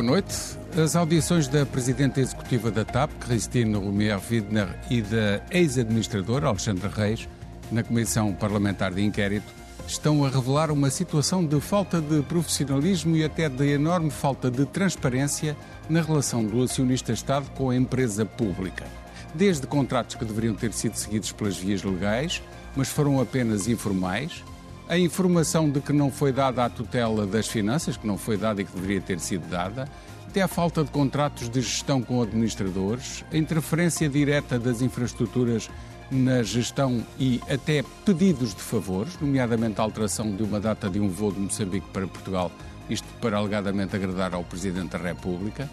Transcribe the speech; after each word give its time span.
Boa 0.00 0.12
noite. 0.12 0.34
As 0.82 0.96
audições 0.96 1.46
da 1.46 1.66
Presidente 1.66 2.20
Executiva 2.20 2.70
da 2.70 2.86
TAP, 2.86 3.10
Christine 3.20 3.74
Lumière 3.74 4.22
Widner, 4.30 4.74
e 4.88 5.02
da 5.02 5.42
ex-administradora, 5.50 6.48
Alexandre 6.48 6.88
Reis, 6.88 7.28
na 7.70 7.82
Comissão 7.82 8.32
Parlamentar 8.32 8.94
de 8.94 9.04
Inquérito, 9.04 9.52
estão 9.86 10.24
a 10.24 10.30
revelar 10.30 10.70
uma 10.70 10.88
situação 10.88 11.44
de 11.44 11.60
falta 11.60 12.00
de 12.00 12.22
profissionalismo 12.22 13.14
e 13.14 13.22
até 13.24 13.46
de 13.50 13.72
enorme 13.72 14.10
falta 14.10 14.50
de 14.50 14.64
transparência 14.64 15.54
na 15.86 16.00
relação 16.00 16.46
do 16.46 16.62
acionista-Estado 16.62 17.50
com 17.50 17.68
a 17.68 17.76
empresa 17.76 18.24
pública. 18.24 18.86
Desde 19.34 19.66
contratos 19.66 20.16
que 20.16 20.24
deveriam 20.24 20.54
ter 20.54 20.72
sido 20.72 20.94
seguidos 20.94 21.30
pelas 21.30 21.58
vias 21.58 21.82
legais, 21.82 22.42
mas 22.74 22.88
foram 22.88 23.20
apenas 23.20 23.68
informais, 23.68 24.42
a 24.90 24.98
informação 24.98 25.70
de 25.70 25.80
que 25.80 25.92
não 25.92 26.10
foi 26.10 26.32
dada 26.32 26.64
a 26.64 26.68
tutela 26.68 27.24
das 27.24 27.46
finanças, 27.46 27.96
que 27.96 28.04
não 28.04 28.18
foi 28.18 28.36
dada 28.36 28.60
e 28.60 28.64
que 28.64 28.72
deveria 28.72 29.00
ter 29.00 29.20
sido 29.20 29.48
dada, 29.48 29.88
até 30.26 30.42
a 30.42 30.48
falta 30.48 30.82
de 30.82 30.90
contratos 30.90 31.48
de 31.48 31.60
gestão 31.60 32.02
com 32.02 32.20
administradores, 32.20 33.24
a 33.32 33.36
interferência 33.36 34.08
direta 34.08 34.58
das 34.58 34.82
infraestruturas 34.82 35.70
na 36.10 36.42
gestão 36.42 37.06
e 37.20 37.40
até 37.48 37.84
pedidos 38.04 38.52
de 38.52 38.60
favores, 38.60 39.16
nomeadamente 39.20 39.80
a 39.80 39.84
alteração 39.84 40.34
de 40.34 40.42
uma 40.42 40.58
data 40.58 40.90
de 40.90 40.98
um 40.98 41.08
voo 41.08 41.30
de 41.30 41.38
Moçambique 41.38 41.86
para 41.92 42.08
Portugal, 42.08 42.50
isto 42.88 43.06
para 43.20 43.36
alegadamente 43.36 43.94
agradar 43.94 44.34
ao 44.34 44.42
Presidente 44.42 44.90
da 44.90 44.98
República, 44.98 45.70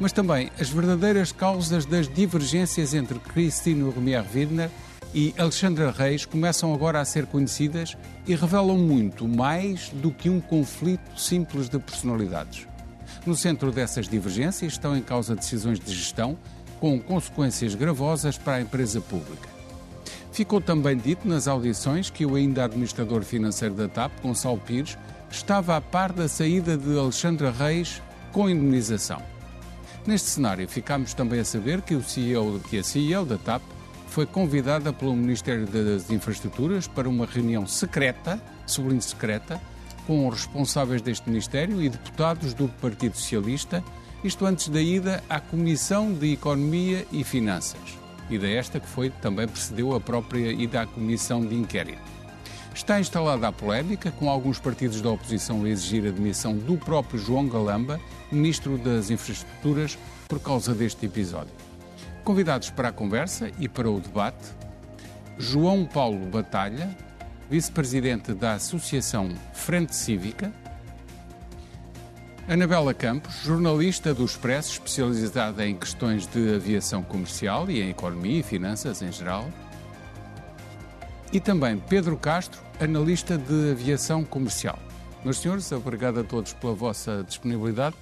mas 0.00 0.10
também 0.10 0.50
as 0.58 0.70
verdadeiras 0.70 1.30
causas 1.30 1.86
das 1.86 2.08
divergências 2.08 2.94
entre 2.94 3.20
Christine 3.20 3.88
Romier 3.88 4.24
Widner 4.34 4.70
e 5.16 5.32
Alexandra 5.38 5.90
Reis 5.90 6.26
começam 6.26 6.74
agora 6.74 7.00
a 7.00 7.04
ser 7.06 7.24
conhecidas 7.24 7.96
e 8.26 8.34
revelam 8.34 8.76
muito 8.76 9.26
mais 9.26 9.88
do 9.88 10.10
que 10.10 10.28
um 10.28 10.42
conflito 10.42 11.18
simples 11.18 11.70
de 11.70 11.78
personalidades. 11.78 12.68
No 13.24 13.34
centro 13.34 13.72
dessas 13.72 14.06
divergências 14.06 14.74
estão 14.74 14.94
em 14.94 15.00
causa 15.00 15.34
decisões 15.34 15.80
de 15.80 15.90
gestão 15.90 16.36
com 16.78 17.00
consequências 17.00 17.74
gravosas 17.74 18.36
para 18.36 18.56
a 18.56 18.60
empresa 18.60 19.00
pública. 19.00 19.48
Ficou 20.32 20.60
também 20.60 20.98
dito 20.98 21.26
nas 21.26 21.48
audições 21.48 22.10
que 22.10 22.26
o 22.26 22.34
ainda 22.34 22.66
administrador 22.66 23.22
financeiro 23.22 23.74
da 23.74 23.88
TAP, 23.88 24.12
Gonçalo 24.22 24.58
Pires, 24.58 24.98
estava 25.30 25.78
a 25.78 25.80
par 25.80 26.12
da 26.12 26.28
saída 26.28 26.76
de 26.76 26.94
Alexandra 26.98 27.50
Reis 27.50 28.02
com 28.32 28.50
indemnização. 28.50 29.22
Neste 30.06 30.28
cenário, 30.28 30.68
ficámos 30.68 31.14
também 31.14 31.40
a 31.40 31.44
saber 31.44 31.80
que, 31.80 31.94
o 31.94 32.02
CEO, 32.02 32.60
que 32.68 32.78
a 32.78 32.84
CEO 32.84 33.24
da 33.24 33.38
TAP 33.38 33.62
foi 34.16 34.24
convidada 34.24 34.94
pelo 34.94 35.14
Ministério 35.14 35.66
das 35.66 36.10
Infraestruturas 36.10 36.88
para 36.88 37.06
uma 37.06 37.26
reunião 37.26 37.66
secreta, 37.66 38.40
sublinho 38.66 39.02
secreta, 39.02 39.60
com 40.06 40.26
os 40.26 40.36
responsáveis 40.36 41.02
deste 41.02 41.28
Ministério 41.28 41.82
e 41.82 41.90
deputados 41.90 42.54
do 42.54 42.66
Partido 42.66 43.14
Socialista, 43.14 43.84
isto 44.24 44.46
antes 44.46 44.70
da 44.70 44.80
ida 44.80 45.22
à 45.28 45.38
Comissão 45.38 46.14
de 46.14 46.32
Economia 46.32 47.06
e 47.12 47.22
Finanças. 47.24 47.98
Ida 48.30 48.48
esta 48.48 48.80
que 48.80 48.88
foi 48.88 49.10
também 49.10 49.46
precedeu 49.46 49.94
a 49.94 50.00
própria 50.00 50.50
ida 50.50 50.80
à 50.80 50.86
Comissão 50.86 51.44
de 51.44 51.54
Inquérito. 51.54 52.00
Está 52.74 52.98
instalada 52.98 53.46
a 53.46 53.52
polémica, 53.52 54.10
com 54.12 54.30
alguns 54.30 54.58
partidos 54.58 55.02
da 55.02 55.10
oposição 55.10 55.62
a 55.62 55.68
exigir 55.68 56.08
a 56.08 56.10
demissão 56.10 56.56
do 56.56 56.78
próprio 56.78 57.20
João 57.20 57.46
Galamba, 57.46 58.00
Ministro 58.32 58.78
das 58.78 59.10
Infraestruturas, 59.10 59.98
por 60.26 60.40
causa 60.40 60.72
deste 60.74 61.04
episódio. 61.04 61.65
Convidados 62.26 62.70
para 62.70 62.88
a 62.88 62.92
conversa 62.92 63.52
e 63.56 63.68
para 63.68 63.88
o 63.88 64.00
debate, 64.00 64.48
João 65.38 65.86
Paulo 65.86 66.26
Batalha, 66.26 66.90
vice-presidente 67.48 68.34
da 68.34 68.54
Associação 68.54 69.32
Frente 69.54 69.94
Cívica, 69.94 70.52
Anabela 72.48 72.92
Campos, 72.92 73.32
jornalista 73.44 74.12
do 74.12 74.24
Expresso, 74.24 74.72
especializada 74.72 75.64
em 75.64 75.76
questões 75.76 76.26
de 76.26 76.56
aviação 76.56 77.00
comercial 77.00 77.70
e 77.70 77.80
em 77.80 77.90
economia 77.90 78.40
e 78.40 78.42
finanças 78.42 79.02
em 79.02 79.12
geral, 79.12 79.48
e 81.32 81.38
também 81.38 81.78
Pedro 81.78 82.16
Castro, 82.16 82.60
analista 82.80 83.38
de 83.38 83.70
aviação 83.70 84.24
comercial. 84.24 84.80
Meus 85.24 85.38
senhores, 85.38 85.70
obrigado 85.70 86.18
a 86.18 86.24
todos 86.24 86.52
pela 86.54 86.74
vossa 86.74 87.22
disponibilidade. 87.22 87.94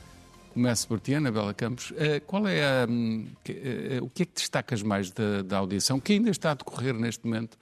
Começo 0.54 0.86
por 0.86 1.00
ti, 1.00 1.14
Ana 1.14 1.32
Bela 1.32 1.52
Campos. 1.52 1.90
Uh, 1.90 2.24
qual 2.28 2.46
é 2.46 2.62
a, 2.62 2.86
uh, 2.86 4.04
o 4.04 4.08
que 4.08 4.22
é 4.22 4.26
que 4.26 4.34
destacas 4.34 4.82
mais 4.82 5.10
da, 5.10 5.42
da, 5.42 5.58
audição 5.58 5.98
que 5.98 6.12
ainda 6.12 6.30
está 6.30 6.52
a 6.52 6.54
decorrer 6.54 6.94
neste 6.94 7.26
momento 7.26 7.58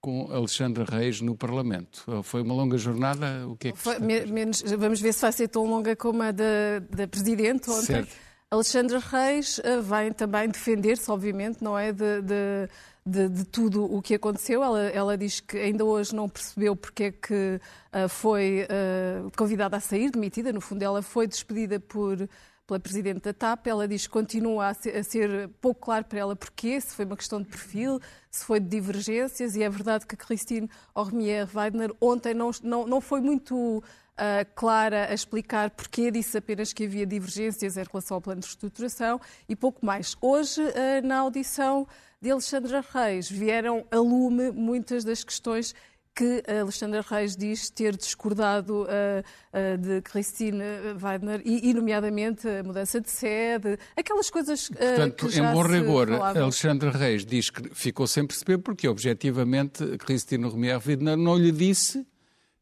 com 0.00 0.28
Alexandre 0.32 0.82
Reis 0.82 1.20
no 1.20 1.36
Parlamento? 1.36 2.02
Uh, 2.08 2.20
foi 2.20 2.42
uma 2.42 2.52
longa 2.52 2.76
jornada? 2.76 3.46
O 3.46 3.56
que 3.56 3.68
é 3.68 3.72
que 3.72 3.78
foi, 3.78 4.00
menos, 4.00 4.60
Vamos 4.62 5.00
ver 5.00 5.14
se 5.14 5.20
vai 5.20 5.30
ser 5.30 5.46
tão 5.46 5.64
longa 5.64 5.94
como 5.94 6.20
a 6.20 6.32
da, 6.32 6.80
da 6.90 7.06
Presidente 7.06 7.70
ontem. 7.70 7.84
Certo. 7.84 8.12
Alexandre 8.50 8.98
Reis 8.98 9.60
vai 9.84 10.12
também 10.12 10.46
defender-se, 10.48 11.10
obviamente, 11.10 11.62
não 11.62 11.78
é? 11.78 11.90
de, 11.90 12.20
de 12.20 12.68
de, 13.04 13.28
de, 13.28 13.44
tudo 13.44 13.84
o 13.84 14.00
que 14.00 14.14
aconteceu. 14.14 14.62
Ela, 14.62 14.82
ela, 14.90 15.18
diz 15.18 15.40
que 15.40 15.58
ainda 15.58 15.84
hoje 15.84 16.14
não 16.14 16.28
percebeu 16.28 16.76
porque 16.76 17.04
é 17.04 17.12
que 17.12 17.60
uh, 17.92 18.08
foi 18.08 18.64
uh, 18.64 19.30
convidada 19.36 19.76
a 19.76 19.80
sair, 19.80 20.10
demitida. 20.10 20.52
No 20.52 20.60
fundo, 20.60 20.82
ela 20.82 21.02
foi 21.02 21.26
despedida 21.26 21.80
por, 21.80 22.28
pela 22.66 22.78
Presidente 22.78 23.22
da 23.22 23.32
TAP. 23.32 23.66
Ela 23.66 23.88
diz 23.88 24.06
que 24.06 24.12
continua 24.12 24.68
a 24.68 24.74
ser, 24.74 24.96
a 24.96 25.02
ser, 25.02 25.48
pouco 25.60 25.80
claro 25.80 26.04
para 26.04 26.20
ela 26.20 26.36
porquê, 26.36 26.80
se 26.80 26.94
foi 26.94 27.04
uma 27.04 27.16
questão 27.16 27.42
de 27.42 27.48
perfil, 27.48 28.00
se 28.30 28.44
foi 28.44 28.60
de 28.60 28.68
divergências. 28.68 29.56
E 29.56 29.62
é 29.62 29.68
verdade 29.68 30.06
que 30.06 30.16
Christine 30.16 30.70
Ormier 30.94 31.48
Weidner 31.54 31.92
ontem 32.00 32.34
não, 32.34 32.50
não, 32.62 32.86
não 32.86 33.00
foi 33.00 33.20
muito. 33.20 33.82
Uh, 34.12 34.44
clara 34.54 35.06
a 35.10 35.14
explicar 35.14 35.70
porquê 35.70 36.10
disse 36.10 36.36
apenas 36.36 36.70
que 36.70 36.84
havia 36.84 37.06
divergências 37.06 37.78
em 37.78 37.82
relação 37.82 38.16
ao 38.16 38.20
plano 38.20 38.42
de 38.42 38.46
reestruturação 38.46 39.18
e 39.48 39.56
pouco 39.56 39.84
mais. 39.84 40.14
Hoje, 40.20 40.60
uh, 40.60 41.06
na 41.06 41.20
audição 41.20 41.88
de 42.22 42.30
Alexandra 42.30 42.84
Reis 42.94 43.28
vieram 43.28 43.84
a 43.90 43.96
lume 43.96 44.52
muitas 44.52 45.02
das 45.02 45.24
questões 45.24 45.74
que 46.14 46.42
Alexandra 46.60 47.00
Reis 47.00 47.34
diz 47.36 47.70
ter 47.70 47.96
discordado 47.96 48.82
uh, 48.82 48.86
uh, 48.86 49.78
de 49.78 50.02
Christine 50.02 50.62
Weidner 51.02 51.40
e, 51.44 51.70
e, 51.70 51.74
nomeadamente, 51.74 52.46
a 52.46 52.62
mudança 52.62 53.00
de 53.00 53.10
sede, 53.10 53.78
aquelas 53.96 54.28
coisas 54.30 54.68
uh, 54.68 54.74
Portanto, 54.74 55.26
que 55.26 55.38
em 55.38 55.52
bom 55.52 55.62
rigor, 55.62 56.08
falavam. 56.08 56.42
Alexandra 56.44 56.90
Reis 56.90 57.24
diz 57.24 57.48
que 57.48 57.74
ficou 57.74 58.06
sem 58.06 58.26
perceber 58.26 58.58
porque, 58.58 58.86
objetivamente, 58.86 59.96
Christine 59.98 60.46
Romier 60.46 60.80
Weidner 60.86 61.16
não 61.16 61.36
lhe 61.36 61.50
disse 61.50 62.06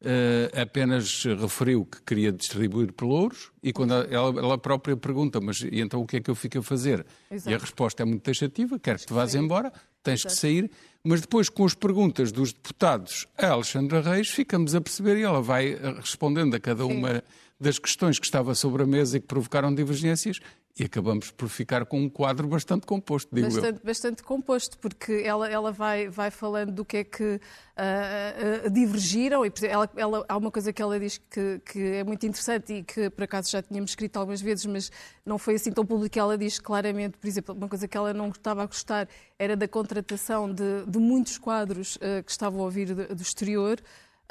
Uh, 0.02 0.48
apenas 0.58 1.24
referiu 1.24 1.84
que 1.84 2.00
queria 2.00 2.32
distribuir 2.32 2.90
pelouros 2.90 3.50
e 3.62 3.70
quando 3.70 3.92
ela, 3.92 4.40
ela, 4.40 4.56
própria 4.56 4.96
pergunta, 4.96 5.42
mas 5.42 5.60
e 5.60 5.78
então 5.78 6.00
o 6.00 6.06
que 6.06 6.16
é 6.16 6.20
que 6.22 6.30
eu 6.30 6.34
fico 6.34 6.58
a 6.58 6.62
fazer? 6.62 7.04
Exato. 7.30 7.50
E 7.50 7.54
a 7.54 7.58
resposta 7.58 8.02
é 8.02 8.06
muito 8.06 8.22
taxativa, 8.22 8.78
quer 8.78 8.98
que 8.98 9.04
te 9.04 9.12
vás 9.12 9.34
embora, 9.34 9.70
tens 10.02 10.20
Exato. 10.20 10.34
que 10.34 10.41
sair, 10.41 10.70
mas 11.04 11.20
depois 11.20 11.50
com 11.50 11.66
as 11.66 11.74
perguntas 11.74 12.32
dos 12.32 12.50
deputados 12.50 13.26
a 13.36 13.48
Alexandra 13.48 14.00
Reis 14.00 14.30
ficamos 14.30 14.74
a 14.74 14.80
perceber 14.80 15.18
e 15.18 15.22
ela 15.22 15.42
vai 15.42 15.76
respondendo 15.98 16.54
a 16.54 16.60
cada 16.60 16.86
uma 16.86 17.16
Sim. 17.16 17.22
Das 17.60 17.78
questões 17.78 18.18
que 18.18 18.24
estava 18.24 18.54
sobre 18.54 18.83
a 18.83 18.86
mesa 18.86 19.18
e 19.18 19.21
que 19.21 19.27
provocaram 19.27 19.74
divergências 19.74 20.41
e 20.78 20.84
acabamos 20.84 21.30
por 21.30 21.48
ficar 21.48 21.84
com 21.84 22.01
um 22.01 22.09
quadro 22.09 22.47
bastante 22.47 22.86
composto, 22.86 23.34
digo 23.34 23.48
bastante, 23.48 23.80
eu. 23.80 23.84
Bastante 23.84 24.22
composto, 24.22 24.78
porque 24.78 25.22
ela, 25.24 25.47
ela 25.48 25.72
vai, 25.72 26.09
vai 26.09 26.30
falando 26.30 26.72
do 26.72 26.84
que 26.84 26.98
é 26.98 27.04
que 27.04 27.22
uh, 27.24 28.66
uh, 28.66 28.71
divergiram, 28.71 29.45
e 29.45 29.53
ela, 29.68 29.91
ela, 29.97 30.24
há 30.28 30.36
uma 30.36 30.51
coisa 30.51 30.72
que 30.72 30.80
ela 30.80 30.98
diz 30.98 31.18
que, 31.18 31.60
que 31.66 31.78
é 31.78 32.04
muito 32.04 32.24
interessante 32.24 32.72
e 32.72 32.83
que 32.83 33.10
por 33.10 33.24
acaso 33.24 33.51
já 33.51 33.60
tínhamos 33.60 33.91
escrito 33.91 34.16
algumas 34.16 34.41
vezes, 34.41 34.65
mas 34.65 34.92
não 35.27 35.39
foi 35.39 35.56
assim 35.56 35.72
tão 35.72 35.84
público, 35.84 36.18
ela 36.18 36.39
diz 36.39 36.59
claramente, 36.59 37.18
por 37.18 37.27
exemplo, 37.27 37.54
uma 37.54 37.68
coisa 37.68 37.86
que 37.86 37.97
ela 37.97 38.15
não 38.15 38.28
estava 38.28 38.63
a 38.63 38.66
gostar 38.66 39.09
era 39.39 39.56
da 39.56 39.68
contratação 39.68 40.51
de, 40.51 40.86
de 40.86 40.98
muitos 40.98 41.36
quadros 41.36 41.97
uh, 41.97 42.22
que 42.24 42.30
estavam 42.30 42.65
a 42.65 42.71
vir 42.71 42.95
do, 42.95 43.15
do 43.15 43.22
exterior, 43.22 43.78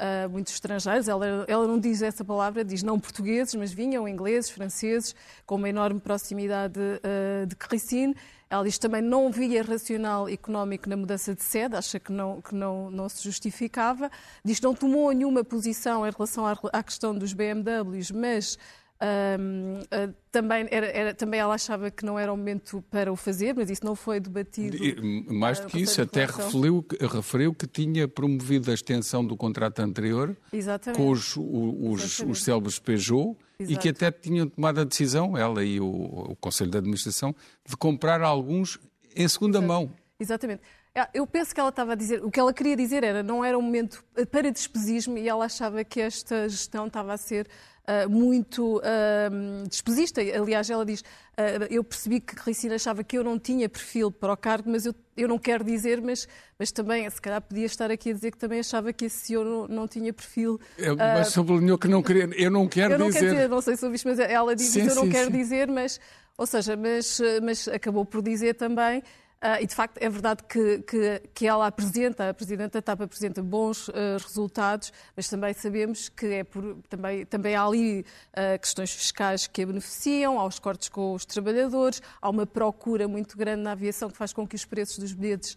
uh, 0.00 0.28
muitos 0.28 0.54
estrangeiros. 0.54 1.08
Ela, 1.08 1.44
ela 1.46 1.66
não 1.66 1.78
diz 1.78 2.02
essa 2.02 2.24
palavra, 2.24 2.64
diz 2.64 2.82
não 2.82 2.98
portugueses, 2.98 3.54
mas 3.54 3.72
vinham 3.72 4.08
ingleses, 4.08 4.50
franceses, 4.50 5.14
com 5.46 5.56
uma 5.56 5.68
enorme 5.68 6.00
proximidade 6.00 6.80
uh, 6.80 7.46
de 7.46 7.54
Christine. 7.56 8.16
Ela 8.48 8.64
diz 8.64 8.78
também 8.78 9.00
não 9.00 9.30
via 9.30 9.62
racional 9.62 10.28
económico 10.28 10.88
na 10.88 10.96
mudança 10.96 11.34
de 11.36 11.42
sede, 11.42 11.76
acha 11.76 12.00
que 12.00 12.10
não, 12.10 12.40
que 12.40 12.52
não, 12.52 12.90
não 12.90 13.08
se 13.08 13.22
justificava. 13.22 14.10
Diz 14.44 14.58
que 14.58 14.64
não 14.64 14.74
tomou 14.74 15.12
nenhuma 15.12 15.44
posição 15.44 16.04
em 16.04 16.10
relação 16.10 16.44
à, 16.44 16.58
à 16.72 16.82
questão 16.82 17.14
dos 17.14 17.32
BMWs, 17.32 18.10
mas 18.10 18.58
um, 19.02 19.80
uh, 19.80 19.86
ah, 19.90 20.08
também, 20.30 20.68
era, 20.70 20.86
era, 20.86 21.14
também 21.14 21.40
ela 21.40 21.54
achava 21.54 21.90
que 21.90 22.04
não 22.04 22.18
era 22.18 22.30
o 22.30 22.36
momento 22.36 22.84
para 22.90 23.10
o 23.10 23.16
fazer, 23.16 23.54
mas 23.54 23.70
isso 23.70 23.84
não 23.84 23.94
foi 23.94 24.20
debatido. 24.20 24.76
E, 24.76 25.24
mais 25.32 25.58
do 25.58 25.68
que 25.68 25.78
uh, 25.78 25.80
isso, 25.80 26.02
até 26.02 26.26
referiu, 26.26 26.84
referiu 27.00 27.54
que 27.54 27.66
tinha 27.66 28.06
promovido 28.06 28.70
a 28.70 28.74
extensão 28.74 29.24
do 29.24 29.36
contrato 29.36 29.80
anterior 29.80 30.36
Exatamente. 30.52 30.98
com 30.98 31.10
os, 31.10 31.34
os, 31.36 32.20
os 32.20 32.44
célebres 32.44 32.78
Peugeot 32.78 33.36
Exato. 33.58 33.72
e 33.72 33.76
que 33.76 33.88
até 33.88 34.10
tinham 34.10 34.46
tomado 34.46 34.80
a 34.80 34.84
decisão, 34.84 35.36
ela 35.36 35.64
e 35.64 35.80
o, 35.80 35.86
o 35.86 36.36
Conselho 36.36 36.70
de 36.70 36.76
Administração, 36.76 37.34
de 37.66 37.76
comprar 37.76 38.20
alguns 38.20 38.78
em 39.16 39.26
segunda 39.26 39.58
Exato. 39.58 39.72
mão. 39.72 39.92
Exatamente. 40.18 40.60
Ah, 40.94 41.08
eu 41.14 41.26
penso 41.26 41.54
que 41.54 41.60
ela 41.60 41.68
estava 41.70 41.92
a 41.92 41.94
dizer, 41.94 42.22
o 42.24 42.30
que 42.30 42.38
ela 42.38 42.52
queria 42.52 42.76
dizer 42.76 43.04
era 43.04 43.22
não 43.22 43.44
era 43.44 43.56
um 43.56 43.62
momento 43.62 44.04
para 44.30 44.50
despesismo 44.50 45.16
e 45.16 45.28
ela 45.28 45.44
achava 45.44 45.84
que 45.84 46.00
esta 46.00 46.48
gestão 46.48 46.88
estava 46.88 47.12
a 47.12 47.16
ser 47.16 47.48
uh, 47.90 48.08
muito 48.08 48.78
uh, 48.78 49.68
despesista. 49.68 50.20
Aliás, 50.20 50.70
ela 50.70 50.84
diz, 50.84 51.00
uh, 51.00 51.66
eu 51.68 51.82
percebi 51.82 52.20
que 52.20 52.36
Cristina 52.36 52.76
achava 52.76 53.02
que 53.02 53.18
eu 53.18 53.24
não 53.24 53.38
tinha 53.38 53.68
perfil 53.68 54.10
para 54.10 54.32
o 54.32 54.36
cargo, 54.36 54.70
mas 54.70 54.86
eu, 54.86 54.94
eu 55.16 55.26
não 55.26 55.38
quero 55.38 55.64
dizer, 55.64 56.00
mas, 56.00 56.28
mas 56.58 56.70
também, 56.70 57.08
se 57.10 57.20
calhar 57.20 57.42
podia 57.42 57.66
estar 57.66 57.90
aqui 57.90 58.10
a 58.10 58.12
dizer 58.12 58.30
que 58.30 58.38
também 58.38 58.60
achava 58.60 58.92
que 58.92 59.06
esse 59.06 59.26
senhor 59.26 59.44
não, 59.44 59.68
não 59.68 59.88
tinha 59.88 60.12
perfil. 60.12 60.60
Eu, 60.78 60.96
mas 60.96 61.28
sublinhou 61.28 61.76
que 61.76 61.88
não 61.88 62.02
queria, 62.02 62.28
eu 62.36 62.50
não 62.50 62.68
quero 62.68 62.94
eu 62.94 62.98
não 62.98 63.08
dizer. 63.08 63.30
dizer. 63.30 63.48
Não 63.48 63.60
sei 63.60 63.76
se 63.76 63.84
ouviste, 63.84 64.06
mas 64.06 64.18
ela 64.18 64.54
diz 64.54 64.68
sim, 64.68 64.86
eu 64.86 64.94
não 64.94 65.04
sim, 65.04 65.10
quero 65.10 65.30
sim. 65.30 65.36
dizer, 65.36 65.68
mas... 65.68 66.00
Ou 66.38 66.46
seja, 66.46 66.74
mas, 66.74 67.20
mas 67.42 67.68
acabou 67.68 68.02
por 68.02 68.22
dizer 68.22 68.54
também 68.54 69.02
Uh, 69.42 69.56
e 69.62 69.66
de 69.66 69.74
facto 69.74 69.96
é 69.96 70.08
verdade 70.10 70.42
que, 70.44 70.82
que, 70.82 71.22
que, 71.32 71.46
ela 71.46 71.66
apresenta, 71.66 72.28
a 72.28 72.34
Presidente 72.34 72.72
da 72.72 72.82
TAP 72.82 73.00
apresenta 73.00 73.42
bons 73.42 73.88
uh, 73.88 73.92
resultados, 74.22 74.92
mas 75.16 75.30
também 75.30 75.54
sabemos 75.54 76.10
que 76.10 76.26
é 76.26 76.44
por, 76.44 76.76
também, 76.90 77.24
também 77.24 77.54
há 77.54 77.64
ali 77.64 78.00
uh, 78.00 78.58
questões 78.60 78.92
fiscais 78.92 79.46
que 79.46 79.62
a 79.62 79.66
beneficiam, 79.66 80.38
há 80.38 80.44
os 80.44 80.58
cortes 80.58 80.90
com 80.90 81.14
os 81.14 81.24
trabalhadores, 81.24 82.02
há 82.20 82.28
uma 82.28 82.44
procura 82.44 83.08
muito 83.08 83.34
grande 83.34 83.62
na 83.62 83.72
aviação 83.72 84.10
que 84.10 84.16
faz 84.18 84.30
com 84.34 84.46
que 84.46 84.56
os 84.56 84.66
preços 84.66 84.98
dos 84.98 85.14
bilhetes 85.14 85.56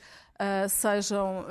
sejam 0.67 1.45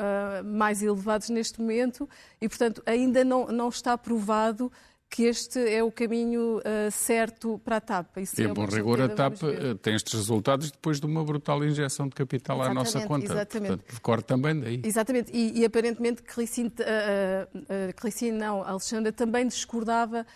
mais 0.44 0.82
elevados 0.82 1.30
neste 1.30 1.60
momento 1.60 2.06
e, 2.40 2.48
portanto, 2.48 2.82
ainda 2.84 3.24
não, 3.24 3.46
não 3.46 3.68
está 3.68 3.96
provado 3.96 4.70
que 5.12 5.24
este 5.24 5.58
é 5.58 5.84
o 5.84 5.92
caminho 5.92 6.56
uh, 6.56 6.90
certo 6.90 7.60
para 7.62 7.76
a 7.76 7.80
TAP. 7.82 8.16
Isso 8.16 8.40
em 8.40 8.46
é 8.46 8.48
bom 8.48 8.64
rigor, 8.64 8.98
a 8.98 9.10
TAP 9.10 9.34
eh, 9.42 9.74
tem 9.74 9.94
estes 9.94 10.14
resultados 10.14 10.70
depois 10.70 10.98
de 10.98 11.04
uma 11.04 11.22
brutal 11.22 11.62
injeção 11.62 12.08
de 12.08 12.14
capital 12.14 12.56
exatamente, 12.56 12.78
à 12.78 12.82
nossa 12.82 13.06
conta. 13.06 13.26
Exatamente. 13.26 13.68
Portanto, 13.68 13.94
decorre 13.94 14.22
também 14.22 14.58
daí. 14.58 14.80
Exatamente. 14.82 15.30
E, 15.30 15.60
e 15.60 15.64
aparentemente 15.66 16.22
Clicine, 16.22 16.70
uh, 16.70 17.58
uh, 17.58 17.94
Clicine, 17.94 18.38
não, 18.38 18.62
Alexandra 18.62 19.12
também 19.12 19.46
discordava 19.46 20.26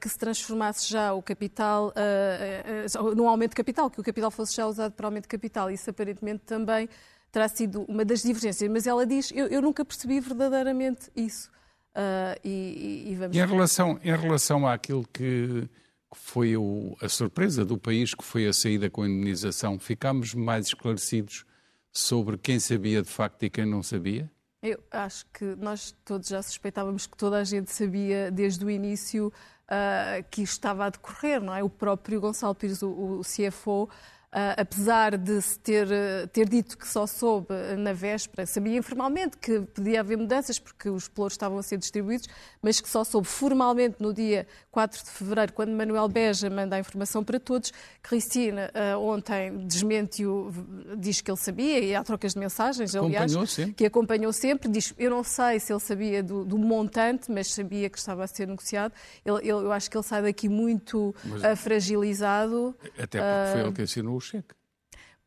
que 0.00 0.08
se 0.08 0.18
transformasse 0.18 0.90
já 0.90 1.12
o 1.12 1.22
capital, 1.22 1.92
uh, 1.92 3.14
num 3.14 3.28
aumento 3.28 3.50
de 3.50 3.56
capital, 3.56 3.88
que 3.88 4.00
o 4.00 4.02
capital 4.02 4.30
fosse 4.30 4.56
já 4.56 4.66
usado 4.66 4.92
para 4.92 5.06
aumento 5.06 5.24
de 5.24 5.28
capital. 5.28 5.70
Isso 5.70 5.90
aparentemente 5.90 6.42
também 6.44 6.88
terá 7.30 7.46
sido 7.46 7.84
uma 7.86 8.04
das 8.04 8.22
divergências. 8.22 8.68
Mas 8.68 8.86
ela 8.86 9.06
diz, 9.06 9.30
eu, 9.32 9.46
eu 9.46 9.62
nunca 9.62 9.84
percebi 9.84 10.18
verdadeiramente 10.18 11.08
isso. 11.14 11.52
Uh, 11.94 12.38
e, 12.44 13.04
e, 13.10 13.14
vamos... 13.14 13.36
E 13.36 13.40
em 13.40 13.46
relação, 13.46 14.00
em 14.02 14.16
relação 14.16 14.66
àquilo 14.66 15.06
que 15.12 15.68
foi 16.12 16.56
o, 16.56 16.96
a 17.00 17.08
surpresa 17.08 17.64
do 17.64 17.78
país, 17.78 18.14
que 18.14 18.24
foi 18.24 18.46
a 18.46 18.52
saída 18.52 18.90
com 18.90 19.02
a 19.02 19.08
indenização, 19.08 19.78
ficámos 19.78 20.34
mais 20.34 20.66
esclarecidos 20.66 21.44
sobre 21.92 22.36
quem 22.36 22.58
sabia 22.58 23.02
de 23.02 23.08
facto 23.08 23.42
e 23.44 23.50
quem 23.50 23.64
não 23.64 23.82
sabia? 23.82 24.30
Eu 24.62 24.82
acho 24.90 25.26
que 25.26 25.44
nós 25.56 25.94
todos 26.04 26.28
já 26.28 26.42
suspeitávamos 26.42 27.06
que 27.06 27.16
toda 27.16 27.36
a 27.36 27.44
gente 27.44 27.70
sabia 27.70 28.30
desde 28.30 28.64
o 28.64 28.70
início 28.70 29.32
uh, 29.64 30.24
que 30.30 30.42
isto 30.42 30.54
estava 30.54 30.86
a 30.86 30.90
decorrer, 30.90 31.40
não 31.40 31.54
é? 31.54 31.62
O 31.62 31.68
próprio 31.68 32.20
Gonçalo 32.20 32.54
Pires, 32.54 32.82
o, 32.82 32.88
o 32.88 33.20
CFO, 33.20 33.88
apesar 34.56 35.16
de 35.16 35.40
se 35.40 35.58
ter, 35.60 35.86
uh, 35.86 36.26
ter 36.26 36.48
dito 36.48 36.76
que 36.76 36.88
só 36.88 37.06
soube 37.06 37.54
na 37.78 37.92
véspera, 37.92 38.44
sabia 38.44 38.76
informalmente 38.76 39.36
que 39.36 39.60
podia 39.60 40.00
haver 40.00 40.18
mudanças 40.18 40.58
porque 40.58 40.88
os 40.88 41.06
pelouros 41.06 41.34
estavam 41.34 41.56
a 41.56 41.62
ser 41.62 41.78
distribuídos, 41.78 42.26
mas 42.60 42.80
que 42.80 42.88
só 42.88 43.04
soube 43.04 43.28
formalmente 43.28 43.96
no 44.00 44.12
dia 44.12 44.44
4 44.72 45.04
de 45.04 45.10
fevereiro, 45.10 45.52
quando 45.52 45.70
Manuel 45.70 46.08
Beja 46.08 46.50
manda 46.50 46.74
a 46.74 46.80
informação 46.80 47.22
para 47.22 47.38
todos. 47.38 47.72
Cristina 48.02 48.72
uh, 48.74 48.98
ontem 48.98 49.56
desmentiu, 49.66 50.52
diz 50.98 51.20
que 51.20 51.30
ele 51.30 51.38
sabia, 51.38 51.78
e 51.78 51.94
há 51.94 52.02
trocas 52.02 52.32
de 52.34 52.40
mensagens, 52.40 52.94
aliás, 52.96 53.32
acompanhou 53.32 53.74
que 53.76 53.86
acompanhou 53.86 54.32
sempre. 54.32 54.68
Diz, 54.68 54.92
eu 54.98 55.10
não 55.10 55.22
sei 55.22 55.60
se 55.60 55.72
ele 55.72 55.80
sabia 55.80 56.22
do, 56.24 56.44
do 56.44 56.58
montante, 56.58 57.30
mas 57.30 57.52
sabia 57.52 57.88
que 57.88 57.98
estava 57.98 58.24
a 58.24 58.26
ser 58.26 58.48
negociado. 58.48 58.92
Ele, 59.24 59.38
ele, 59.38 59.50
eu 59.50 59.70
acho 59.70 59.88
que 59.88 59.96
ele 59.96 60.04
sai 60.04 60.22
daqui 60.22 60.48
muito 60.48 61.14
mas, 61.24 61.60
fragilizado. 61.60 62.74
Até 62.98 63.20
porque 63.20 63.52
foi 63.52 63.60
ele 63.60 63.72
que 63.72 63.82
assinou 63.82 64.23
cheque. 64.24 64.54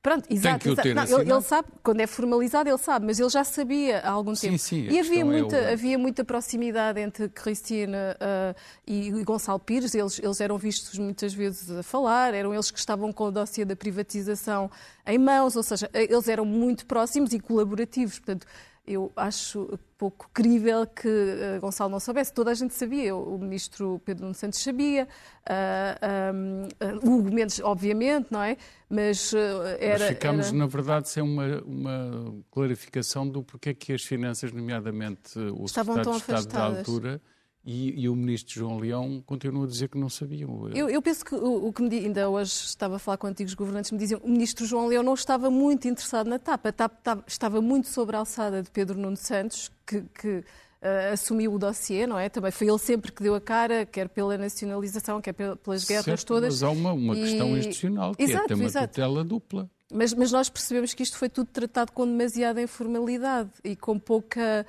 Pronto, 0.02 0.26
exato. 0.30 0.70
exato. 0.70 0.94
Não, 0.94 1.20
ele, 1.20 1.32
ele, 1.34 1.42
sabe, 1.42 1.68
quando 1.84 2.00
é 2.00 2.08
formalizado, 2.08 2.70
ele 2.70 2.78
sabe, 2.78 3.06
mas 3.06 3.20
ele 3.20 3.30
já 3.30 3.44
sabia 3.44 4.00
há 4.00 4.12
algum 4.12 4.34
sim, 4.36 4.52
tempo. 4.52 4.60
Sim, 4.60 4.88
e 4.88 5.00
havia 5.00 5.26
muita, 5.26 5.58
é 5.58 5.70
o... 5.70 5.74
havia 5.74 5.98
muita 5.98 6.24
proximidade 6.24 7.02
entre 7.02 7.28
Cristina 7.28 8.16
uh, 8.16 8.56
e, 8.86 9.10
e, 9.10 9.24
Gonçalo 9.26 9.60
Pires, 9.60 9.94
eles, 9.94 10.18
eles 10.20 10.40
eram 10.40 10.58
vistos 10.58 10.98
muitas 10.98 11.34
vezes 11.34 11.70
a 11.70 11.84
falar, 11.84 12.34
eram 12.34 12.54
eles 12.54 12.72
que 12.72 12.80
estavam 12.80 13.12
com 13.12 13.26
o 13.26 13.32
dossiê 13.32 13.66
da 13.66 13.76
privatização 13.76 14.72
em 15.06 15.18
mãos, 15.18 15.58
ou 15.58 15.64
seja, 15.64 15.90
eles 15.94 16.30
eram 16.30 16.46
muito 16.46 16.86
próximos 16.86 17.34
e 17.34 17.40
colaborativos. 17.40 18.18
Portanto, 18.20 18.48
eu 18.88 19.12
acho 19.16 19.78
pouco 19.98 20.30
crível 20.34 20.88
que 20.88 21.08
uh, 21.08 21.60
Gonçalo 21.60 21.92
não 21.92 22.00
soubesse. 22.00 22.32
Toda 22.32 22.52
a 22.52 22.54
gente 22.54 22.74
sabia, 22.74 23.16
o 23.16 23.38
ministro 23.38 24.02
Pedro 24.06 24.24
Nuno 24.24 24.34
Santos 24.34 24.60
sabia, 24.60 25.08
uh, 25.50 26.86
uh, 26.86 27.10
Hugo 27.10 27.34
Mendes, 27.34 27.60
obviamente, 27.60 28.32
não 28.32 28.42
é? 28.42 28.56
Mas 28.90 29.34
era. 29.80 30.00
Mas 30.00 30.08
ficámos, 30.10 30.48
era... 30.48 30.56
na 30.56 30.66
verdade, 30.66 31.10
sem 31.10 31.22
uma, 31.22 31.62
uma 31.64 32.36
clarificação 32.50 33.28
do 33.28 33.44
porquê 33.44 33.74
que 33.74 33.92
as 33.92 34.04
finanças, 34.04 34.52
nomeadamente 34.54 35.38
o 35.38 35.66
Estavam 35.66 35.98
Estado 35.98 36.14
de 36.14 36.18
Estado 36.20 36.48
da 36.48 36.64
altura, 36.64 37.22
e, 37.70 38.04
e, 38.04 38.08
o 38.08 38.16
ministro 38.16 38.54
João 38.54 38.80
Leão 38.80 39.22
continua 39.26 39.66
a 39.66 39.68
dizer 39.68 39.90
que 39.90 39.98
não 39.98 40.08
sabiam. 40.08 40.70
Eu, 40.74 40.90
eu 40.90 41.02
penso 41.02 41.26
que 41.26 41.36
o, 41.36 41.68
o, 41.68 41.74
que 41.74 41.82
me 41.82 41.94
ainda 41.98 42.30
hoje 42.30 42.54
estava 42.54 42.96
a 42.96 43.00
falar 43.00 43.18
com 43.18 43.28
antigos 43.28 43.54
governantes, 43.54 43.92
me 43.92 43.98
diziam 43.98 44.22
que 44.22 44.26
o 44.26 44.30
ministro 44.30 44.66
João 44.66 44.88
Leão 44.88 45.04
não 45.04 45.14
estava 45.14 45.50
muito 45.50 45.86
interessado 45.86 46.30
na 46.30 46.40
TAP. 46.40 46.66
A 46.68 46.72
TAP 46.72 47.28
estava 47.28 47.62
muito 47.62 47.90
sobre 47.90 48.16
a 48.16 48.20
alçada 48.20 48.64
de 48.64 48.72
Pedro 48.72 48.98
Nuno 48.98 49.18
Santos, 49.18 49.70
que, 49.86 50.02
que 50.18 50.38
uh, 50.38 51.12
assumiu 51.12 51.54
o 51.54 51.60
dossiê, 51.60 52.08
não 52.08 52.18
é? 52.18 52.30
Também 52.30 52.52
foi 52.52 52.70
ele 52.70 52.80
sempre 52.80 53.12
que 53.12 53.22
deu 53.22 53.36
a 53.36 53.42
cara, 53.42 53.86
quer 53.86 54.08
pela 54.08 54.38
nacionalização, 54.38 55.20
quer 55.20 55.34
pelas 55.34 55.84
guerras 55.84 56.06
certo, 56.06 56.26
todas. 56.26 56.54
Mas 56.54 56.64
há 56.64 56.70
uma, 56.70 56.94
uma 56.94 57.18
e... 57.18 57.22
questão 57.22 57.58
institucional, 57.58 58.16
que 58.16 58.24
exato, 58.24 58.46
é 58.46 58.48
ter 58.48 58.54
uma 58.54 58.64
exato. 58.64 58.88
tutela 58.88 59.26
dupla. 59.26 59.70
Mas, 59.92 60.14
mas, 60.14 60.34
nós 60.34 60.50
percebemos 60.50 60.94
que 60.94 61.02
isto 61.02 61.18
foi 61.18 61.30
tudo 61.30 61.48
tratado 61.48 61.94
com 61.94 62.06
demasiada 62.06 62.62
informalidade 62.62 63.50
e 63.64 63.74
com 63.74 63.98
pouca 63.98 64.66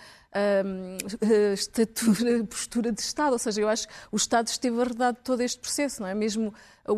um, 0.65 0.97
estatura, 1.53 2.45
postura 2.47 2.93
de 2.93 3.01
Estado. 3.01 3.33
Ou 3.33 3.39
seja, 3.39 3.61
eu 3.61 3.69
acho 3.69 3.89
que 3.89 3.95
o 4.13 4.17
Estado 4.17 4.47
esteve 4.47 4.81
arredado 4.81 5.19
todo 5.25 5.41
este 5.41 5.59
processo, 5.59 6.03
não 6.03 6.09
é? 6.09 6.15
Mesmo 6.15 6.55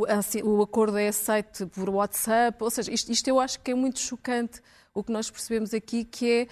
assim, 0.07 0.43
o 0.43 0.61
acordo 0.61 0.99
é 0.99 1.09
aceito 1.09 1.67
por 1.69 1.89
WhatsApp. 1.89 2.63
Ou 2.63 2.71
seja, 2.71 2.93
isto, 2.93 3.11
isto 3.11 3.27
eu 3.27 3.41
acho 3.41 3.59
que 3.61 3.71
é 3.71 3.75
muito 3.75 3.99
chocante 3.99 4.61
o 4.93 5.03
que 5.03 5.13
nós 5.13 5.31
percebemos 5.31 5.73
aqui, 5.73 6.05
que 6.05 6.31
é 6.31 6.49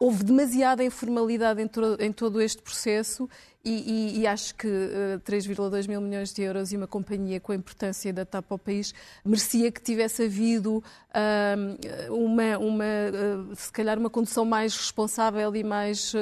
houve 0.00 0.24
demasiada 0.24 0.82
informalidade 0.82 1.60
em, 1.60 1.68
em 2.00 2.10
todo 2.10 2.40
este 2.40 2.62
processo 2.62 3.28
e, 3.62 3.70
e, 3.70 4.20
e 4.20 4.26
acho 4.26 4.54
que 4.54 4.66
uh, 4.66 5.16
eh, 5.16 5.18
3,2 5.18 5.86
mil 5.86 6.00
milhões 6.00 6.32
de 6.32 6.40
euros 6.40 6.72
e 6.72 6.76
uma 6.78 6.86
companhia 6.86 7.38
com 7.38 7.52
a 7.52 7.54
importância 7.54 8.10
da 8.10 8.24
TAP 8.24 8.50
ao 8.50 8.58
país 8.58 8.94
merecia 9.22 9.70
que 9.70 9.82
tivesse 9.82 10.24
havido 10.24 10.78
uh, 10.78 12.14
uma, 12.14 12.56
uma 12.56 12.84
uh, 12.84 13.54
se 13.54 13.70
calhar 13.70 13.98
uma 13.98 14.08
condução 14.08 14.46
mais 14.46 14.74
responsável 14.74 15.54
e 15.54 15.62
mais 15.62 16.14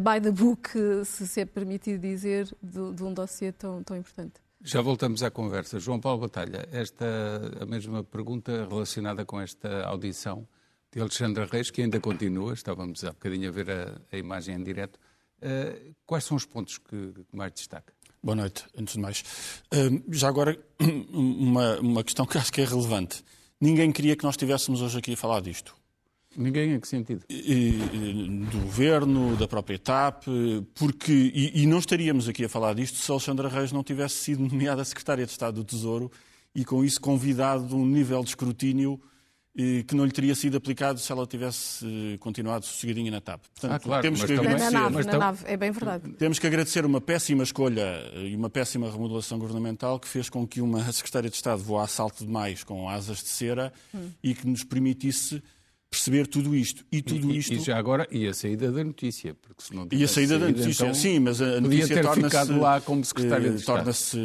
by 0.00 0.20
the 0.22 0.30
book, 0.30 0.70
se, 1.06 1.26
se 1.26 1.40
é 1.40 1.46
permitido 1.46 2.02
dizer, 2.02 2.54
de, 2.62 2.92
de 2.92 3.02
um 3.02 3.14
dossiê 3.14 3.50
tão, 3.50 3.82
tão 3.82 3.96
importante. 3.96 4.34
Já 4.62 4.82
voltamos 4.82 5.22
à 5.22 5.30
conversa. 5.30 5.80
João 5.80 5.98
Paulo 5.98 6.20
Batalha, 6.20 6.68
esta 6.70 7.06
a 7.58 7.64
mesma 7.64 8.04
pergunta 8.04 8.66
relacionada 8.68 9.24
com 9.24 9.40
esta 9.40 9.84
audição 9.84 10.46
de 10.92 11.00
Alexandra 11.00 11.48
Reis, 11.50 11.70
que 11.70 11.80
ainda 11.80 11.98
continua, 11.98 12.52
estávamos 12.52 13.02
há 13.02 13.12
bocadinho 13.12 13.48
a 13.48 13.52
ver 13.52 13.70
a, 13.70 14.00
a 14.12 14.16
imagem 14.18 14.54
em 14.54 14.62
direto. 14.62 14.98
Uh, 15.38 15.94
quais 16.06 16.24
são 16.24 16.36
os 16.36 16.44
pontos 16.44 16.78
que, 16.78 17.12
que, 17.12 17.36
mais 17.36 17.52
destaca? 17.52 17.92
Boa 18.22 18.36
noite, 18.36 18.64
antes 18.76 18.94
de 18.94 19.00
mais. 19.00 19.24
Uh, 19.72 20.02
já 20.10 20.28
agora, 20.28 20.56
uma, 21.10 21.80
uma 21.80 22.04
questão 22.04 22.26
que 22.26 22.36
acho 22.36 22.52
que 22.52 22.60
é 22.60 22.64
relevante. 22.64 23.24
Ninguém 23.58 23.90
queria 23.90 24.14
que 24.14 24.22
nós 24.22 24.34
estivéssemos 24.34 24.82
hoje 24.82 24.98
aqui 24.98 25.14
a 25.14 25.16
falar 25.16 25.40
disto. 25.40 25.74
Ninguém 26.36 26.72
em 26.72 26.80
que 26.80 26.88
sentido? 26.88 27.24
Do 27.28 28.60
governo, 28.60 29.36
da 29.36 29.46
própria 29.46 29.78
TAP, 29.78 30.24
porque. 30.74 31.12
E, 31.12 31.62
e, 31.62 31.66
não 31.66 31.78
estaríamos 31.78 32.26
aqui 32.26 32.44
a 32.44 32.48
falar 32.48 32.74
disto 32.74 32.96
se 32.96 33.10
Alexandra 33.10 33.48
Reis 33.48 33.70
não 33.70 33.84
tivesse 33.84 34.14
sido 34.14 34.42
nomeada 34.42 34.82
secretária 34.82 35.26
de 35.26 35.30
Estado 35.30 35.56
do 35.56 35.64
Tesouro 35.64 36.10
e 36.54 36.64
com 36.64 36.82
isso 36.82 37.00
convidado 37.00 37.76
um 37.76 37.84
nível 37.84 38.22
de 38.22 38.30
escrutínio 38.30 38.98
que 39.54 39.94
não 39.94 40.04
lhe 40.04 40.10
teria 40.10 40.34
sido 40.34 40.56
aplicado 40.56 40.98
se 40.98 41.12
ela 41.12 41.26
tivesse 41.26 41.84
eh, 41.84 42.18
continuado 42.18 42.64
sossegadinha 42.64 43.10
na 43.10 43.20
TAP. 43.20 43.42
Portanto, 43.54 43.72
ah, 43.72 43.78
claro, 43.78 44.02
temos 44.02 44.24
que 44.24 44.32
agradecer... 44.32 44.70
na 44.70 44.90
nave, 44.90 45.04
na 45.04 45.18
nave, 45.18 45.44
é 45.46 45.56
bem 45.58 45.70
verdade. 45.70 46.10
Temos 46.12 46.38
que 46.38 46.46
agradecer 46.46 46.86
uma 46.86 47.02
péssima 47.02 47.42
escolha 47.42 48.10
e 48.14 48.34
uma 48.34 48.48
péssima 48.48 48.90
remodelação 48.90 49.38
governamental 49.38 50.00
que 50.00 50.08
fez 50.08 50.30
com 50.30 50.46
que 50.46 50.62
uma 50.62 50.80
secretária 50.92 51.28
de 51.28 51.36
Estado 51.36 51.62
voasse 51.62 52.00
alto 52.00 52.24
demais 52.24 52.64
com 52.64 52.88
asas 52.88 53.18
de 53.18 53.28
cera 53.28 53.72
hum. 53.94 54.10
e 54.22 54.34
que 54.34 54.46
nos 54.46 54.64
permitisse 54.64 55.42
perceber 55.92 56.26
tudo 56.26 56.56
isto. 56.56 56.86
E 56.90 57.02
tudo 57.02 57.30
e, 57.30 57.36
isto. 57.36 57.52
E 57.52 57.60
já 57.60 57.76
agora, 57.76 58.08
e 58.10 58.26
a 58.26 58.32
saída 58.32 58.72
da 58.72 58.82
notícia, 58.82 59.34
porque 59.34 59.62
se 59.62 59.74
não 59.74 59.86
E 59.92 60.02
a 60.02 60.08
saída 60.08 60.38
da 60.38 60.48
notícia, 60.48 60.84
então, 60.84 60.94
sim, 60.94 61.18
mas 61.18 61.40
a 61.42 61.60
notícia 61.60 61.96
ter 61.96 62.02
torna 62.02 62.30
ficado 62.30 62.58
lá 62.58 62.80
como 62.80 63.04
secretária 63.04 63.50
de 63.50 63.62
eh, 63.62 63.66
Torna-se 63.66 64.18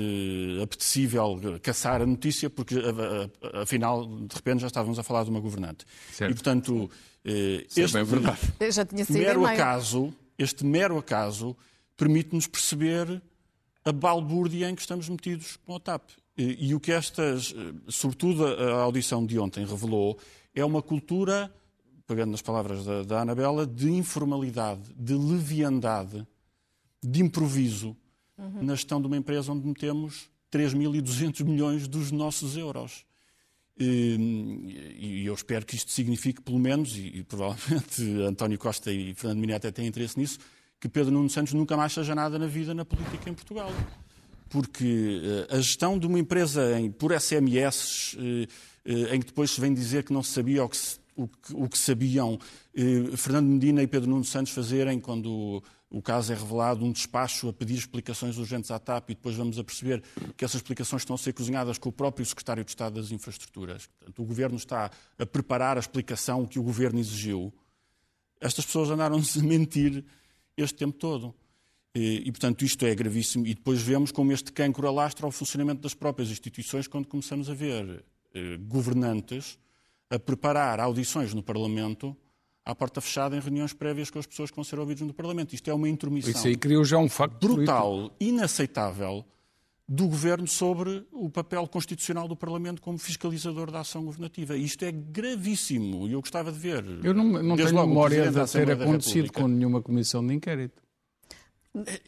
apetecível 0.63 1.59
caçar 1.62 2.01
a 2.01 2.05
notícia, 2.05 2.50
porque 2.50 2.75
afinal, 3.62 4.05
de 4.05 4.33
repente, 4.33 4.62
já 4.62 4.67
estávamos 4.67 4.97
a 4.97 5.03
falar 5.03 5.25
de 5.25 5.29
uma 5.29 5.41
governante. 5.41 5.86
Certo. 6.13 6.31
E 6.31 6.33
portanto, 6.33 6.89
eh, 7.25 7.65
este 7.75 7.97
é 7.97 8.03
verdade. 8.03 8.39
já 8.71 8.86
tinha 8.86 9.03
sido 9.03 9.19
mero 9.19 9.45
acaso, 9.45 10.13
este 10.38 10.65
mero 10.65 10.97
acaso 10.97 11.55
permite-nos 11.97 12.47
perceber 12.47 13.21
a 13.83 13.91
balbúrdia 13.91 14.69
em 14.69 14.75
que 14.75 14.81
estamos 14.81 15.09
metidos 15.09 15.59
com 15.65 15.75
a 15.75 15.79
TAP. 15.81 16.12
E, 16.38 16.69
e 16.69 16.75
o 16.75 16.79
que 16.79 16.93
estas, 16.93 17.53
eh, 17.53 17.74
sobretudo 17.89 18.45
a 18.45 18.83
audição 18.83 19.25
de 19.25 19.38
ontem 19.38 19.65
revelou, 19.65 20.17
é 20.59 20.65
uma 20.65 20.81
cultura, 20.81 21.53
pegando 22.07 22.31
nas 22.31 22.41
palavras 22.41 22.83
da, 22.83 23.03
da 23.03 23.21
Anabela, 23.21 23.65
de 23.65 23.91
informalidade, 23.91 24.81
de 24.97 25.13
leviandade, 25.13 26.27
de 27.03 27.21
improviso 27.21 27.95
uhum. 28.35 28.63
na 28.63 28.73
gestão 28.73 28.99
de 28.99 29.05
uma 29.05 29.15
empresa 29.15 29.51
onde 29.51 29.67
metemos 29.67 30.29
3.200 30.51 31.43
milhões 31.43 31.87
dos 31.87 32.11
nossos 32.11 32.57
euros. 32.57 33.05
E, 33.79 35.23
eu 35.23 35.33
espero 35.35 35.63
que 35.63 35.75
isto 35.75 35.91
signifique, 35.91 36.41
pelo 36.41 36.57
menos, 36.57 36.97
e, 36.97 37.23
provavelmente 37.23 38.01
António 38.27 38.57
Costa 38.57 38.91
e 38.91 39.13
Fernando 39.13 39.39
Minha 39.39 39.57
até 39.57 39.69
têm 39.71 39.85
interesse 39.85 40.17
nisso, 40.17 40.39
que 40.79 40.89
Pedro 40.89 41.11
Nuno 41.11 41.29
Santos 41.29 41.53
nunca 41.53 41.77
mais 41.77 41.93
seja 41.93 42.15
nada 42.15 42.39
na 42.39 42.47
vida 42.47 42.73
na 42.73 42.83
política 42.83 43.29
em 43.29 43.33
Portugal. 43.35 43.71
Porque 44.49 45.21
uh, 45.51 45.55
a 45.55 45.57
gestão 45.57 45.99
de 45.99 46.07
uma 46.07 46.17
empresa 46.17 46.79
em, 46.79 46.89
por 46.89 47.11
SMS, 47.11 48.15
eh, 48.17 48.47
em 48.88 49.20
que 49.20 49.27
depois 49.27 49.51
se 49.51 49.60
vem 49.60 49.74
dizer 49.74 50.03
que 50.03 50.13
não 50.13 50.24
se 50.24 50.32
sabia 50.32 50.63
o 50.63 50.70
que, 50.70 50.77
o 51.17 51.27
que, 51.27 51.53
o 51.53 51.67
que 51.67 51.77
sabiam 51.77 52.39
eh, 52.74 53.17
Fernando 53.17 53.48
Medina 53.48 53.84
e 53.84 53.88
Pedro 53.88 54.10
Nuno 54.10 54.24
Santos 54.24 54.53
fazerem 54.53 55.00
quando 55.00 55.62
o 55.89 56.01
caso 56.01 56.32
é 56.32 56.36
revelado, 56.36 56.86
um 56.86 56.91
despacho 56.91 57.50
a 57.50 57.53
pedir 57.53 57.75
explicações 57.75 58.38
urgentes 58.38 58.72
à 58.72 58.79
TAP 58.79 59.10
e 59.10 59.15
depois 59.15 59.36
vamos 59.36 59.58
a 59.58 59.63
perceber 59.63 60.03
que 60.36 60.46
essas 60.46 60.62
explicações 60.62 61.01
estão 61.01 61.15
a 61.15 61.17
ser 61.17 61.34
cozinhadas 61.34 61.77
com 61.77 61.89
o 61.89 61.91
próprio 61.91 62.25
Secretário 62.25 62.63
de 62.63 62.70
Estado 62.70 63.01
das 63.01 63.12
Infraestruturas. 63.12 63.88
Portanto, 63.88 64.22
o 64.22 64.25
Governo 64.25 64.58
está 64.58 64.91
a 65.17 65.25
preparar 65.25 65.77
a 65.77 65.79
explicação 65.79 66.46
que 66.46 66.60
o 66.60 66.63
Governo 66.63 67.00
exigiu. 67.00 67.53
Estas 68.39 68.65
pessoas 68.65 68.89
andaram-se 68.89 69.39
a 69.39 69.44
mentir 69.44 70.03
este 70.56 70.75
tempo 70.75 70.98
todo. 70.98 71.34
E, 71.96 72.29
portanto, 72.32 72.63
isto 72.63 72.86
é 72.86 72.94
gravíssimo. 72.94 73.48
E 73.48 73.56
depois 73.56 73.82
vemos 73.82 74.12
como 74.12 74.32
este 74.32 74.51
cancro 74.51 74.88
alastra 74.88 75.25
ao 75.25 75.32
funcionamento 75.32 75.82
das 75.82 75.96
próprias 75.96 76.29
instituições 76.29 76.88
quando 76.88 77.08
começamos 77.08 77.50
a 77.50 77.56
ver 77.56 78.03
eh, 78.34 78.57
governantes 78.57 79.57
a 80.10 80.17
preparar 80.17 80.79
audições 80.79 81.34
no 81.34 81.43
Parlamento 81.43 82.15
à 82.63 82.75
porta 82.75 83.00
fechada 83.00 83.36
em 83.36 83.39
reuniões 83.39 83.74
prévias 83.74 84.10
com 84.10 84.19
as 84.19 84.25
pessoas 84.25 84.50
que 84.50 84.55
vão 84.55 84.63
ser 84.63 84.77
ouvidas 84.79 85.07
no 85.07 85.13
Parlamento. 85.13 85.53
Isto 85.53 85.69
é 85.69 85.74
uma 85.74 85.88
intromissão 85.88 86.31
Isso 86.31 86.48
aí 86.48 86.55
criou 86.55 86.84
já 86.84 86.98
um 86.98 87.10
facto 87.10 87.39
brutal, 87.39 87.91
político. 87.91 88.15
inaceitável 88.19 89.25
do 89.88 90.05
Governo 90.07 90.46
sobre 90.48 91.05
o 91.13 91.29
papel 91.29 91.65
constitucional 91.67 92.27
do 92.27 92.36
Parlamento 92.36 92.81
como 92.81 92.98
fiscalizador 92.98 93.72
da 93.72 93.79
ação 93.79 94.03
governativa. 94.03 94.57
Isto 94.57 94.84
é 94.84 94.91
gravíssimo 94.91 96.07
e 96.07 96.12
eu 96.12 96.19
gostava 96.19 96.51
de 96.51 96.60
ver. 96.60 96.84
Eu 97.03 97.13
não, 97.13 97.24
não 97.41 97.55
tenho 97.55 97.74
memória 97.74 98.29
de 98.29 98.51
ter 98.51 98.72
acontecido 98.72 99.31
com 99.31 99.48
nenhuma 99.48 99.81
comissão 99.81 100.25
de 100.25 100.34
inquérito. 100.34 100.87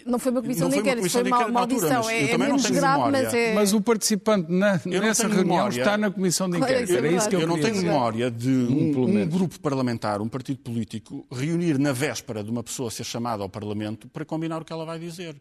Não 0.05 0.19
foi 0.19 0.31
uma 0.31 0.41
comissão 0.41 0.69
de 0.69 0.77
inquérito, 0.77 1.09
foi 1.09 1.23
uma, 1.23 1.45
uma 1.45 1.59
audição. 1.61 2.09
É, 2.09 2.31
é 2.31 2.38
menos 2.38 2.65
grave, 2.69 3.11
mas 3.11 3.33
é... 3.33 3.53
Mas 3.53 3.73
o 3.73 3.81
participante 3.81 4.51
na, 4.51 4.79
nessa 4.85 5.27
reunião 5.27 5.45
memória. 5.45 5.79
está 5.79 5.97
na 5.97 6.11
comissão 6.11 6.49
de 6.49 6.57
inquérito. 6.57 6.93
Era 6.93 7.11
isso 7.11 7.29
que 7.29 7.35
eu, 7.35 7.41
eu 7.41 7.47
não 7.47 7.59
tenho 7.59 7.77
memória 7.77 8.31
de 8.31 8.49
um, 8.49 9.21
um, 9.21 9.27
grupo 9.27 9.59
parlamentar, 9.59 10.21
um 10.21 10.27
partido 10.27 10.59
político, 10.59 11.25
reunir 11.31 11.77
na 11.77 11.91
véspera 11.91 12.43
de 12.43 12.49
uma 12.49 12.63
pessoa 12.63 12.89
ser 12.91 13.03
chamada 13.03 13.43
ao 13.43 13.49
Parlamento 13.49 14.07
para 14.09 14.25
combinar 14.25 14.61
o 14.61 14.65
que 14.65 14.73
ela 14.73 14.85
vai 14.85 14.99
dizer. 14.99 15.35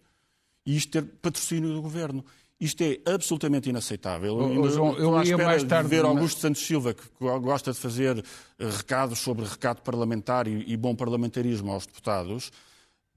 E 0.65 0.77
isto 0.77 0.93
ter 0.93 1.03
patrocínio 1.03 1.73
do 1.73 1.81
Governo. 1.81 2.25
Isto 2.61 2.83
é 2.83 2.99
absolutamente 3.07 3.71
inaceitável. 3.71 4.37
Oh, 4.37 4.69
João, 4.69 4.97
eu 4.99 5.17
à 5.17 5.25
ia 5.25 5.39
mais 5.39 5.63
tarde 5.63 5.89
de 5.89 5.97
ver 5.97 6.05
Augusto 6.05 6.41
Santos 6.41 6.67
Silva, 6.67 6.93
que 6.93 7.05
gosta 7.19 7.73
de 7.73 7.79
fazer 7.79 8.19
eh, 8.59 8.69
recados 8.69 9.21
sobre 9.21 9.45
recado 9.45 9.81
parlamentar 9.81 10.49
e, 10.49 10.65
e 10.67 10.77
bom 10.77 10.93
parlamentarismo 10.95 11.71
aos 11.71 11.87
deputados, 11.87 12.51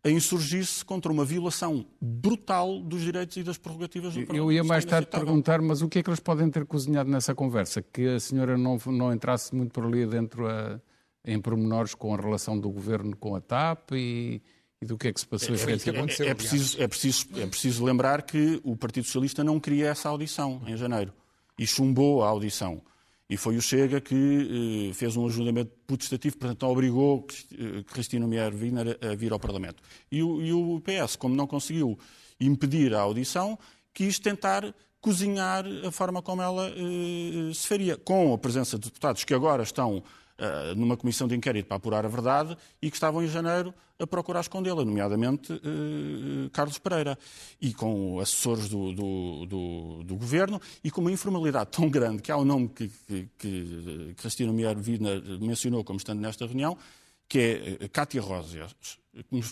a 0.03 0.10
insurgir-se 0.10 0.84
contra 0.84 1.12
uma 1.12 1.24
violação 1.24 1.86
brutal 2.01 2.79
dos 2.79 3.01
direitos 3.01 3.38
e 3.38 3.43
das 3.43 3.58
prerrogativas 3.58 4.13
do 4.13 4.22
Parlamento. 4.22 4.36
Eu 4.36 4.51
ia 4.51 4.63
mais 4.63 4.84
tarde 4.84 5.08
perguntar, 5.08 5.62
mas 5.62 5.81
o 5.81 5.88
que 5.88 6.00
é 6.00 6.03
que 6.03 6.10
eles 6.10 6.20
podem 6.20 6.50
ter 6.50 6.65
cozinhado 6.65 7.10
nessa 7.10 7.36
conversa? 7.36 7.81
Que 7.81 8.08
a 8.08 8.20
senhora 8.20 8.58
não, 8.58 8.79
não 8.88 9.13
entrasse 9.13 9.53
muito 9.55 9.72
por 9.72 9.86
ali 9.86 10.05
dentro 10.08 10.48
a, 10.48 10.81
em 11.24 11.39
pormenores 11.39 11.93
com 11.93 12.13
a 12.15 12.17
relação 12.17 12.60
do 12.60 12.70
governo 12.70 13.15
com 13.15 13.36
a 13.36 13.41
TAP 13.41 13.91
e, 13.91 14.41
e 14.81 14.86
do 14.86 14.98
que 14.98 15.10
é 15.10 15.13
que 15.13 15.20
se 15.20 15.27
passou? 15.27 15.55
É, 15.55 15.74
é, 15.74 15.77
que 15.77 15.89
aconteceu, 15.91 16.25
é, 16.25 16.29
é, 16.29 16.34
preciso, 16.34 16.81
é, 16.81 16.88
preciso, 16.88 17.27
é 17.36 17.46
preciso 17.46 17.86
lembrar 17.86 18.24
que 18.24 18.60
o 18.63 18.75
Partido 18.75 19.05
Socialista 19.05 19.43
não 19.43 19.60
queria 19.60 19.89
essa 19.89 20.10
audição 20.10 20.62
em 20.65 20.75
janeiro 20.75 21.13
e 21.60 21.67
chumbou 21.67 22.24
a 22.24 22.29
audição. 22.29 22.81
E 23.32 23.38
foi 23.38 23.56
o 23.56 23.62
Chega 23.62 24.02
que 24.02 24.90
eh, 24.90 24.94
fez 24.94 25.16
um 25.16 25.26
ajudamento 25.26 25.72
putestativo, 25.88 26.38
portanto, 26.38 26.64
obrigou 26.64 27.26
eh, 27.54 27.82
Cristina 27.90 28.28
Mier 28.28 28.54
Wiener 28.54 29.00
a 29.02 29.16
vir 29.16 29.32
ao 29.32 29.40
Parlamento. 29.40 29.82
E 30.12 30.22
o, 30.22 30.42
e 30.42 30.52
o 30.52 30.82
PS, 30.82 31.16
como 31.16 31.34
não 31.34 31.48
conseguiu 31.48 31.98
impedir 32.42 32.94
a 32.94 33.00
audição, 33.00 33.58
quis 33.94 34.20
tentar 34.20 34.76
cozinhar 35.00 35.64
a 35.88 35.92
forma 35.92 36.22
como 36.22 36.42
ela 36.42 36.74
eh, 36.76 37.54
se 37.54 37.66
faria, 37.66 37.96
com 37.96 38.34
a 38.34 38.38
presença 38.38 38.78
de 38.78 38.90
deputados 38.90 39.24
que 39.24 39.34
agora 39.34 39.64
estão 39.64 40.04
eh, 40.43 40.74
numa 40.74 40.98
comissão 40.98 41.27
de 41.27 41.36
inquérito 41.36 41.67
para 41.67 41.77
apurar 41.77 42.03
a 42.03 42.10
verdade 42.10 42.57
e 42.81 42.89
que 42.89 42.95
estavam 42.95 43.24
em 43.24 43.27
janeiro 43.27 43.71
a 44.00 44.07
procurar 44.07 44.39
escondê-la, 44.39 44.83
nomeadamente 44.83 45.53
uh, 45.53 46.50
Carlos 46.51 46.79
Pereira, 46.79 47.15
e 47.62 47.71
com 47.71 48.19
assessores 48.19 48.67
do, 48.67 48.91
do, 48.91 49.45
do, 49.45 50.03
do, 50.03 50.15
governo, 50.15 50.60
e 50.83 50.89
com 50.89 51.00
uma 51.01 51.12
informalidade 51.12 51.69
tão 51.69 51.88
grande 51.88 52.24
que 52.24 52.31
há 52.31 52.38
um 52.38 52.43
nome 52.43 52.69
que, 52.69 52.89
que, 53.07 53.29
que 53.38 54.15
Cristina 54.17 54.51
Mier 54.51 54.75
Wiener 54.75 55.21
mencionou 55.39 55.83
como 55.83 55.98
estando 55.98 56.19
nesta 56.19 56.48
reunião, 56.48 56.75
que 57.29 57.77
é 57.81 57.88
Cátia 57.89 58.19
Rosas, 58.19 58.74
que 59.13 59.36
me 59.36 59.43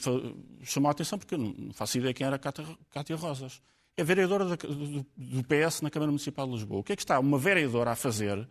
chamou 0.64 0.90
a 0.90 0.92
atenção 0.92 1.20
porque 1.20 1.36
eu 1.36 1.38
não 1.38 1.72
faço 1.72 2.00
ideia 2.00 2.16
quem 2.16 2.26
era 2.26 2.40
Cátia 2.40 3.16
Rosas. 3.16 3.62
É 3.96 4.04
vereadora 4.04 4.46
do, 4.46 5.06
do 5.16 5.44
PS 5.44 5.82
na 5.84 5.92
Câmara 5.92 6.12
Municipal 6.12 6.48
de 6.48 6.54
Lisboa. 6.54 6.80
O 6.80 6.84
que 6.84 6.94
é 6.94 6.96
que 6.96 7.04
está 7.04 7.20
uma 7.20 7.38
vereadora 7.38 7.92
a 7.92 7.96
fazer 7.96 8.48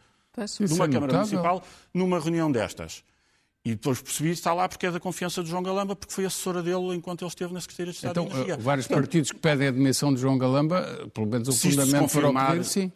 numa 0.61 0.85
é 0.85 0.89
Câmara 0.89 1.13
Municipal, 1.13 1.65
numa 1.93 2.21
reunião 2.21 2.51
destas. 2.51 3.03
E 3.65 3.73
depois 3.73 4.01
percebi 4.01 4.31
que 4.31 4.35
está 4.37 4.55
lá 4.55 4.69
porque 4.69 4.87
é 4.87 4.91
da 4.91 5.01
confiança 5.01 5.43
de 5.43 5.51
João 5.51 5.63
Galamba, 5.63 5.95
porque 5.95 6.15
foi 6.15 6.25
assessora 6.25 6.63
dele 6.63 6.95
enquanto 6.95 7.23
ele 7.23 7.29
esteve 7.29 7.53
na 7.53 7.61
Secretaria 7.61 7.93
de 7.93 7.97
Estado 7.97 8.13
então, 8.13 8.25
de 8.25 8.35
Energia. 8.35 8.55
Uh, 8.55 8.61
vários 8.61 8.87
Portanto, 8.87 9.05
partidos 9.05 9.33
que 9.33 9.39
pedem 9.39 9.69
a 9.69 9.71
demissão 9.71 10.15
de 10.15 10.21
João 10.21 10.39
Galamba, 10.39 11.03
uh, 11.05 11.11
pelo 11.11 11.27
menos 11.27 11.49
o 11.49 11.53
fundamento 11.53 12.13
para 12.13 12.31
o 12.31 12.35
pedir, 12.35 12.65
sim. 12.65 12.93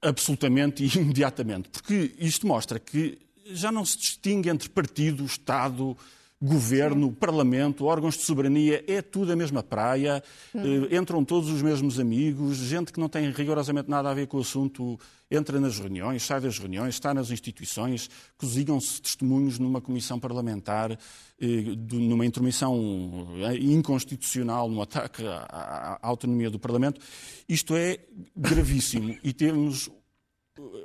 Absolutamente 0.00 0.84
e 0.84 0.86
imediatamente. 0.98 1.70
Porque 1.70 2.14
isto 2.18 2.46
mostra 2.46 2.78
que 2.78 3.18
já 3.46 3.72
não 3.72 3.84
se 3.84 3.98
distingue 3.98 4.48
entre 4.48 4.68
partido, 4.68 5.24
Estado, 5.24 5.96
governo, 6.40 7.10
parlamento, 7.12 7.86
órgãos 7.86 8.14
de 8.14 8.22
soberania, 8.22 8.84
é 8.86 9.00
tudo 9.00 9.32
a 9.32 9.36
mesma 9.36 9.62
praia, 9.62 10.22
hum. 10.54 10.86
entram 10.90 11.24
todos 11.24 11.50
os 11.50 11.62
mesmos 11.62 11.98
amigos, 11.98 12.58
gente 12.58 12.92
que 12.92 13.00
não 13.00 13.08
tem 13.08 13.30
rigorosamente 13.30 13.88
nada 13.88 14.10
a 14.10 14.14
ver 14.14 14.26
com 14.26 14.36
o 14.36 14.40
assunto 14.40 14.98
entra 15.30 15.58
nas 15.58 15.78
reuniões, 15.78 16.22
sai 16.22 16.40
das 16.40 16.58
reuniões, 16.58 16.94
está 16.94 17.12
nas 17.14 17.30
instituições, 17.30 18.10
cozinham-se 18.36 19.00
testemunhos 19.00 19.58
numa 19.58 19.80
comissão 19.80 20.20
parlamentar, 20.20 20.92
eh, 20.92 21.46
numa 21.92 22.24
intermissão 22.24 23.26
eh, 23.38 23.56
inconstitucional, 23.56 24.68
num 24.68 24.82
ataque 24.82 25.24
à 25.26 25.98
autonomia 26.02 26.50
do 26.50 26.58
Parlamento. 26.58 27.00
Isto 27.48 27.74
é 27.74 27.98
gravíssimo 28.36 29.16
e 29.24 29.32
temos, 29.32 29.90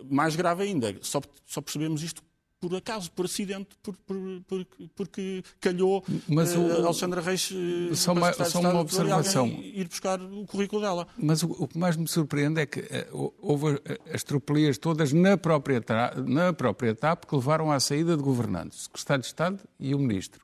mais 0.10 0.36
grave 0.36 0.64
ainda, 0.64 0.98
só, 1.02 1.22
só 1.46 1.62
percebemos 1.62 2.02
isto 2.02 2.24
por 2.62 2.76
acaso, 2.76 3.12
por 3.12 3.26
acidente, 3.26 3.70
por, 3.82 3.98
por, 3.98 4.18
por, 4.48 4.68
porque 4.96 5.44
calhou 5.60 6.06
mas 6.28 6.56
o, 6.56 6.62
uh, 6.62 6.86
Alexandra 6.86 7.20
Reis 7.20 7.50
uh, 7.50 7.96
só 7.96 8.14
uma, 8.14 8.32
só 8.32 8.60
uma 8.60 8.80
observação 8.80 9.48
ir 9.48 9.88
buscar 9.88 10.22
o 10.22 10.46
currículo 10.46 10.80
dela. 10.80 11.08
Mas 11.18 11.42
o, 11.42 11.48
o 11.48 11.68
que 11.68 11.80
mais 11.80 11.98
me 11.98 12.08
surpreende 12.08 12.62
é 12.62 12.68
que 12.68 12.80
uh, 12.80 13.34
houve 13.42 13.82
as 14.14 14.24
tropelias 14.24 14.78
todas 14.78 15.12
na 15.12 15.36
própria, 15.38 15.84
na 16.24 16.54
própria 16.54 16.92
etapa 16.92 17.28
que 17.28 17.36
levaram 17.36 17.72
à 17.72 17.80
saída 17.80 18.16
de 18.16 18.22
governantes, 18.22 18.82
o 18.82 18.84
secretário 18.84 19.22
de 19.24 19.28
Estado 19.28 19.60
e 19.80 19.96
o 19.96 20.00
ministro. 20.00 20.40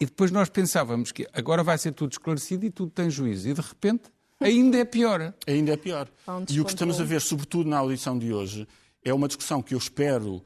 E 0.00 0.04
depois 0.04 0.30
nós 0.30 0.50
pensávamos 0.50 1.10
que 1.10 1.26
agora 1.32 1.64
vai 1.64 1.78
ser 1.78 1.92
tudo 1.92 2.12
esclarecido 2.12 2.66
e 2.66 2.70
tudo 2.70 2.90
tem 2.90 3.08
juízo. 3.08 3.48
E 3.48 3.54
de 3.54 3.62
repente 3.62 4.04
ainda 4.38 4.76
é 4.76 4.84
pior. 4.84 5.32
Ainda 5.46 5.72
é 5.72 5.76
pior. 5.76 6.06
E 6.50 6.60
o 6.60 6.64
que 6.66 6.72
estamos 6.72 7.00
a 7.00 7.04
ver, 7.04 7.22
sobretudo 7.22 7.68
na 7.68 7.78
audição 7.78 8.18
de 8.18 8.30
hoje, 8.30 8.68
é 9.02 9.12
uma 9.12 9.26
discussão 9.26 9.62
que 9.62 9.74
eu 9.74 9.78
espero 9.78 10.44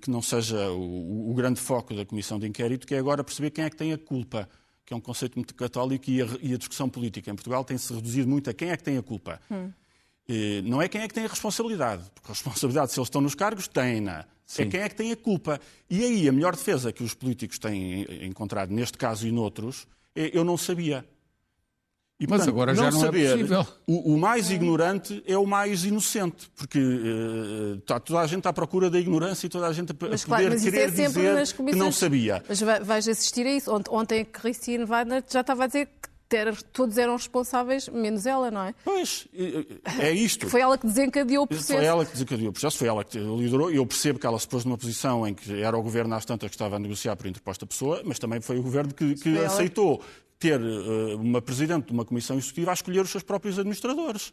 que 0.00 0.10
não 0.10 0.22
seja 0.22 0.70
o, 0.70 1.30
o, 1.30 1.34
grande 1.34 1.60
foco 1.60 1.94
da 1.94 2.06
Comissão 2.06 2.38
de 2.38 2.46
Inquérito, 2.46 2.86
que 2.86 2.94
é 2.94 2.98
agora 2.98 3.22
perceber 3.22 3.50
quem 3.50 3.64
é 3.64 3.70
que 3.70 3.76
tem 3.76 3.92
a 3.92 3.98
culpa, 3.98 4.48
que 4.84 4.94
é 4.94 4.96
um 4.96 5.00
conceito 5.00 5.34
muito 5.36 5.54
católico 5.54 6.10
e 6.10 6.22
a, 6.22 6.26
e 6.40 6.54
a 6.54 6.56
discussão 6.56 6.88
política 6.88 7.30
em 7.30 7.34
Portugal 7.34 7.64
tem-se 7.64 7.92
reduzido 7.92 8.28
muito 8.28 8.48
a 8.48 8.54
quem 8.54 8.70
é 8.70 8.76
que 8.76 8.82
tem 8.82 8.96
a 8.96 9.02
culpa. 9.02 9.40
Hum. 9.50 9.70
E, 10.26 10.62
não 10.64 10.80
é 10.80 10.88
quem 10.88 11.02
é 11.02 11.08
que 11.08 11.12
tem 11.12 11.24
a 11.24 11.28
responsabilidade, 11.28 12.10
porque 12.14 12.30
a 12.30 12.34
responsabilidade, 12.34 12.92
se 12.92 12.98
eles 12.98 13.08
estão 13.08 13.20
nos 13.20 13.34
cargos, 13.34 13.68
têm-na. 13.68 14.24
É 14.58 14.66
quem 14.66 14.80
é 14.80 14.88
que 14.88 14.94
tem 14.94 15.12
a 15.12 15.16
culpa. 15.16 15.60
E 15.88 16.04
aí 16.04 16.28
a 16.28 16.32
melhor 16.32 16.54
defesa 16.54 16.92
que 16.92 17.02
os 17.02 17.14
políticos 17.14 17.58
têm 17.58 18.06
encontrado, 18.26 18.70
neste 18.70 18.96
caso 18.96 19.26
e 19.26 19.32
noutros, 19.32 19.86
é 20.14 20.30
eu 20.36 20.44
não 20.44 20.56
sabia. 20.56 21.04
E, 22.24 22.26
Mas 22.26 22.48
agora 22.48 22.74
já 22.74 22.90
não, 22.90 22.98
é 22.98 23.04
saber, 23.04 23.26
é 23.26 23.30
possível. 23.32 23.66
O, 23.86 24.14
o, 24.14 24.18
mais 24.18 24.50
ignorante 24.50 25.22
é 25.26 25.36
o 25.36 25.46
mais 25.46 25.84
inocente, 25.84 26.50
porque 26.56 26.78
uh, 26.78 27.80
tá, 27.82 28.00
toda 28.00 28.20
a 28.20 28.26
gente 28.26 28.48
à 28.48 28.52
procura 28.52 28.88
da 28.88 28.98
ignorância 28.98 29.46
e 29.46 29.50
toda 29.50 29.66
a 29.66 29.72
gente 29.72 29.92
a 29.92 29.94
mas, 30.08 30.24
poder 30.24 30.48
claro, 30.48 30.60
querer 30.60 30.82
é 30.82 30.90
dizer 30.90 31.12
que 31.54 31.76
não 31.76 31.92
sabia. 31.92 32.42
Mas 32.48 32.60
vais 32.60 33.06
assistir 33.06 33.46
a 33.46 33.52
isso. 33.52 33.70
Ontem 33.90 34.22
a 34.22 34.24
Christine 34.24 34.84
Weidner 34.84 35.22
já 35.30 35.42
estava 35.42 35.64
a 35.64 35.66
dizer 35.66 35.86
que 35.86 36.14
todos 36.72 36.98
eram 36.98 37.14
responsáveis, 37.14 37.88
menos 37.88 38.26
ela, 38.26 38.50
não 38.50 38.62
é? 38.62 38.74
Pois, 38.84 39.28
é 40.00 40.10
isto. 40.10 40.48
Foi 40.48 40.60
ela 40.60 40.76
que 40.76 40.86
desencadeou 40.86 41.44
o 41.44 41.46
processo. 41.46 41.74
Foi 41.74 41.84
ela 41.84 42.04
que 42.04 42.12
desencadeou 42.12 42.48
o 42.48 42.52
processo, 42.52 42.78
foi 42.78 42.88
ela 42.88 43.04
que 43.04 43.18
liderou. 43.18 43.70
Eu 43.70 43.86
percebo 43.86 44.18
que 44.18 44.26
ela 44.26 44.38
se 44.38 44.48
pôs 44.48 44.64
numa 44.64 44.78
posição 44.78 45.26
em 45.26 45.34
que 45.34 45.62
era 45.62 45.76
o 45.76 45.82
governo 45.82 46.14
às 46.14 46.24
tantas 46.24 46.48
que 46.48 46.54
estava 46.56 46.76
a 46.76 46.78
negociar 46.78 47.14
por 47.16 47.26
interposta 47.26 47.66
pessoa, 47.66 48.02
mas 48.04 48.18
também 48.18 48.40
foi 48.40 48.58
o 48.58 48.62
governo 48.62 48.92
que, 48.92 49.14
que 49.14 49.38
aceitou 49.38 50.02
ter 50.38 50.60
uh, 50.60 51.16
uma 51.20 51.40
presidente 51.40 51.86
de 51.86 51.92
uma 51.92 52.04
comissão 52.04 52.36
executiva 52.36 52.70
a 52.70 52.74
escolher 52.74 53.00
os 53.00 53.10
seus 53.10 53.22
próprios 53.22 53.58
administradores. 53.58 54.32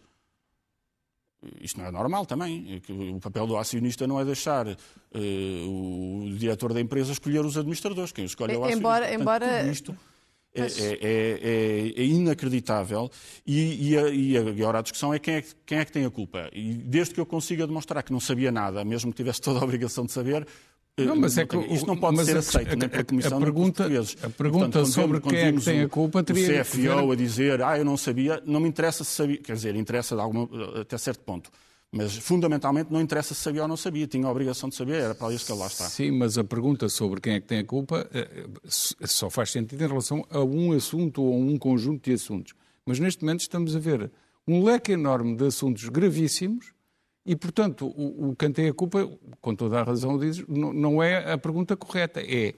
Isto 1.60 1.80
não 1.80 1.88
é 1.88 1.92
normal 1.92 2.26
também. 2.26 2.82
O 3.16 3.20
papel 3.20 3.48
do 3.48 3.58
acionista 3.58 4.06
não 4.06 4.20
é 4.20 4.26
deixar 4.26 4.68
uh, 4.68 4.76
o 5.16 6.30
diretor 6.38 6.74
da 6.74 6.80
empresa 6.80 7.12
escolher 7.12 7.44
os 7.44 7.58
administradores. 7.58 8.12
Quem 8.12 8.26
escolhe 8.26 8.54
é 8.54 8.58
o 8.58 8.64
acionista. 8.64 8.80
Embora, 8.80 9.06
Portanto, 9.06 9.22
embora... 9.22 9.72
isto 9.72 9.98
é, 10.54 10.64
é, 10.64 11.00
é, 11.02 12.02
é, 12.02 12.04
inacreditável 12.04 13.10
e, 13.48 13.92
e, 13.92 13.98
a, 13.98 14.10
e, 14.10 14.38
agora 14.38 14.80
a 14.80 14.82
discussão 14.82 15.14
é 15.14 15.20
quem, 15.20 15.36
é 15.36 15.44
quem 15.66 15.78
é 15.80 15.86
que 15.86 15.92
tem 15.92 16.06
a 16.06 16.10
culpa. 16.10 16.50
E 16.52 16.74
desde 16.74 17.14
que 17.14 17.22
eu 17.22 17.26
consiga 17.26 17.66
demonstrar 17.66 18.04
que 18.04 18.12
não 18.12 18.20
sabia 18.20 18.52
nada, 18.52 18.84
mesmo 18.84 19.12
que 19.12 19.18
tivesse 19.18 19.40
toda 19.40 19.60
a 19.60 19.64
obrigação 19.64 20.06
de 20.06 20.12
saber, 20.12 20.46
não, 20.98 21.16
mas 21.16 21.38
é 21.38 21.46
que 21.46 21.58
isto 21.58 21.88
não 21.88 21.98
pode 21.98 22.24
ser 22.26 22.38
aceito 22.38 22.74
a, 22.74 22.90
pela 22.90 23.04
Comissão 23.04 23.38
a 23.38 23.42
pergunta, 23.42 23.86
A 23.86 24.30
pergunta 24.30 24.66
Portanto, 24.66 24.86
sobre 24.88 25.22
quem 25.22 25.38
é 25.38 25.52
que 25.54 25.62
tem 25.62 25.82
a 25.82 25.90
culpa 25.90 26.24
teria 26.24 26.62
o 26.62 26.66
CFO 26.66 27.12
a 27.12 27.16
dizer, 27.16 27.62
ah, 27.64 27.78
eu 27.78 27.86
não 27.86 27.98
sabia, 27.98 28.42
não 28.46 28.60
me 28.60 28.68
interessa 28.68 29.04
se 29.04 29.12
sabia, 29.12 29.38
quer 29.38 29.54
dizer, 29.54 29.76
interessa 29.76 30.16
alguma, 30.22 30.50
até 30.80 30.98
certo 30.98 31.22
ponto. 31.24 31.50
Mas, 31.94 32.16
fundamentalmente, 32.16 32.92
não 32.92 33.02
interessa 33.02 33.34
se 33.34 33.42
sabia 33.42 33.64
ou 33.64 33.68
não 33.68 33.76
sabia. 33.76 34.08
Tinha 34.08 34.26
a 34.26 34.32
obrigação 34.32 34.70
de 34.70 34.76
saber, 34.76 35.02
era 35.02 35.14
para 35.14 35.34
isso 35.34 35.46
que 35.46 35.52
ele 35.52 35.60
lá 35.60 35.68
está. 35.68 35.90
Sim, 35.90 36.12
mas 36.12 36.38
a 36.38 36.44
pergunta 36.44 36.88
sobre 36.88 37.20
quem 37.20 37.34
é 37.34 37.42
que 37.42 37.48
tem 37.48 37.60
a 37.60 37.66
culpa 37.66 38.10
eh, 38.14 38.48
só 38.64 39.30
faz 39.30 39.52
sentido 39.52 39.84
em 39.84 39.88
relação 39.88 40.26
a 40.30 40.40
um 40.40 40.72
assunto 40.72 41.22
ou 41.22 41.34
a 41.34 41.38
um 41.38 41.58
conjunto 41.58 42.10
de 42.10 42.14
assuntos. 42.14 42.54
Mas, 42.86 42.98
neste 42.98 43.26
momento, 43.26 43.42
estamos 43.42 43.76
a 43.76 43.80
ver 43.80 44.10
um 44.48 44.64
leque 44.64 44.94
enorme 44.94 45.36
de 45.36 45.46
assuntos 45.46 45.90
gravíssimos 45.90 46.72
e, 47.26 47.36
portanto, 47.36 47.88
o, 47.88 48.30
o 48.30 48.36
quem 48.36 48.52
tem 48.52 48.68
a 48.70 48.74
culpa, 48.74 49.10
com 49.40 49.56
toda 49.56 49.80
a 49.80 49.84
razão 49.84 50.18
diz, 50.18 50.44
não, 50.48 50.74
não 50.74 51.04
é 51.04 51.34
a 51.34 51.38
pergunta 51.38 51.76
correta. 51.76 52.20
É 52.22 52.54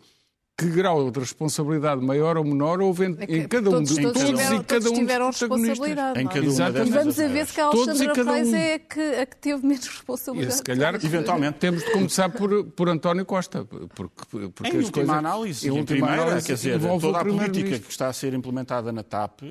que 0.56 0.70
grau 0.70 1.10
de 1.10 1.20
responsabilidade 1.20 2.02
maior 2.06 2.38
ou 2.38 2.44
menor 2.44 2.80
houve 2.80 3.08
em, 3.08 3.18
é 3.20 3.38
em 3.38 3.48
cada 3.48 3.72
um 3.72 3.82
de 3.82 4.00
todos, 4.02 4.24
todos 4.24 4.40
e 4.40 4.64
cada 4.64 4.90
um 4.92 4.94
tiveram 4.94 5.26
responsabilidade. 5.26 6.22
Em 6.22 6.28
cada 6.28 6.42
uma 6.42 6.88
e 6.88 6.92
vamos 6.92 7.20
a 7.20 7.28
ver 7.28 7.48
se 7.48 7.60
a 7.60 7.66
Alexandra 7.66 8.24
Reis 8.24 8.50
um. 8.50 8.56
é 8.56 8.74
a 8.76 8.80
que, 8.80 9.02
a 9.02 9.26
que 9.26 9.36
teve 9.38 9.66
menos 9.66 9.88
responsabilidade. 9.88 10.54
E 10.54 10.58
se 10.58 10.64
calhar, 10.64 10.96
eventualmente, 10.96 11.58
temos 11.58 11.84
de 11.84 11.92
começar 11.92 12.30
por, 12.30 12.66
por 12.66 12.88
António 12.88 13.26
Costa. 13.26 13.66
Porque, 13.66 14.50
porque 14.54 14.78
em 14.78 14.78
última 14.78 14.92
coisas, 14.92 15.10
análise, 15.10 15.68
em 15.68 15.72
última 15.72 16.08
análise, 16.08 16.48
quer 16.48 16.54
dizer, 16.54 16.80
toda 16.80 17.20
a 17.20 17.26
política 17.26 17.80
que 17.80 17.90
está 17.90 18.08
a 18.08 18.14
ser 18.14 18.34
implementada 18.34 18.92
na 18.92 19.02
TAP 19.02 19.42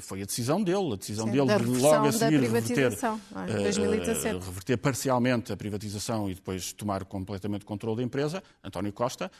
foi 0.00 0.22
a 0.22 0.24
decisão 0.24 0.62
dele, 0.62 0.92
a 0.92 0.96
decisão 0.96 1.26
Sim, 1.26 1.32
dele 1.32 1.58
de 1.58 1.80
logo 1.80 2.06
a 2.06 2.12
seguir 2.12 2.40
reverter, 2.40 2.92
uh, 2.92 4.38
reverter 4.38 4.76
parcialmente 4.76 5.52
a 5.52 5.56
privatização 5.56 6.30
e 6.30 6.34
depois 6.34 6.72
tomar 6.72 7.04
completamente 7.04 7.62
o 7.62 7.66
controle 7.66 7.98
da 7.98 8.02
empresa, 8.02 8.42
António 8.62 8.92
Costa, 8.92 9.30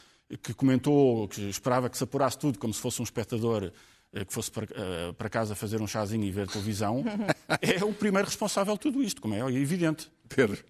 que 0.41 0.53
comentou 0.53 1.27
que 1.27 1.49
esperava 1.49 1.89
que 1.89 1.97
se 1.97 2.03
apurasse 2.03 2.37
tudo 2.37 2.59
como 2.59 2.73
se 2.73 2.79
fosse 2.79 3.01
um 3.01 3.03
espectador 3.03 3.71
uh, 4.13 4.25
que 4.25 4.33
fosse 4.33 4.51
para, 4.51 4.65
uh, 4.65 5.13
para, 5.13 5.29
casa 5.29 5.55
fazer 5.55 5.81
um 5.81 5.87
chazinho 5.87 6.23
e 6.23 6.31
ver 6.31 6.47
televisão, 6.47 7.03
é 7.61 7.83
o 7.83 7.93
primeiro 7.93 8.27
responsável 8.27 8.73
de 8.73 8.79
tudo 8.79 9.03
isto, 9.03 9.21
como 9.21 9.33
é 9.33 9.39
evidente. 9.53 10.11
Pedro, 10.29 10.63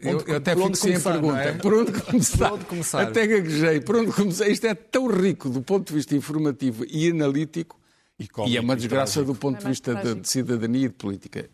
eu, 0.00 0.20
eu 0.26 0.36
até 0.36 0.56
fixei 0.56 0.96
a 0.96 1.00
pergunta. 1.00 1.38
É? 1.38 1.52
Por 1.52 1.74
onde 1.74 1.92
começar? 1.92 2.48
Por 2.48 2.54
onde 2.54 2.64
começar? 2.66 3.02
Até 3.02 3.26
gaguejei. 3.26 3.80
Por 3.80 3.96
onde 3.96 4.12
começar? 4.12 4.48
Isto 4.48 4.66
é 4.66 4.74
tão 4.74 5.06
rico 5.06 5.48
do 5.48 5.62
ponto 5.62 5.88
de 5.88 5.94
vista 5.94 6.14
informativo 6.14 6.84
e 6.88 7.10
analítico 7.10 7.80
e, 8.18 8.28
e 8.48 8.56
é 8.56 8.60
uma 8.60 8.76
desgraça 8.76 9.24
do 9.24 9.34
ponto 9.34 9.58
de 9.58 9.66
vista 9.66 9.94
de, 9.94 10.14
de, 10.16 10.28
cidadania 10.28 10.86
e 10.86 10.88
de 10.88 10.94
política. 10.94 11.48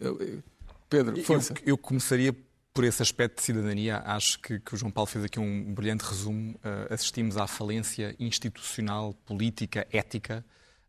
Pedro, 0.90 1.22
força. 1.22 1.54
Eu, 1.61 1.68
eu, 1.68 1.78
começaria 1.78 2.35
por 2.74 2.85
esse 2.85 3.00
aspecto 3.00 3.37
de 3.37 3.42
cidadania. 3.42 4.02
Acho 4.04 4.38
que, 4.40 4.59
que 4.59 4.74
o 4.74 4.76
João 4.76 4.90
Paulo 4.90 5.06
fez 5.06 5.24
aqui 5.24 5.38
um 5.38 5.72
brilhante 5.72 6.04
resumo. 6.04 6.52
Uh, 6.56 6.92
assistimos 6.92 7.37
à 7.37 7.46
falência 7.46 8.14
institucional, 8.18 9.14
política, 9.24 9.87
ética 9.92 10.44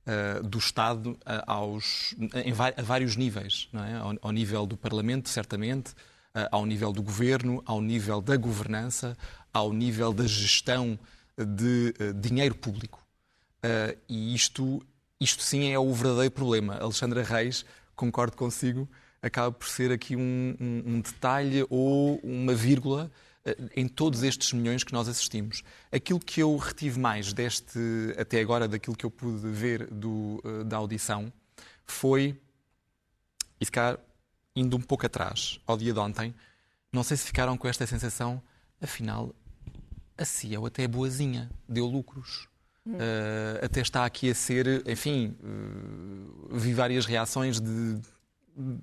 uh, 0.06 0.44
do 0.44 0.58
Estado 0.58 1.12
uh, 1.12 1.18
aos, 1.46 2.16
em, 2.20 2.52
a 2.52 2.82
vários 2.82 3.16
níveis. 3.16 3.70
Não 3.72 3.84
é? 3.84 3.94
ao, 3.96 4.16
ao 4.22 4.32
nível 4.32 4.66
do 4.66 4.76
Parlamento, 4.76 5.30
certamente 5.30 5.92
eh, 5.92 6.02
ao 6.52 6.66
nível 6.66 6.92
do 6.92 7.02
governo, 7.02 7.62
ao 7.66 7.82
nível 7.82 8.22
da 8.22 8.36
governança, 8.36 9.18
ao 9.54 9.74
nível 9.74 10.14
da 10.14 10.28
gestão 10.28 11.00
de 11.38 11.94
eh, 12.00 12.14
dinheiro 12.14 12.56
público. 12.56 13.04
Eh, 13.64 13.98
e 14.08 14.36
isto, 14.36 14.86
isto 15.20 15.42
sim 15.42 15.72
é 15.72 15.80
o 15.80 15.94
verdadeiro 15.94 16.32
problema. 16.32 16.78
Alexandra 16.78 17.24
Reis, 17.24 17.66
concordo 17.96 18.36
consigo, 18.36 18.88
acaba 19.22 19.52
por 19.52 19.68
ser 19.68 19.92
aqui 19.92 20.16
um, 20.16 20.56
um, 20.60 20.84
um 20.86 21.02
detalhe 21.02 21.66
ou 21.70 22.20
uma 22.24 22.54
vírgula 22.54 23.12
em 23.78 23.88
todos 23.88 24.24
estes 24.24 24.52
milhões 24.52 24.84
que 24.84 24.92
nós 24.92 25.08
assistimos. 25.08 25.64
Aquilo 25.90 26.20
que 26.20 26.42
eu 26.42 26.56
retive 26.58 27.00
mais 27.00 27.32
deste, 27.32 27.80
até 28.18 28.42
agora, 28.42 28.68
daquilo 28.68 28.96
que 28.96 29.06
eu 29.06 29.10
pude 29.10 29.48
ver 29.50 29.88
do, 29.88 30.44
da 30.66 30.76
audição, 30.76 31.32
foi, 31.86 32.38
e 33.58 33.64
se 33.64 33.72
calhar 33.72 33.98
indo 34.60 34.76
um 34.76 34.82
pouco 34.82 35.06
atrás, 35.06 35.60
ao 35.66 35.78
dia 35.78 35.94
de 35.94 36.00
ontem, 36.00 36.34
não 36.92 37.04
sei 37.04 37.16
se 37.18 37.26
ficaram 37.26 37.58
com 37.58 37.68
esta 37.68 37.86
sensação, 37.86 38.42
afinal, 38.82 39.34
a 40.18 40.26
CEO 40.26 40.66
até 40.66 40.84
é 40.84 40.88
boazinha, 40.88 41.50
deu 41.68 41.86
lucros. 41.86 42.48
Uh, 42.86 43.66
até 43.66 43.82
está 43.82 44.06
aqui 44.06 44.32
a 44.32 44.36
ser, 44.36 44.82
enfim, 44.88 45.36
uh, 45.44 46.58
vi 46.58 46.74
várias 46.74 47.06
reações 47.06 47.60
de, 47.60 47.96
de 47.96 48.80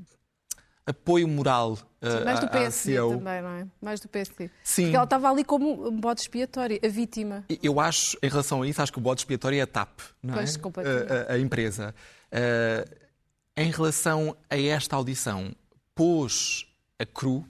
apoio 0.84 1.26
moral 1.26 1.72
uh, 1.72 2.24
Mais 2.24 2.38
do 2.38 2.48
PSD 2.48 2.96
também, 2.96 3.42
não 3.42 3.48
é? 3.48 3.66
Mais 3.80 4.00
do 4.00 4.08
PSD. 4.08 4.50
Sim. 4.62 4.82
Porque 4.82 4.96
ela 4.96 5.04
estava 5.04 5.30
ali 5.30 5.42
como 5.42 5.88
um 5.88 5.98
bode 5.98 6.20
expiatório, 6.20 6.78
a 6.84 6.88
vítima. 6.88 7.44
Eu 7.62 7.80
acho, 7.80 8.18
em 8.22 8.28
relação 8.28 8.60
a 8.60 8.68
isso, 8.68 8.82
acho 8.82 8.92
que 8.92 8.98
o 8.98 9.02
bode 9.02 9.22
expiatório 9.22 9.58
é 9.58 9.62
a 9.62 9.66
TAP, 9.66 10.00
não 10.22 10.34
é? 10.34 10.36
pois, 10.36 10.86
é? 10.86 11.32
A, 11.32 11.32
a, 11.32 11.38
empresa. 11.38 11.94
Uh, 12.30 13.04
em 13.56 13.70
relação 13.70 14.36
a 14.50 14.58
esta 14.58 14.96
audição, 14.96 15.54
pôs 15.94 16.66
a 16.98 17.06
cru 17.06 17.46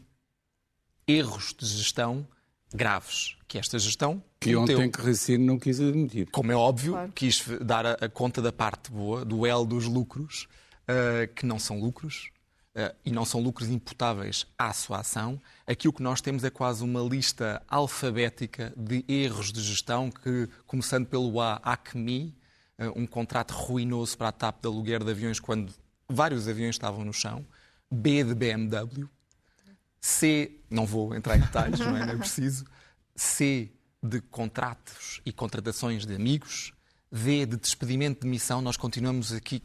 erros 1.06 1.54
de 1.58 1.66
gestão 1.66 2.26
graves, 2.74 3.36
que 3.46 3.56
esta 3.56 3.78
gestão 3.78 4.22
que 4.40 4.52
cometeu. 4.52 4.78
ontem 4.78 4.90
que 4.90 5.00
Racine 5.00 5.44
não 5.44 5.58
quis 5.58 5.80
admitir. 5.80 6.28
Como 6.30 6.50
é 6.50 6.56
óbvio, 6.56 6.92
claro. 6.92 7.12
quis 7.12 7.44
dar 7.60 7.86
a, 7.86 7.92
a, 7.92 8.08
conta 8.08 8.42
da 8.42 8.52
parte 8.52 8.90
boa, 8.90 9.24
do 9.24 9.46
L 9.46 9.64
dos 9.64 9.86
lucros, 9.86 10.48
uh, 10.88 11.32
que 11.34 11.46
não 11.46 11.58
são 11.58 11.78
lucros, 11.78 12.30
uh, 12.74 12.94
e 13.04 13.12
não 13.12 13.24
são 13.24 13.40
lucros 13.40 13.68
imputáveis 13.68 14.46
à 14.58 14.72
sua 14.72 15.00
ação. 15.00 15.40
Aqui 15.66 15.86
o 15.86 15.92
que 15.92 16.02
nós 16.02 16.20
temos 16.20 16.42
é 16.42 16.50
quase 16.50 16.82
uma 16.82 17.00
lista 17.00 17.62
alfabética 17.68 18.72
de 18.76 19.04
erros 19.08 19.52
de 19.52 19.62
gestão 19.62 20.10
que, 20.10 20.48
começando 20.66 21.06
pelo 21.06 21.40
A, 21.40 21.60
ACMI, 21.62 22.34
uh, 22.78 22.98
um 23.00 23.06
contrato 23.06 23.52
ruinoso 23.52 24.18
para 24.18 24.28
a 24.28 24.32
TAP 24.32 24.62
de 24.62 24.66
aluguer 24.66 25.04
de 25.04 25.10
aviões 25.12 25.38
quando 25.38 25.72
vários 26.08 26.48
aviões 26.48 26.74
estavam 26.74 27.04
no 27.04 27.12
chão, 27.12 27.46
B 27.94 28.24
de 28.24 28.34
BMW, 28.34 29.08
C, 30.00 30.60
não 30.68 30.84
vou 30.84 31.14
entrar 31.14 31.36
em 31.36 31.40
detalhes, 31.40 31.80
não 31.80 31.96
é, 31.96 32.04
não 32.04 32.14
é 32.14 32.16
preciso. 32.16 32.64
C, 33.16 33.70
de 34.02 34.20
contratos 34.20 35.20
e 35.24 35.32
contratações 35.32 36.04
de 36.04 36.14
amigos. 36.14 36.72
D, 37.10 37.46
de 37.46 37.56
despedimento 37.56 38.22
de 38.22 38.26
missão. 38.26 38.60
Nós 38.60 38.76
continuamos 38.76 39.32
aqui 39.32 39.62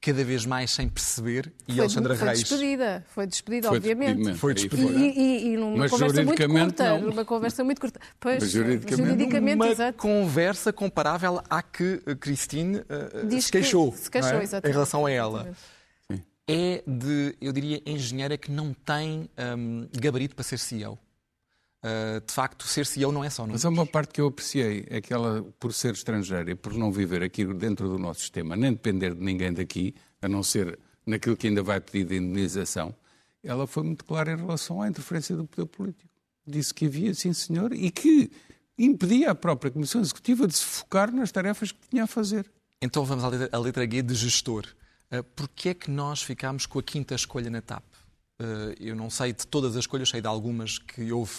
cada 0.00 0.24
vez 0.24 0.46
mais 0.46 0.70
sem 0.70 0.88
perceber 0.88 1.52
e 1.68 1.72
foi, 1.72 1.80
Alexandra 1.80 2.14
foi 2.14 2.28
Reis... 2.28 2.40
Despedida, 2.40 3.04
foi 3.08 3.26
despedida, 3.26 3.68
foi 3.68 3.76
obviamente. 3.76 4.34
Foi 4.34 4.54
despedida. 4.54 4.92
E, 4.92 5.18
e, 5.18 5.46
e 5.48 5.56
numa 5.56 5.76
Mas 5.76 5.90
conversa 5.90 6.22
muito 6.22 6.48
curta. 6.48 6.90
Não. 6.90 7.00
Numa 7.00 7.24
conversa 7.24 7.64
muito 7.64 7.80
curta. 7.80 8.00
Pois, 8.18 8.42
Mas 8.42 8.50
juridicamente, 8.50 9.08
juridicamente 9.08 9.56
uma 9.56 9.68
exato. 9.68 9.98
conversa 9.98 10.72
comparável 10.72 11.42
à 11.50 11.62
que 11.62 11.98
Christine 12.18 12.78
uh, 12.78 13.26
Diz 13.26 13.46
se 13.46 13.52
queixou, 13.52 13.92
que 13.92 13.98
se 13.98 14.10
queixou 14.10 14.38
é? 14.38 14.42
exatamente. 14.42 14.70
em 14.70 14.72
relação 14.72 15.06
a 15.06 15.10
ela. 15.10 15.40
Exatamente. 15.40 15.79
É 16.50 16.82
de, 16.86 17.36
eu 17.40 17.52
diria, 17.52 17.80
engenheira 17.86 18.36
que 18.36 18.50
não 18.50 18.74
tem 18.74 19.30
um, 19.56 19.86
gabarito 19.92 20.34
para 20.34 20.42
ser 20.42 20.58
CEO. 20.58 20.98
Uh, 21.82 22.20
de 22.26 22.32
facto, 22.32 22.66
ser 22.66 22.84
CEO 22.84 23.12
não 23.12 23.24
é 23.24 23.30
só 23.30 23.42
números. 23.42 23.62
Mas 23.62 23.64
há 23.64 23.68
uma 23.68 23.86
parte 23.86 24.12
que 24.12 24.20
eu 24.20 24.26
apreciei, 24.26 24.84
é 24.90 25.00
que 25.00 25.14
ela, 25.14 25.42
por 25.58 25.72
ser 25.72 25.94
estrangeira 25.94 26.50
e 26.50 26.54
por 26.54 26.74
não 26.74 26.90
viver 26.92 27.22
aqui 27.22 27.44
dentro 27.44 27.88
do 27.88 27.98
nosso 27.98 28.20
sistema, 28.20 28.56
nem 28.56 28.72
depender 28.72 29.14
de 29.14 29.22
ninguém 29.22 29.52
daqui, 29.52 29.94
a 30.20 30.28
não 30.28 30.42
ser 30.42 30.78
naquilo 31.06 31.36
que 31.36 31.46
ainda 31.46 31.62
vai 31.62 31.80
pedir 31.80 32.04
de 32.04 32.16
indemnização, 32.16 32.94
ela 33.42 33.66
foi 33.66 33.82
muito 33.84 34.04
clara 34.04 34.32
em 34.32 34.36
relação 34.36 34.82
à 34.82 34.88
interferência 34.88 35.34
do 35.34 35.46
poder 35.46 35.66
político. 35.66 36.10
Disse 36.46 36.74
que 36.74 36.86
havia, 36.86 37.14
sim 37.14 37.32
senhor, 37.32 37.72
e 37.72 37.90
que 37.90 38.30
impedia 38.76 39.30
a 39.30 39.34
própria 39.34 39.70
Comissão 39.70 40.00
Executiva 40.00 40.46
de 40.46 40.56
se 40.56 40.64
focar 40.64 41.12
nas 41.12 41.30
tarefas 41.30 41.72
que 41.72 41.88
tinha 41.88 42.04
a 42.04 42.06
fazer. 42.06 42.50
Então 42.82 43.04
vamos 43.04 43.24
à 43.24 43.28
letra, 43.28 43.48
à 43.52 43.58
letra 43.58 43.90
G 43.90 44.02
de 44.02 44.14
gestor. 44.14 44.66
Uh, 45.12 45.22
Porquê 45.34 45.70
é 45.70 45.74
que 45.74 45.90
nós 45.90 46.22
ficámos 46.22 46.66
com 46.66 46.78
a 46.78 46.82
quinta 46.82 47.14
escolha 47.14 47.50
na 47.50 47.60
TAP? 47.60 47.84
Uh, 48.40 48.74
eu 48.78 48.94
não 48.94 49.10
sei 49.10 49.32
de 49.32 49.46
todas 49.46 49.72
as 49.76 49.80
escolhas, 49.80 50.08
sei 50.08 50.20
de 50.20 50.26
algumas 50.26 50.78
que 50.78 51.12
houve 51.12 51.32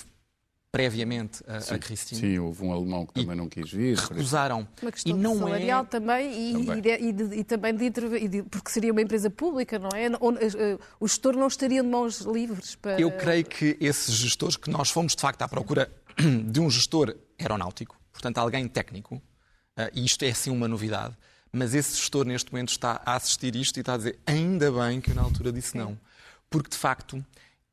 previamente 0.71 1.43
a, 1.47 1.59
sim, 1.59 1.73
a 1.73 1.79
Cristina. 1.79 2.21
Sim, 2.21 2.39
houve 2.39 2.63
um 2.63 2.71
alemão 2.71 3.05
que 3.05 3.13
também 3.13 3.35
não 3.35 3.49
quis 3.49 3.71
vir. 3.71 3.97
Recusaram. 3.97 4.67
Uma 4.81 4.91
questão 4.91 5.17
e 5.17 5.19
não 5.19 5.37
salarial 5.37 5.83
é... 5.83 5.85
também 5.85 6.51
e, 6.51 6.53
Também. 6.65 6.77
e, 6.77 7.11
de, 7.11 7.35
e, 7.39 7.43
também 7.43 7.75
de, 7.75 7.85
e 7.85 8.27
de- 8.29 8.43
porque 8.43 8.71
seria 8.71 8.91
uma 8.91 9.01
empresa 9.01 9.29
pública, 9.29 9.77
não 9.77 9.89
é? 9.93 10.05
Eh, 10.05 10.77
o 10.99 11.07
gestor 11.07 11.35
não 11.35 11.47
estaria 11.47 11.83
de 11.83 11.89
mãos 11.89 12.21
livres 12.21 12.75
para. 12.75 12.99
Eu 13.01 13.11
creio 13.11 13.45
que 13.45 13.77
esses 13.81 14.15
gestores, 14.15 14.55
que 14.55 14.69
nós 14.69 14.89
fomos 14.89 15.13
de 15.13 15.21
facto 15.21 15.41
à 15.41 15.47
procura 15.47 15.91
de 16.17 16.59
um 16.61 16.69
gestor 16.69 17.15
aeronáutico, 17.37 17.99
portanto 18.13 18.37
alguém 18.37 18.65
técnico, 18.69 19.21
eh, 19.75 19.91
e 19.93 20.05
isto 20.05 20.23
é 20.23 20.33
sim 20.33 20.51
uma 20.51 20.69
novidade, 20.69 21.17
mas 21.51 21.73
esse 21.73 21.97
gestor 21.97 22.25
neste 22.25 22.51
momento 22.51 22.69
está 22.69 23.01
a 23.05 23.15
assistir 23.15 23.55
isto 23.55 23.77
e 23.77 23.81
está 23.81 23.95
a 23.95 23.97
dizer 23.97 24.19
ainda 24.25 24.71
bem 24.71 25.01
que 25.01 25.11
eu 25.11 25.15
na 25.15 25.21
altura 25.21 25.51
disse 25.51 25.75
não. 25.77 25.99
Porque 26.49 26.69
de 26.69 26.77
facto 26.77 27.23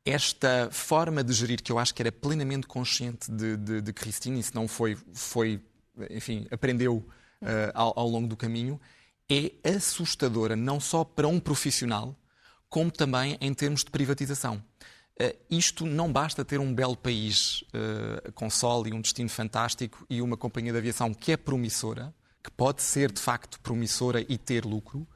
esta 0.05 0.69
forma 0.71 1.23
de 1.23 1.33
gerir 1.33 1.61
que 1.61 1.71
eu 1.71 1.77
acho 1.77 1.93
que 1.93 2.01
era 2.01 2.11
plenamente 2.11 2.65
consciente 2.67 3.31
de, 3.31 3.57
de, 3.57 3.81
de 3.81 3.93
Cristina, 3.93 4.39
e 4.39 4.43
se 4.43 4.55
não 4.55 4.67
foi, 4.67 4.97
foi 5.13 5.61
enfim, 6.09 6.47
aprendeu 6.49 7.05
eh, 7.41 7.71
ao, 7.73 7.97
ao 7.99 8.07
longo 8.07 8.27
do 8.27 8.35
caminho, 8.35 8.79
é 9.29 9.51
assustadora 9.75 10.55
não 10.55 10.79
só 10.79 11.03
para 11.03 11.27
um 11.27 11.39
profissional, 11.39 12.15
como 12.69 12.91
também 12.91 13.37
em 13.39 13.53
termos 13.53 13.83
de 13.83 13.91
privatização. 13.91 14.63
Eh, 15.19 15.35
isto 15.49 15.85
não 15.85 16.11
basta 16.11 16.43
ter 16.43 16.59
um 16.59 16.73
belo 16.73 16.97
país 16.97 17.63
eh, 17.73 18.31
com 18.31 18.49
sol 18.49 18.87
e 18.87 18.93
um 18.93 19.01
destino 19.01 19.29
fantástico 19.29 20.05
e 20.09 20.21
uma 20.21 20.37
companhia 20.37 20.71
de 20.71 20.77
aviação 20.77 21.13
que 21.13 21.33
é 21.33 21.37
promissora, 21.37 22.13
que 22.43 22.51
pode 22.51 22.81
ser 22.81 23.11
de 23.11 23.21
facto 23.21 23.59
promissora 23.59 24.25
e 24.27 24.37
ter 24.37 24.65
lucro. 24.65 25.07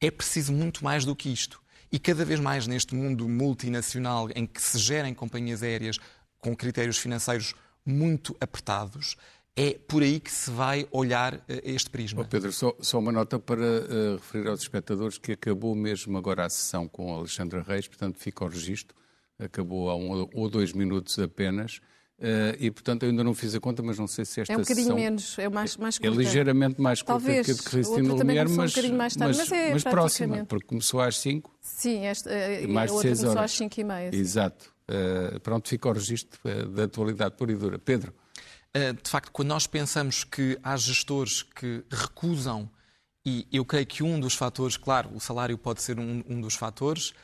É 0.00 0.10
preciso 0.10 0.52
muito 0.52 0.84
mais 0.84 1.04
do 1.04 1.14
que 1.14 1.32
isto. 1.32 1.60
E 1.90 1.98
cada 1.98 2.24
vez 2.24 2.40
mais 2.40 2.66
neste 2.66 2.94
mundo 2.94 3.28
multinacional 3.28 4.28
em 4.34 4.46
que 4.46 4.60
se 4.60 4.78
gerem 4.78 5.12
companhias 5.12 5.62
aéreas 5.62 5.98
com 6.38 6.56
critérios 6.56 6.98
financeiros 6.98 7.54
muito 7.84 8.36
apertados, 8.40 9.16
é 9.54 9.74
por 9.74 10.02
aí 10.02 10.18
que 10.18 10.30
se 10.30 10.50
vai 10.50 10.88
olhar 10.90 11.34
eh, 11.48 11.60
este 11.64 11.90
prisma. 11.90 12.22
Oh, 12.22 12.24
Pedro, 12.24 12.52
só, 12.52 12.74
só 12.80 12.98
uma 12.98 13.12
nota 13.12 13.38
para 13.38 13.64
eh, 13.64 14.12
referir 14.14 14.48
aos 14.48 14.62
espectadores 14.62 15.18
que 15.18 15.32
acabou 15.32 15.74
mesmo 15.74 16.16
agora 16.16 16.46
a 16.46 16.48
sessão 16.48 16.88
com 16.88 17.14
Alexandra 17.14 17.62
Reis, 17.62 17.86
portanto 17.86 18.18
fica 18.18 18.44
o 18.44 18.48
registro, 18.48 18.96
acabou 19.38 19.90
há 19.90 19.96
um 19.96 20.28
ou 20.32 20.48
dois 20.48 20.72
minutos 20.72 21.18
apenas, 21.18 21.80
eh, 22.22 22.56
e 22.60 22.70
portanto 22.70 23.02
eu 23.02 23.10
ainda 23.10 23.22
não 23.24 23.34
fiz 23.34 23.54
a 23.54 23.60
conta, 23.60 23.82
mas 23.82 23.98
não 23.98 24.06
sei 24.06 24.24
se 24.24 24.40
esta 24.40 24.52
É 24.52 24.56
um 24.56 24.60
bocadinho 24.60 24.84
sessão 24.86 24.96
menos, 24.96 25.38
é 25.38 25.48
mais, 25.48 25.76
mais 25.76 25.96
é 25.96 26.00
curta. 26.06 26.16
ligeiramente 26.16 26.80
mais 26.80 27.02
curta 27.02 27.12
Talvez. 27.20 27.44
que 27.46 27.50
a 27.52 27.54
de 27.54 27.60
O 27.60 27.64
Cristina 27.64 27.98
outro 27.98 28.16
também 28.16 28.38
Lumière, 28.38 28.44
começou 28.46 28.60
um 28.60 28.64
mas, 28.64 28.70
bocadinho 28.72 28.96
mais 28.98 29.16
tarde, 29.16 29.36
mas 29.38 29.52
é 29.52 29.72
mas 29.72 29.82
próxima, 29.84 30.44
porque 30.46 30.66
começou 30.66 31.00
às 31.00 31.18
5 31.18 31.50
Sim, 31.60 32.06
esta, 32.06 32.30
eh, 32.30 32.62
e 32.62 32.66
mais 32.68 32.90
a 32.90 32.94
outra 32.94 33.08
6 33.08 33.18
começou 33.20 33.38
horas. 33.38 33.50
às 33.52 33.56
5 33.58 33.80
e 33.80 33.84
meia. 33.84 34.10
sim. 34.12 34.18
Exato. 34.18 34.72
Eh, 34.88 35.38
pronto, 35.42 35.68
fica 35.68 35.88
o 35.88 35.92
registro 35.92 36.40
da 36.70 36.84
atualidade 36.84 37.34
pura 37.36 37.52
e 37.52 37.56
dura. 37.56 37.78
Pedro, 37.78 38.12
Uh, 38.74 38.94
de 39.02 39.10
facto, 39.10 39.30
quando 39.32 39.48
nós 39.48 39.66
pensamos 39.66 40.24
que 40.24 40.58
há 40.62 40.74
gestores 40.78 41.42
que 41.42 41.84
recusam, 41.90 42.70
e 43.22 43.46
eu 43.52 43.66
creio 43.66 43.84
que 43.86 44.02
um 44.02 44.18
dos 44.18 44.32
fatores, 44.34 44.78
claro, 44.78 45.10
o 45.14 45.20
salário 45.20 45.58
pode 45.58 45.82
ser 45.82 45.98
um, 45.98 46.24
um 46.26 46.40
dos 46.40 46.54
fatores, 46.54 47.10
uh, 47.10 47.14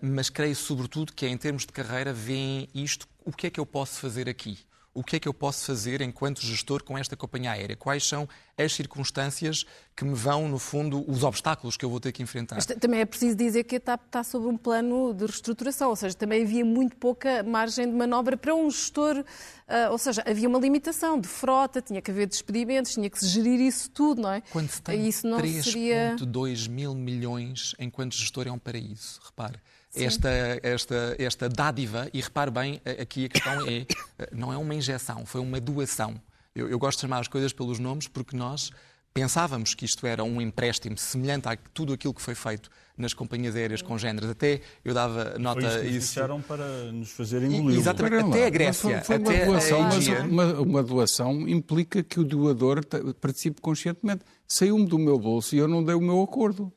mas 0.00 0.30
creio 0.30 0.54
sobretudo 0.54 1.12
que 1.12 1.26
em 1.26 1.36
termos 1.36 1.66
de 1.66 1.72
carreira, 1.72 2.12
veem 2.12 2.68
isto, 2.74 3.08
o 3.24 3.32
que 3.32 3.46
é 3.46 3.50
que 3.50 3.60
eu 3.60 3.66
posso 3.66 4.00
fazer 4.00 4.28
aqui? 4.28 4.58
O 4.94 5.02
que 5.02 5.16
é 5.16 5.18
que 5.18 5.26
eu 5.26 5.32
posso 5.32 5.64
fazer 5.64 6.02
enquanto 6.02 6.42
gestor 6.42 6.84
com 6.84 6.98
esta 6.98 7.16
companhia 7.16 7.52
aérea? 7.52 7.74
Quais 7.74 8.06
são 8.06 8.28
as 8.58 8.74
circunstâncias 8.74 9.64
que 9.96 10.04
me 10.04 10.14
vão, 10.14 10.48
no 10.48 10.58
fundo, 10.58 11.02
os 11.10 11.24
obstáculos 11.24 11.78
que 11.78 11.84
eu 11.84 11.88
vou 11.88 11.98
ter 11.98 12.12
que 12.12 12.22
enfrentar? 12.22 12.56
Mas 12.56 12.66
também 12.66 13.00
é 13.00 13.06
preciso 13.06 13.34
dizer 13.34 13.64
que 13.64 13.76
a 13.76 13.80
TAP 13.80 14.04
está 14.04 14.22
sobre 14.22 14.48
um 14.48 14.56
plano 14.56 15.14
de 15.14 15.24
reestruturação, 15.24 15.88
ou 15.88 15.96
seja, 15.96 16.14
também 16.14 16.42
havia 16.42 16.62
muito 16.62 16.94
pouca 16.96 17.42
margem 17.42 17.86
de 17.86 17.96
manobra 17.96 18.36
para 18.36 18.54
um 18.54 18.70
gestor, 18.70 19.24
ah, 19.66 19.88
ou 19.90 19.96
seja, 19.96 20.22
havia 20.26 20.46
uma 20.46 20.58
limitação 20.58 21.18
de 21.18 21.26
frota, 21.26 21.80
tinha 21.80 22.02
que 22.02 22.10
haver 22.10 22.26
despedimentos, 22.26 22.92
tinha 22.92 23.08
que 23.08 23.18
se 23.18 23.28
gerir 23.28 23.60
isso 23.60 23.90
tudo, 23.90 24.20
não 24.20 24.32
é? 24.32 24.42
Quando 24.52 24.68
se 24.68 24.82
tem 24.82 25.08
isso 25.08 25.26
não 25.26 25.38
3,2 25.38 25.62
seria... 25.62 26.70
mil 26.70 26.94
milhões 26.94 27.74
enquanto 27.78 28.14
gestor 28.14 28.46
é 28.46 28.52
um 28.52 28.58
paraíso. 28.58 29.20
Repare, 29.24 29.58
esta, 29.94 30.30
esta, 30.62 31.16
esta 31.18 31.48
dádiva, 31.48 32.08
e 32.12 32.20
repare 32.20 32.50
bem, 32.50 32.80
a- 32.84 33.02
aqui 33.02 33.26
a 33.26 33.28
questão 33.28 33.68
é, 33.68 33.86
não 34.32 34.52
é 34.52 34.56
uma 34.56 34.74
injeção, 34.74 35.24
foi 35.26 35.40
uma 35.40 35.60
doação. 35.60 36.20
Eu, 36.54 36.68
eu 36.68 36.78
gosto 36.78 36.98
de 36.98 37.02
chamar 37.02 37.20
as 37.20 37.28
coisas 37.28 37.52
pelos 37.52 37.78
nomes 37.78 38.08
porque 38.08 38.36
nós 38.36 38.70
pensávamos 39.14 39.74
que 39.74 39.84
isto 39.84 40.06
era 40.06 40.24
um 40.24 40.40
empréstimo 40.40 40.96
semelhante 40.96 41.46
a 41.48 41.56
tudo 41.74 41.92
aquilo 41.92 42.14
que 42.14 42.22
foi 42.22 42.34
feito 42.34 42.70
nas 42.96 43.12
companhias 43.12 43.54
aéreas 43.56 43.82
congêneres. 43.82 44.28
Até 44.30 44.60
eu 44.84 44.94
dava 44.94 45.36
nota 45.38 45.60
Foi 45.60 45.68
a 45.68 45.70
isso 45.70 45.78
que 45.80 45.84
nos 45.86 45.96
isso. 45.96 46.06
disseram 46.08 46.40
para 46.42 46.92
nos 46.92 47.10
fazer 47.10 47.42
engolir. 47.42 47.78
Exatamente. 47.78 48.14
Até 48.30 48.40
lá, 48.40 48.46
a 48.46 48.50
Grécia, 48.50 48.96
mas 48.96 49.06
foi, 49.06 49.16
foi 49.18 49.26
até 49.34 49.42
a 49.44 49.46
uma 49.48 49.52
doação, 49.52 49.86
Aegean. 49.90 50.24
uma, 50.24 50.60
uma 50.60 50.82
doação 50.82 51.48
implica 51.48 52.02
que 52.02 52.20
o 52.20 52.24
doador 52.24 52.80
participe 53.20 53.60
conscientemente. 53.60 54.22
Saiu-me 54.48 54.86
do 54.86 54.98
meu 54.98 55.18
bolso 55.18 55.54
e 55.54 55.58
eu 55.58 55.68
não 55.68 55.82
dei 55.84 55.94
o 55.94 56.00
meu 56.00 56.22
acordo. 56.22 56.72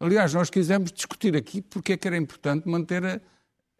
Aliás, 0.00 0.32
nós 0.32 0.48
quisemos 0.50 0.92
discutir 0.92 1.36
aqui 1.36 1.60
porque 1.60 1.92
é 1.94 1.96
que 1.96 2.06
era 2.06 2.16
importante 2.16 2.68
manter 2.68 3.04
a, 3.04 3.20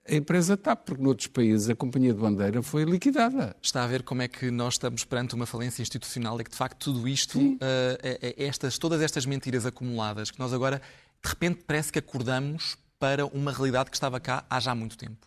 a 0.08 0.14
empresa 0.14 0.56
TAP, 0.56 0.84
porque 0.86 1.02
noutros 1.02 1.28
países 1.28 1.68
a 1.70 1.76
companhia 1.76 2.12
de 2.12 2.18
bandeira 2.20 2.60
foi 2.62 2.84
liquidada. 2.84 3.54
Está 3.62 3.84
a 3.84 3.86
ver 3.86 4.02
como 4.02 4.22
é 4.22 4.28
que 4.28 4.50
nós 4.50 4.74
estamos 4.74 5.04
perante 5.04 5.34
uma 5.36 5.46
falência 5.46 5.80
institucional 5.80 6.40
e 6.40 6.44
que, 6.44 6.50
de 6.50 6.56
facto, 6.56 6.92
tudo 6.92 7.06
isto, 7.06 7.38
eh, 7.60 8.34
estas, 8.36 8.78
todas 8.78 9.00
estas 9.00 9.26
mentiras 9.26 9.64
acumuladas, 9.64 10.30
que 10.32 10.38
nós 10.40 10.52
agora, 10.52 10.82
de 11.22 11.28
repente, 11.28 11.62
parece 11.64 11.92
que 11.92 11.98
acordamos 12.00 12.76
para 12.98 13.24
uma 13.26 13.52
realidade 13.52 13.90
que 13.90 13.96
estava 13.96 14.18
cá 14.18 14.44
há 14.50 14.58
já 14.58 14.74
muito 14.74 14.96
tempo. 14.98 15.24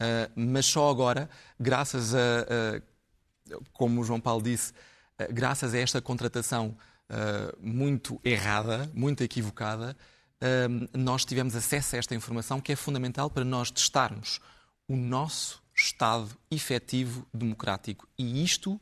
Eh, 0.00 0.28
mas 0.34 0.66
só 0.66 0.90
agora, 0.90 1.30
graças 1.58 2.14
a, 2.16 2.18
a- 2.18 3.56
como 3.72 4.00
o 4.00 4.04
João 4.04 4.20
Paulo 4.20 4.42
disse, 4.42 4.72
eh, 5.18 5.28
graças 5.30 5.72
a 5.72 5.78
esta 5.78 6.00
contratação 6.02 6.76
muito 7.60 8.20
errada, 8.24 8.90
muito 8.92 9.22
equivocada, 9.22 9.96
nós 10.92 11.24
tivemos 11.24 11.54
acesso 11.56 11.96
a 11.96 11.98
esta 11.98 12.14
informação 12.14 12.60
que 12.60 12.72
é 12.72 12.76
fundamental 12.76 13.30
para 13.30 13.44
nós 13.44 13.70
testarmos 13.70 14.40
o 14.88 14.96
nosso 14.96 15.62
Estado 15.74 16.30
efetivo 16.50 17.26
democrático. 17.34 18.08
E 18.18 18.42
isto, 18.42 18.80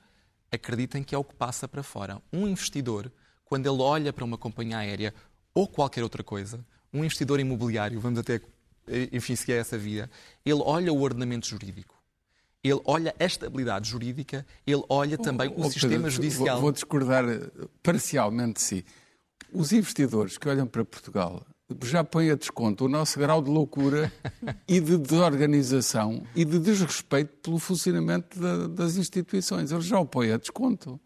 acreditem 0.53 1.03
que 1.03 1.15
é 1.15 1.19
o 1.19 1.25
que 1.25 1.35
passa 1.35 1.67
para 1.67 1.83
fora. 1.83 2.23
Um 2.33 2.47
investidor, 2.47 3.11
quando 3.45 3.67
ele 3.67 3.83
olha 3.83 4.13
para 4.13 4.25
uma 4.25 4.39
companhia 4.39 4.79
aérea 4.79 5.13
ou 5.53 5.67
qualquer 5.67 6.03
outra 6.03 6.23
coisa, 6.23 6.65
um 6.93 7.05
investidor 7.05 7.41
imobiliário, 7.41 8.01
vamos 8.01 8.21
até, 8.21 8.41
enfim, 9.13 9.35
seguir 9.35 9.55
essa 9.55 9.77
via, 9.77 10.09
ele 10.45 10.61
olha 10.65 10.93
o 10.93 11.01
ordenamento 11.01 11.49
jurídico. 11.49 11.95
Ele 12.63 12.81
olha 12.85 13.15
a 13.19 13.25
estabilidade 13.25 13.91
jurídica, 13.91 14.47
ele 14.67 14.83
olha 14.89 15.19
também 15.19 15.49
o 15.49 15.61
Oh, 15.61 15.71
sistema 15.71 15.95
Pedro, 15.95 16.11
judicial. 16.11 16.55
Vou, 16.55 16.63
vou 16.63 16.73
discordar 16.73 17.25
eh, 17.29 17.51
parcialmente 17.83 18.55
de 18.55 18.63
si. 18.63 18.87
Os 19.55 19.73
investidores 19.73 20.37
que 20.37 20.49
olham 20.49 20.67
para 20.67 20.85
Portugal 20.85 21.43
já 21.83 22.05
põem 22.05 22.31
a 22.31 22.35
desconto 22.35 22.85
o 22.85 22.89
nosso 22.89 23.19
grau 23.19 23.41
de 23.41 23.49
loucura 23.51 24.13
e 24.69 24.81
de 24.81 24.99
desorganização 24.99 26.23
e 26.35 26.45
de 26.45 26.59
desrespeito 26.59 27.33
pelo 27.43 27.59
funcionamento 27.59 28.39
da- 28.39 28.67
das 28.67 28.97
instituições. 28.97 29.71
Eles 29.73 29.85
já 29.87 29.99
o 29.99 30.05
põem 30.07 30.33
a 30.33 30.37
desconto. 30.37 31.01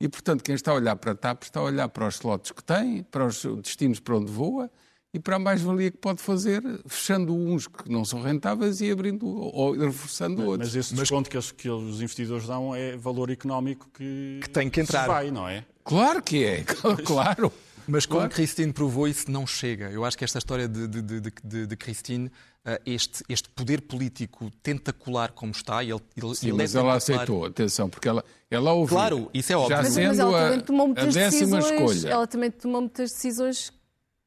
E, 0.00 0.08
portanto, 0.08 0.42
quem 0.42 0.54
está 0.54 0.72
a 0.72 0.74
olhar 0.74 0.96
para 0.96 1.12
a 1.12 1.14
TAP 1.14 1.44
está 1.44 1.60
a 1.60 1.62
olhar 1.62 1.88
para 1.88 2.08
os 2.08 2.16
slots 2.16 2.50
que 2.50 2.62
tem, 2.62 3.04
para 3.04 3.24
os 3.24 3.44
destinos 3.62 4.00
para 4.00 4.16
onde 4.16 4.30
voa 4.32 4.68
e 5.14 5.18
para 5.20 5.36
a 5.36 5.38
mais-valia 5.38 5.90
que 5.92 5.96
pode 5.98 6.20
fazer, 6.20 6.62
fechando 6.86 7.32
uns 7.34 7.68
que 7.68 7.88
não 7.90 8.04
são 8.04 8.20
rentáveis 8.20 8.80
e 8.80 8.90
abrindo 8.90 9.26
ou 9.26 9.72
reforçando 9.78 10.42
outros. 10.44 10.68
Mas 10.70 10.74
esse 10.76 10.94
desconto 10.94 11.30
que, 11.30 11.38
que 11.54 11.68
os 11.70 12.00
investidores 12.02 12.46
dão 12.46 12.74
é 12.74 12.96
valor 12.96 13.30
económico 13.30 13.88
que, 13.94 14.40
que 14.42 14.50
tem 14.50 14.68
que 14.68 14.80
entrar. 14.80 15.06
vai, 15.06 15.30
não 15.30 15.48
é? 15.48 15.64
Claro 15.84 16.20
que 16.22 16.44
é, 16.44 16.64
claro. 17.04 17.52
Mas 17.86 18.06
como 18.06 18.20
claro. 18.20 18.34
Christine 18.34 18.72
provou, 18.72 19.08
isso 19.08 19.30
não 19.30 19.46
chega. 19.46 19.90
Eu 19.90 20.04
acho 20.04 20.16
que 20.16 20.24
esta 20.24 20.38
história 20.38 20.68
de, 20.68 20.86
de, 20.86 21.02
de, 21.02 21.20
de, 21.20 21.66
de 21.66 21.76
Christine, 21.76 22.30
eh, 22.64 22.80
este, 22.86 23.24
este 23.28 23.48
poder 23.48 23.82
político 23.82 24.50
tentacular 24.62 25.32
como 25.32 25.52
está, 25.52 25.82
ele, 25.82 26.00
ele, 26.16 26.34
Sim, 26.34 26.48
ele 26.48 26.56
mas 26.56 26.74
é 26.74 26.78
ela 26.78 26.94
aceitou, 26.94 27.44
atenção, 27.44 27.88
porque 27.88 28.08
ela, 28.08 28.24
ela 28.50 28.72
ouviu. 28.72 28.96
Claro, 28.96 29.30
isso 29.34 29.52
é 29.52 29.56
óbvio. 29.56 29.76
Já 29.76 29.82
Mas, 29.82 29.92
sendo 29.92 30.08
mas 30.08 30.18
ela 30.18 30.38
a, 30.38 30.44
também 30.50 30.60
tomou 30.60 30.86
muitas 30.86 31.14
decisões. 31.14 31.64
escolha. 31.64 32.08
Ela 32.08 32.26
também 32.26 32.50
tomou 32.50 32.80
muitas 32.80 33.10
decisões 33.12 33.72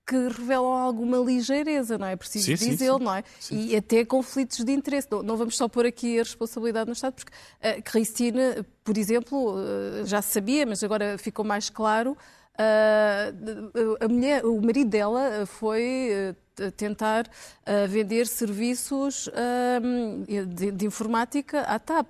que 0.08 0.16
revelam 0.16 0.72
alguma 0.72 1.18
ligeireza, 1.18 1.98
não 1.98 2.06
é? 2.06 2.16
Preciso 2.16 2.46
Sim, 2.46 2.58
sim, 2.58 2.70
dizê-lo, 2.70 3.00
sim. 3.00 3.04
não 3.06 3.16
é? 3.16 3.24
E 3.52 3.76
até 3.76 4.06
conflitos 4.06 4.64
de 4.64 4.72
interesse. 4.72 5.08
Não, 5.10 5.24
não 5.24 5.36
vamos 5.36 5.58
só 5.58 5.68
pôr 5.68 5.86
aqui 5.86 6.20
a 6.20 6.24
responsabilidade 6.24 6.86
no 6.86 6.94
Estado, 6.94 7.16
porque 7.16 7.32
a 7.60 7.82
Cristina, 7.82 8.64
por 8.84 8.98
exemplo, 8.98 9.56
eh, 9.58 10.06
já 10.06 10.22
se 10.22 10.32
sabia, 10.34 10.64
mas 10.66 10.84
agora 10.84 11.18
ficou 11.18 11.44
mais 11.44 11.72
claro, 11.72 12.16
eh, 12.16 12.45
a 12.58 14.08
mulher, 14.08 14.46
o 14.46 14.62
marido 14.62 14.90
dela 14.90 15.46
foi 15.46 16.36
eh, 16.58 16.72
tentar 16.78 17.28
eh, 17.66 17.86
vender 17.88 18.28
serviços 18.28 19.30
eh, 19.34 20.46
de, 20.46 20.72
de 20.72 20.86
informática 20.86 21.62
à 21.62 21.78
TAP, 21.78 22.08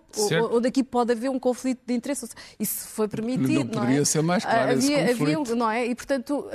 onde 0.52 0.68
aqui 0.68 0.84
pode 0.84 1.12
haver 1.14 1.30
um 1.30 1.40
conflito 1.40 1.82
de 1.86 1.94
interesse. 1.94 2.28
Isso 2.60 2.88
foi 2.90 3.08
permitido, 3.08 3.50
Não 3.76 3.82
é? 3.82 3.86
poderia 3.86 4.06
ser 4.06 4.22
mais 4.22 4.44
claro 4.46 4.70
Ah, 4.70 4.74
esse 4.74 4.94
havia, 4.94 5.12
havia 5.12 5.40
um- 5.40 5.56
não 5.56 5.70
é? 5.70 5.86
E, 5.88 5.96
portanto, 5.96 6.48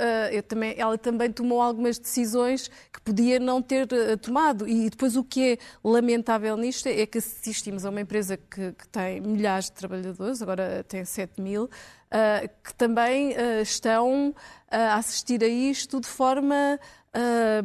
também, 0.47 0.73
ela 0.77 0.97
também 0.97 1.31
tomou 1.31 1.61
algumas 1.61 1.99
decisões 1.99 2.69
que 2.93 3.01
podia 3.01 3.39
não 3.39 3.61
ter 3.61 3.87
tomado. 4.21 4.67
E 4.67 4.89
depois 4.89 5.15
o 5.17 5.23
que 5.23 5.53
é 5.53 5.57
lamentável 5.83 6.55
nisto 6.55 6.87
é 6.87 7.05
que 7.05 7.17
assistimos 7.17 7.85
a 7.85 7.89
uma 7.89 8.01
empresa 8.01 8.37
que, 8.37 8.71
que 8.71 8.87
tem 8.87 9.19
milhares 9.19 9.65
de 9.65 9.73
trabalhadores, 9.73 10.41
agora 10.41 10.85
tem 10.87 11.03
7 11.03 11.41
mil, 11.41 11.69
eh, 12.11 12.49
que 12.63 12.73
também 12.75 13.33
eh, 13.33 13.61
estão 13.61 14.35
eh, 14.69 14.75
a 14.77 14.95
assistir 14.95 15.43
a 15.43 15.47
isto 15.47 15.99
de 16.01 16.07
forma. 16.07 16.79
eh, 17.13 17.61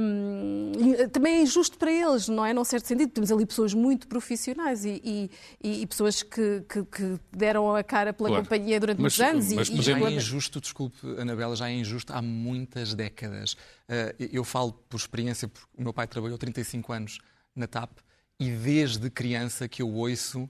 também 1.13 1.37
é 1.37 1.43
injusto 1.43 1.79
para 1.79 1.91
eles, 1.91 2.29
não 2.29 2.45
é? 2.45 2.53
Num 2.53 2.65
certo 2.65 2.87
sentido. 2.87 3.11
Temos 3.11 3.31
ali 3.31 3.47
pessoas 3.47 3.73
muito 3.75 4.09
profissionais 4.09 4.85
e, 4.85 5.01
e- 5.63 5.83
e- 5.83 5.87
pessoas 5.87 6.23
que, 6.23 6.63
que- 6.69 6.85
que 6.85 7.21
deram 7.31 7.75
a 7.75 7.83
cara 7.85 8.13
pela 8.13 8.29
Claro. 8.29 8.43
companhia 8.45 8.81
durante 8.81 9.01
Mas- 9.01 9.17
muitos 9.19 9.35
anos. 9.35 9.53
mas 9.55 9.69
e, 9.69 9.73
E 9.75 9.79
e 9.79 9.83
já 9.83 9.99
é 9.99 10.11
injusto, 10.13 10.61
desculpe, 10.61 10.99
Anabela, 11.19 11.55
já 11.57 11.69
é 11.69 11.75
injusto 11.75 12.13
há 12.13 12.21
muitas 12.23 12.95
décadas. 12.95 13.57
Eh, 13.89 14.15
Eu 14.33 14.45
falo 14.45 14.73
por 14.73 14.97
experiência, 14.97 15.49
porque 15.49 15.67
o 15.79 15.83
meu 15.83 15.93
pai 15.93 16.07
trabalhou 16.07 16.37
35 16.39 16.93
anos 16.93 17.19
na 17.55 17.67
TAP 17.67 17.99
e 18.39 18.51
desde 18.51 19.09
criança 19.11 19.69
que 19.69 19.81
eu 19.83 19.89
ouço 19.93 20.49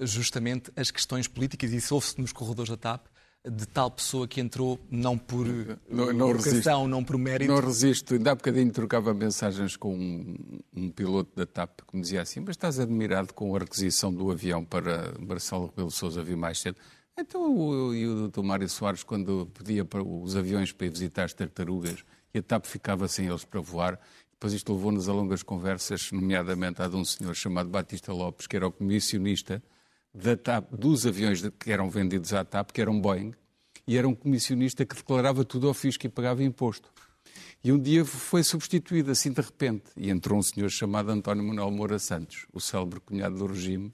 justamente 0.00 0.70
as 0.76 0.90
questões 0.90 1.26
políticas 1.28 1.72
e 1.72 1.76
isso 1.76 1.94
ouve-se 1.94 2.20
nos 2.20 2.32
corredores 2.32 2.70
da 2.70 2.76
TAP 2.76 3.06
de 3.48 3.64
tal 3.66 3.88
pessoa 3.92 4.26
que 4.26 4.40
entrou 4.40 4.76
não 4.90 5.16
por 5.16 5.46
Não- 5.88 6.12
não 6.12 6.30
educação, 6.30 6.52
resisto. 6.82 6.88
não 6.88 7.04
por 7.04 7.16
mérito. 7.16 7.52
Não 7.52 7.60
resisto. 7.60 8.14
Ainda 8.14 8.32
há 8.32 8.34
bocadinho 8.34 8.72
trocava 8.72 9.14
mensagens 9.14 9.76
com 9.76 9.94
um, 9.94 10.58
um 10.74 10.90
piloto 10.90 11.30
da 11.36 11.46
TAP 11.46 11.80
que 11.88 11.94
me 11.96 12.02
dizia 12.02 12.22
assim: 12.22 12.40
Mas 12.40 12.50
estás 12.50 12.80
admirado 12.80 13.32
com 13.32 13.54
a 13.54 13.58
requisição 13.60 14.12
do 14.12 14.32
avião 14.32 14.64
para 14.64 15.14
Marcelo 15.20 15.66
Rebelo 15.66 15.88
de 15.88 15.94
Souza 15.94 16.22
vir 16.24 16.36
mais 16.36 16.58
cedo? 16.58 16.76
Então, 17.18 17.56
o, 17.56 17.94
e 17.94 18.06
o 18.06 18.28
Dr. 18.28 18.42
Mário 18.42 18.68
Soares, 18.68 19.02
quando 19.04 19.46
pedia 19.54 19.84
para 19.84 20.02
os 20.02 20.34
aviões 20.36 20.72
para 20.72 20.86
ir 20.88 20.90
visitar 20.90 21.24
as 21.24 21.32
tartarugas 21.32 22.04
e 22.34 22.38
a 22.40 22.42
TAP 22.42 22.66
ficava 22.66 23.06
sem 23.08 23.26
eles 23.28 23.44
para 23.44 23.60
voar, 23.60 23.98
depois 24.38 24.52
isto 24.52 24.70
levou-nos 24.72 25.08
a 25.08 25.14
longas 25.14 25.42
conversas, 25.42 26.12
nomeadamente 26.12 26.82
a 26.82 26.88
de 26.88 26.94
um 26.94 27.04
senhor 27.04 27.34
chamado 27.34 27.70
Batista 27.70 28.12
Lopes, 28.12 28.46
que 28.46 28.54
era 28.54 28.66
o 28.66 28.72
comissionista 28.72 29.62
TAP, 30.42 30.72
dos 30.72 31.06
aviões 31.06 31.42
que 31.58 31.72
eram 31.72 31.88
vendidos 31.88 32.34
à 32.34 32.44
TAP, 32.44 32.70
que 32.70 32.80
eram 32.80 33.00
Boeing, 33.00 33.32
e 33.86 33.96
era 33.96 34.06
um 34.06 34.14
comissionista 34.14 34.84
que 34.84 34.94
declarava 34.94 35.42
tudo 35.42 35.68
ao 35.68 35.74
fisco 35.74 36.06
e 36.06 36.10
pagava 36.10 36.42
imposto. 36.42 36.90
E 37.64 37.72
um 37.72 37.78
dia 37.78 38.04
foi 38.04 38.42
substituído 38.42 39.10
assim 39.10 39.32
de 39.32 39.40
repente, 39.40 39.84
e 39.96 40.10
entrou 40.10 40.38
um 40.38 40.42
senhor 40.42 40.68
chamado 40.70 41.10
António 41.10 41.42
Manuel 41.42 41.70
Moura 41.70 41.98
Santos, 41.98 42.46
o 42.52 42.60
célebre 42.60 43.00
cunhado 43.00 43.36
do 43.36 43.46
regime, 43.46 43.90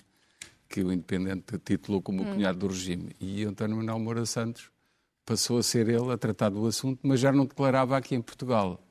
que 0.69 0.83
o 0.83 0.93
Independente 0.93 1.57
titulou 1.65 2.03
como 2.03 2.23
o 2.23 2.27
cunhado 2.27 2.59
do 2.59 2.67
regime. 2.67 3.15
E 3.21 3.45
António 3.45 3.77
Manuel 3.77 4.01
Moura 4.01 4.27
Santos 4.27 4.71
passou 5.25 5.59
a 5.59 5.63
ser 5.63 5.89
ele 5.89 6.11
a 6.11 6.19
tratar 6.19 6.49
do 6.49 6.67
assunto, 6.67 6.99
mas 7.03 7.21
já 7.21 7.31
não 7.31 7.47
declarava 7.47 7.97
aqui 7.97 8.15
em 8.15 8.23
Portugal. 8.23 8.83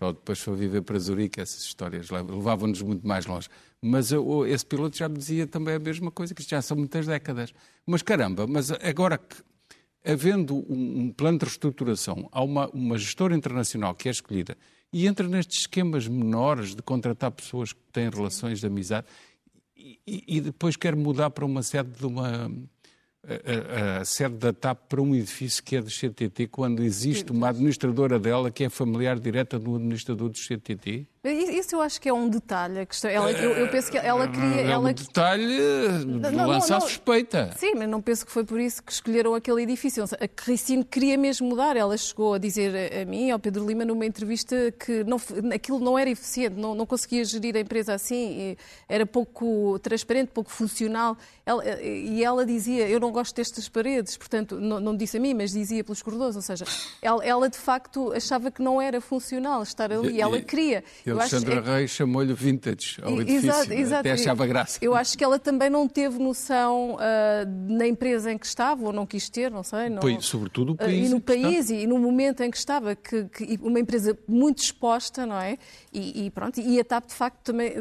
Depois 0.00 0.38
foi 0.38 0.56
viver 0.56 0.82
para 0.82 0.98
Zurique, 0.98 1.40
essas 1.40 1.62
histórias 1.62 2.08
levavam-nos 2.10 2.80
muito 2.82 3.06
mais 3.06 3.26
longe. 3.26 3.48
Mas 3.80 4.12
o- 4.12 4.46
esse 4.46 4.64
piloto 4.64 4.96
já 4.96 5.08
me 5.08 5.18
dizia 5.18 5.46
também 5.46 5.74
a 5.74 5.78
mesma 5.78 6.10
coisa, 6.10 6.34
que 6.34 6.42
já 6.42 6.62
são 6.62 6.76
muitas 6.76 7.06
décadas. 7.06 7.52
Mas 7.86 8.00
caramba, 8.02 8.46
mas 8.46 8.70
agora 8.70 9.18
que, 9.18 9.36
havendo 10.04 10.54
um, 10.72 11.00
um 11.00 11.10
plano 11.12 11.38
de 11.38 11.44
reestruturação, 11.44 12.28
há 12.30 12.42
uma, 12.42 12.68
uma 12.70 12.96
gestora 12.98 13.34
internacional 13.34 13.94
que 13.94 14.08
é 14.08 14.10
escolhida 14.12 14.56
e 14.92 15.06
entra 15.06 15.26
nestes 15.26 15.60
esquemas 15.60 16.06
menores 16.06 16.74
de 16.76 16.82
contratar 16.82 17.30
pessoas 17.32 17.72
que 17.72 17.80
têm 17.92 18.08
relações 18.10 18.60
de 18.60 18.66
amizade 18.66 19.06
e- 19.76 19.98
e 20.28 20.40
depois 20.40 20.76
quer 20.76 20.94
mudar 20.94 21.30
para 21.30 21.44
uma 21.44 21.62
sede 21.62 21.90
de 21.98 22.06
uma 22.06 22.50
a, 23.26 23.98
a- 23.98 24.00
a 24.00 24.04
sede 24.04 24.36
da 24.36 24.52
TAP 24.52 24.78
para 24.88 25.00
um 25.02 25.14
edifício 25.14 25.62
que 25.62 25.76
é 25.76 25.80
do 25.82 25.90
CTT, 25.90 26.48
quando 26.48 26.82
existe 26.82 27.30
uma 27.30 27.48
administradora 27.50 28.18
dela 28.18 28.50
que 28.50 28.64
é 28.64 28.68
familiar 28.68 29.18
direta 29.18 29.58
do 29.58 29.76
administrador 29.76 30.28
do 30.28 30.38
CTT. 30.38 31.06
Isso 31.32 31.76
eu 31.76 31.80
acho 31.80 32.00
que 32.00 32.08
é 32.08 32.12
um 32.12 32.28
detalhe. 32.28 32.84
Ela, 33.04 33.30
eu, 33.30 33.52
eu 33.52 33.68
penso 33.68 33.88
que 33.92 33.96
ela 33.96 34.26
queria. 34.26 34.62
é 34.62 34.70
ela... 34.72 34.90
um 34.90 34.92
detalhe 34.92 35.56
de 35.56 36.34
lançar 36.36 36.80
suspeita. 36.80 37.54
Sim, 37.56 37.74
mas 37.76 37.88
não 37.88 38.02
penso 38.02 38.26
que 38.26 38.32
foi 38.32 38.42
por 38.42 38.58
isso 38.58 38.82
que 38.82 38.90
escolheram 38.90 39.32
aquele 39.32 39.62
edifício. 39.62 40.02
A 40.02 40.26
Cristine 40.26 40.82
queria 40.82 41.16
mesmo 41.16 41.48
mudar. 41.48 41.76
Ela 41.76 41.96
chegou 41.96 42.34
a 42.34 42.38
dizer 42.38 42.74
a- 42.92 43.04
mim, 43.04 43.30
ao 43.30 43.38
Pedro 43.38 43.64
Lima, 43.64 43.84
numa 43.84 44.04
entrevista 44.04 44.74
que 44.76 45.04
não, 45.04 45.16
aquilo 45.54 45.78
não 45.78 45.96
era 45.96 46.10
eficiente, 46.10 46.56
não, 46.56 46.74
não 46.74 46.84
conseguia 46.84 47.24
gerir 47.24 47.54
a 47.54 47.60
empresa 47.60 47.94
assim, 47.94 48.56
era 48.88 49.06
pouco 49.06 49.78
transparente, 49.78 50.30
pouco 50.34 50.50
funcional. 50.50 51.16
Ela- 51.46 51.64
e 51.80 52.24
ela 52.24 52.44
dizia: 52.44 52.88
Eu 52.88 52.98
não 52.98 53.12
gosto 53.12 53.36
destas 53.36 53.68
paredes, 53.68 54.16
portanto, 54.16 54.58
não, 54.60 54.80
não 54.80 54.96
disse 54.96 55.18
a 55.18 55.20
mim, 55.20 55.34
mas 55.34 55.52
dizia 55.52 55.84
pelos 55.84 56.02
corredores. 56.02 56.34
Ou 56.34 56.42
seja, 56.42 56.64
ela, 57.00 57.24
ela, 57.24 57.48
de 57.48 57.58
facto 57.58 58.12
achava 58.12 58.50
que 58.50 58.60
não 58.60 58.82
era 58.82 59.00
funcional 59.00 59.62
estar 59.62 59.92
ali. 59.92 60.20
Ela 60.20 60.40
queria. 60.40 60.82
Eu 61.11 61.11
Alexandra 61.20 61.54
é- 61.54 61.60
Reis 61.78 61.90
chamou-lhe 61.90 62.32
vintage 62.34 62.96
ao 63.02 63.20
edifício. 63.20 63.50
Exato, 63.50 63.72
exato. 63.72 64.00
Até 64.00 64.12
achava 64.12 64.46
graça. 64.46 64.78
Eu 64.82 64.94
acho 64.94 65.16
que 65.16 65.22
ela 65.24 65.38
também 65.38 65.68
não 65.70 65.86
teve 65.88 66.18
noção 66.18 66.96
ah, 67.00 67.44
na 67.68 67.86
empresa 67.86 68.32
em 68.32 68.38
que 68.38 68.46
estava, 68.46 68.84
ou 68.84 68.92
não 68.92 69.06
quis 69.06 69.28
ter, 69.28 69.50
não 69.50 69.62
sei. 69.62 69.88
Não... 69.88 70.00
País- 70.00 70.24
sobretudo 70.24 70.72
o 70.72 70.74
Ah, 70.78 70.84
país 70.84 71.08
E 71.08 71.10
no 71.14 71.20
que 71.20 71.32
está. 71.32 71.48
país 71.48 71.70
e 71.70 71.86
no 71.86 71.98
momento 71.98 72.42
em 72.42 72.50
que 72.50 72.56
estava, 72.56 72.94
que, 72.96 73.24
que- 73.24 73.58
uma 73.62 73.78
empresa 73.80 74.16
muito 74.26 74.62
exposta, 74.62 75.26
não 75.26 75.40
é? 75.40 75.56
E, 75.92 76.26
e 76.26 76.30
pronto, 76.30 76.60
e 76.60 76.78
a 76.80 76.84
TAP 76.84 77.06
de 77.08 77.14
facto 77.14 77.38
também, 77.44 77.72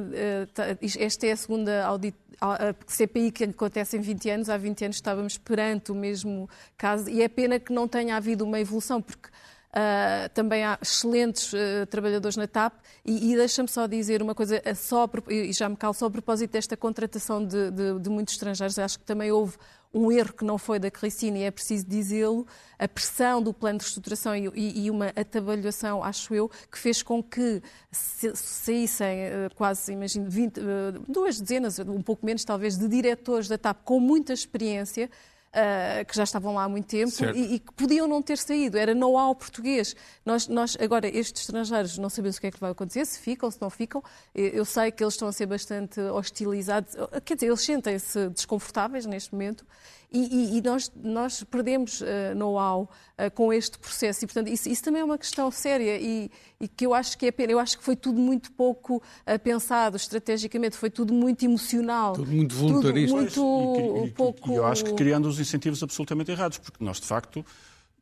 tá- 0.54 0.66
esta 1.00 1.28
é 1.28 1.32
a 1.32 1.38
segunda 1.38 1.84
audit, 1.86 2.16
a 2.40 2.74
CPI 2.88 3.32
que 3.32 3.44
acontece 3.44 3.96
em 3.98 4.02
20 4.02 4.30
anos, 4.32 4.50
há 4.50 4.58
20 4.58 4.86
anos 4.86 4.98
estávamos 4.98 5.38
perante 5.38 5.92
o 5.92 5.96
mesmo 5.96 6.50
caso 6.78 7.08
e 7.08 7.22
é 7.22 7.28
pena 7.28 7.60
que 7.60 7.72
não 7.72 7.88
tenha 7.88 8.16
havido 8.16 8.44
uma 8.44 8.60
evolução, 8.60 9.00
porque 9.02 9.30
ah, 9.74 10.30
também 10.34 10.64
há 10.64 10.78
excelentes 10.82 11.54
ah, 11.54 11.86
trabalhadores 11.88 12.36
na 12.38 12.48
TAP. 12.48 12.74
E, 13.06 13.32
e 13.32 13.36
deixa-me 13.36 13.68
só 13.70 13.88
dizer 13.88 14.22
uma 14.22 14.36
coisa, 14.36 14.62
ah, 14.66 14.76
só, 14.76 15.10
e 15.30 15.52
já 15.54 15.68
me 15.70 15.76
calo 15.76 15.94
só 15.94 16.06
a 16.08 16.12
propósito 16.12 16.52
desta 16.52 16.76
contratação 16.78 17.46
de, 17.46 17.72
de- 17.72 18.00
de 18.00 18.10
muitos 18.10 18.34
estrangeiros, 18.34 18.78
acho 18.80 19.00
que 19.00 19.06
também 19.06 19.32
houve 19.32 19.56
um 19.94 20.10
erro 20.10 20.32
que 20.32 20.46
não 20.46 20.58
foi 20.58 20.80
da 20.80 20.90
Cristina 20.90 21.38
e 21.38 21.44
é 21.44 21.52
preciso 21.52 21.86
dizê-lo, 21.86 22.48
a 22.80 22.88
pressão 22.88 23.42
do 23.44 23.54
plano 23.54 23.78
de 23.78 23.84
reestruturação 23.84 24.34
e, 24.34 24.86
e- 24.86 24.90
uma 24.90 25.08
atabalhação, 25.08 26.02
acho 26.02 26.34
eu, 26.34 26.50
que 26.72 26.78
fez 26.80 27.04
com 27.04 27.22
que 27.22 27.62
se- 27.92 28.34
saíssem 28.34 29.20
eh, 29.20 29.50
quase, 29.54 29.92
imagino, 29.92 30.30
20, 30.30 30.60
eh, 30.60 30.64
duas 31.10 31.42
dezenas, 31.42 31.78
um 31.80 32.02
pouco 32.02 32.26
menos 32.26 32.46
talvez, 32.46 32.78
de 32.78 32.88
diretores 32.88 33.50
da 33.50 33.58
TAP 33.58 33.80
com 33.84 34.00
muita 34.00 34.32
experiência, 34.32 35.10
ah, 35.54 36.06
que 36.06 36.16
já 36.16 36.24
estavam 36.24 36.54
lá 36.54 36.64
há 36.64 36.70
muito 36.70 36.88
tempo 36.88 37.12
e, 37.36 37.56
e 37.56 37.60
que 37.60 37.74
podiam 37.74 38.08
não 38.08 38.22
ter 38.22 38.38
saído. 38.38 38.78
Era 38.78 38.96
know-how 38.96 39.36
português. 39.36 39.96
Nós, 40.26 40.48
nós, 40.48 40.78
agora, 40.80 41.08
estes 41.08 41.42
estrangeiros 41.42 41.98
não 41.98 42.10
sabemos 42.10 42.38
o 42.38 42.42
que 42.42 42.48
é 42.48 42.52
que 42.52 42.60
vai 42.60 42.72
acontecer, 42.72 43.06
se 43.06 43.20
ficam, 43.20 43.52
se 43.52 43.62
não 43.62 43.70
ficam. 43.70 44.02
Eu 44.34 44.64
sei 44.64 44.92
que 44.92 45.04
eles 45.04 45.14
estão 45.14 45.28
a 45.28 45.32
ser 45.34 45.48
bastante 45.48 46.00
hostilizados. 46.00 46.96
Quer 47.26 47.36
dizer, 47.36 47.48
eles 47.48 47.62
sentem-se 47.62 48.30
desconfortáveis 48.30 49.06
neste 49.06 49.34
momento 49.34 49.66
e, 50.12 50.20
e- 50.20 50.58
e 50.58 50.62
nós, 50.62 50.92
nós 51.02 51.44
perdemos 51.44 52.02
ah, 52.02 52.36
know-how 52.36 52.90
ah, 53.18 53.30
com 53.30 53.54
este 53.54 53.80
processo. 53.80 54.26
E, 54.26 54.28
portanto, 54.28 54.50
isso, 54.50 54.68
isso 54.68 54.84
também 54.84 55.02
é 55.02 55.06
uma 55.06 55.18
questão 55.18 55.50
séria 55.50 55.98
e, 55.98 56.30
e 56.60 56.68
que 56.68 56.86
eu 56.86 56.94
acho 56.94 57.18
que 57.18 57.26
é 57.28 57.32
pena. 57.32 57.52
Eu 57.54 57.60
acho 57.60 57.78
que 57.78 57.84
foi 57.84 57.96
tudo 57.96 58.20
muito 58.20 58.52
pouco 58.52 59.02
ah, 59.26 59.40
pensado 59.40 59.96
estrategicamente, 59.96 60.76
foi 60.76 60.90
tudo 60.90 61.14
muito 61.14 61.46
emocional. 61.46 62.14
Tudo 62.14 62.32
muito 62.32 62.54
voluntarista. 62.56 63.16
muito 63.16 64.06
E- 64.06 64.12
pouco... 64.12 64.52
E 64.52 64.56
eu 64.56 64.66
acho 64.66 64.84
que 64.84 64.94
criando 64.94 65.28
os 65.28 65.40
incentivos 65.40 65.82
absolutamente 65.82 66.30
errados, 66.30 66.58
porque 66.58 66.84
nós, 66.84 67.00
de 67.00 67.06
facto, 67.08 67.46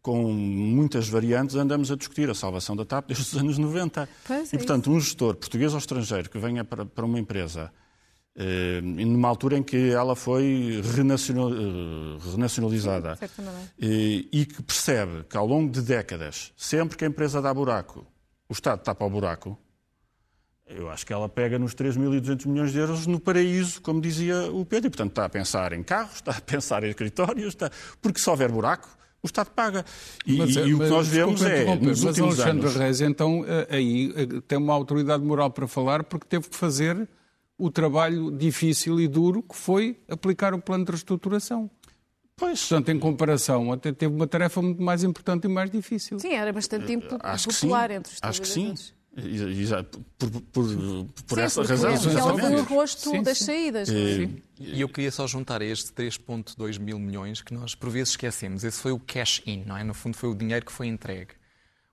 com 0.02 0.32
muitas 0.34 1.08
variantes, 1.10 1.56
andamos 1.58 1.92
a 1.92 1.96
discutir 1.96 2.30
a 2.30 2.34
salvação 2.34 2.76
da 2.76 2.86
TAP 2.86 3.08
desde 3.10 3.24
os 3.36 3.38
anos 3.40 3.58
90. 3.58 4.10
Pois 4.26 4.52
e, 4.52 4.56
é 4.56 4.58
portanto, 4.58 4.90
um 4.90 5.00
gestor 5.00 5.36
português 5.36 5.74
ou 5.74 5.78
estrangeiro 5.78 6.30
que 6.30 6.40
venha 6.40 6.64
para, 6.66 6.86
para 6.86 7.06
uma 7.06 7.20
empresa 7.20 7.72
numa 8.82 9.28
altura 9.28 9.58
em 9.58 9.64
que 9.64 9.92
ela 9.92 10.16
foi 10.16 10.82
renacional, 10.96 11.52
eh, 11.52 12.32
renacionalizada. 12.32 13.18
Eh, 13.82 14.26
e 14.32 14.46
que 14.46 14.64
percebe 14.64 15.24
que 15.30 15.36
ao 15.36 15.46
longo 15.46 15.70
de 15.70 15.82
décadas, 15.82 16.54
sempre 16.56 16.98
que 16.98 17.04
a 17.04 17.08
empresa 17.08 17.42
dá 17.42 17.54
buraco, 17.54 18.06
o 18.48 18.54
Estado 18.54 18.82
tapa 18.82 19.06
o 19.06 19.10
buraco, 19.10 19.58
eu 20.68 20.90
acho 20.90 21.06
que 21.06 21.12
ela 21.12 21.28
pega 21.28 21.60
nos 21.60 21.76
3.200 21.76 22.46
milhões 22.48 22.72
de 22.72 22.78
euros 22.78 23.08
no 23.08 23.20
paraíso, 23.20 23.82
como 23.82 24.00
dizia 24.00 24.52
o 24.52 24.66
Pedro, 24.66 24.88
e 24.88 24.90
portanto 24.92 25.10
está 25.10 25.26
a 25.26 25.30
pensar 25.30 25.74
em 25.74 25.84
carros, 25.84 26.16
está 26.16 26.32
a 26.32 26.42
pensar 26.42 26.84
em 26.84 26.90
escritórios, 26.90 27.50
está... 27.50 27.70
porque 28.02 28.20
se 28.20 28.30
houver 28.30 28.52
buraco, 28.52 28.88
o 29.22 29.28
Estado 29.28 29.50
paga. 29.50 29.84
E, 30.26 30.38
mas, 30.38 30.56
e, 30.56 30.60
e 30.60 30.74
o 30.74 30.80
que 30.80 30.88
nós 30.88 31.08
vemos 31.08 31.42
é, 31.44 31.76
nos 31.76 32.04
mas 32.04 32.20
Alexandre 32.20 32.68
anos... 32.68 32.76
Reis, 32.76 33.02
então, 33.02 33.44
aí 33.70 34.14
tem 34.48 34.58
uma 34.58 34.74
autoridade 34.74 35.24
moral 35.26 35.50
para 35.52 35.68
falar, 35.68 36.04
porque 36.06 36.26
teve 36.26 36.48
que 36.48 36.56
fazer 36.56 37.06
o 37.60 37.70
trabalho 37.70 38.32
difícil 38.32 39.00
e 39.00 39.08
duro 39.08 39.44
que 39.44 39.56
foi 39.56 40.00
aplicar 40.08 40.54
o 40.54 40.62
plano 40.62 40.86
de 40.86 40.92
reestruturação. 40.92 41.70
Pois. 42.36 42.62
Portanto, 42.62 42.90
em 42.90 42.98
comparação, 42.98 43.74
até 43.74 43.92
teve 43.92 44.16
uma 44.16 44.26
tarefa 44.26 44.62
muito 44.62 44.82
mais 44.82 45.04
importante 45.04 45.44
e 45.44 45.48
mais 45.50 45.70
difícil. 45.70 46.18
Sim, 46.20 46.34
era 46.34 46.54
bastante 46.54 46.98
popular 46.98 47.92
entre 47.92 48.14
os 48.14 48.20
Acho 48.22 48.42
que 48.42 48.48
sim. 48.48 48.74
Por, 50.18 50.30
por, 50.30 50.66
por 51.28 51.36
sim, 51.36 51.42
essa 51.42 51.64
razão. 51.64 51.92
Ela 51.92 52.40
foi 52.40 52.56
o 52.56 52.64
rosto 52.64 53.10
sim, 53.10 53.22
das 53.22 53.40
saídas. 53.40 53.90
E, 53.90 54.42
e 54.58 54.80
eu 54.80 54.88
queria 54.88 55.12
só 55.12 55.28
juntar 55.28 55.62
a 55.62 55.66
este 55.66 55.92
3,2 55.92 56.80
mil 56.80 56.98
milhões 56.98 57.42
que 57.42 57.54
nós 57.54 57.76
por 57.76 57.90
vezes 57.90 58.12
esquecemos. 58.12 58.64
Esse 58.64 58.80
foi 58.80 58.94
o 58.94 59.00
cash-in, 59.00 59.66
não 59.66 59.76
é? 59.76 59.84
No 59.84 59.94
fundo, 59.94 60.16
foi 60.16 60.30
o 60.30 60.36
dinheiro 60.36 60.66
que 60.66 60.72
foi 60.72 60.88
entregue. 60.88 61.32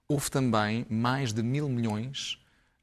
Houve 0.09 0.31
também 0.31 0.87
mais 0.88 1.33
de 1.33 1.42
mil 1.42 1.68
milhões 1.68 2.38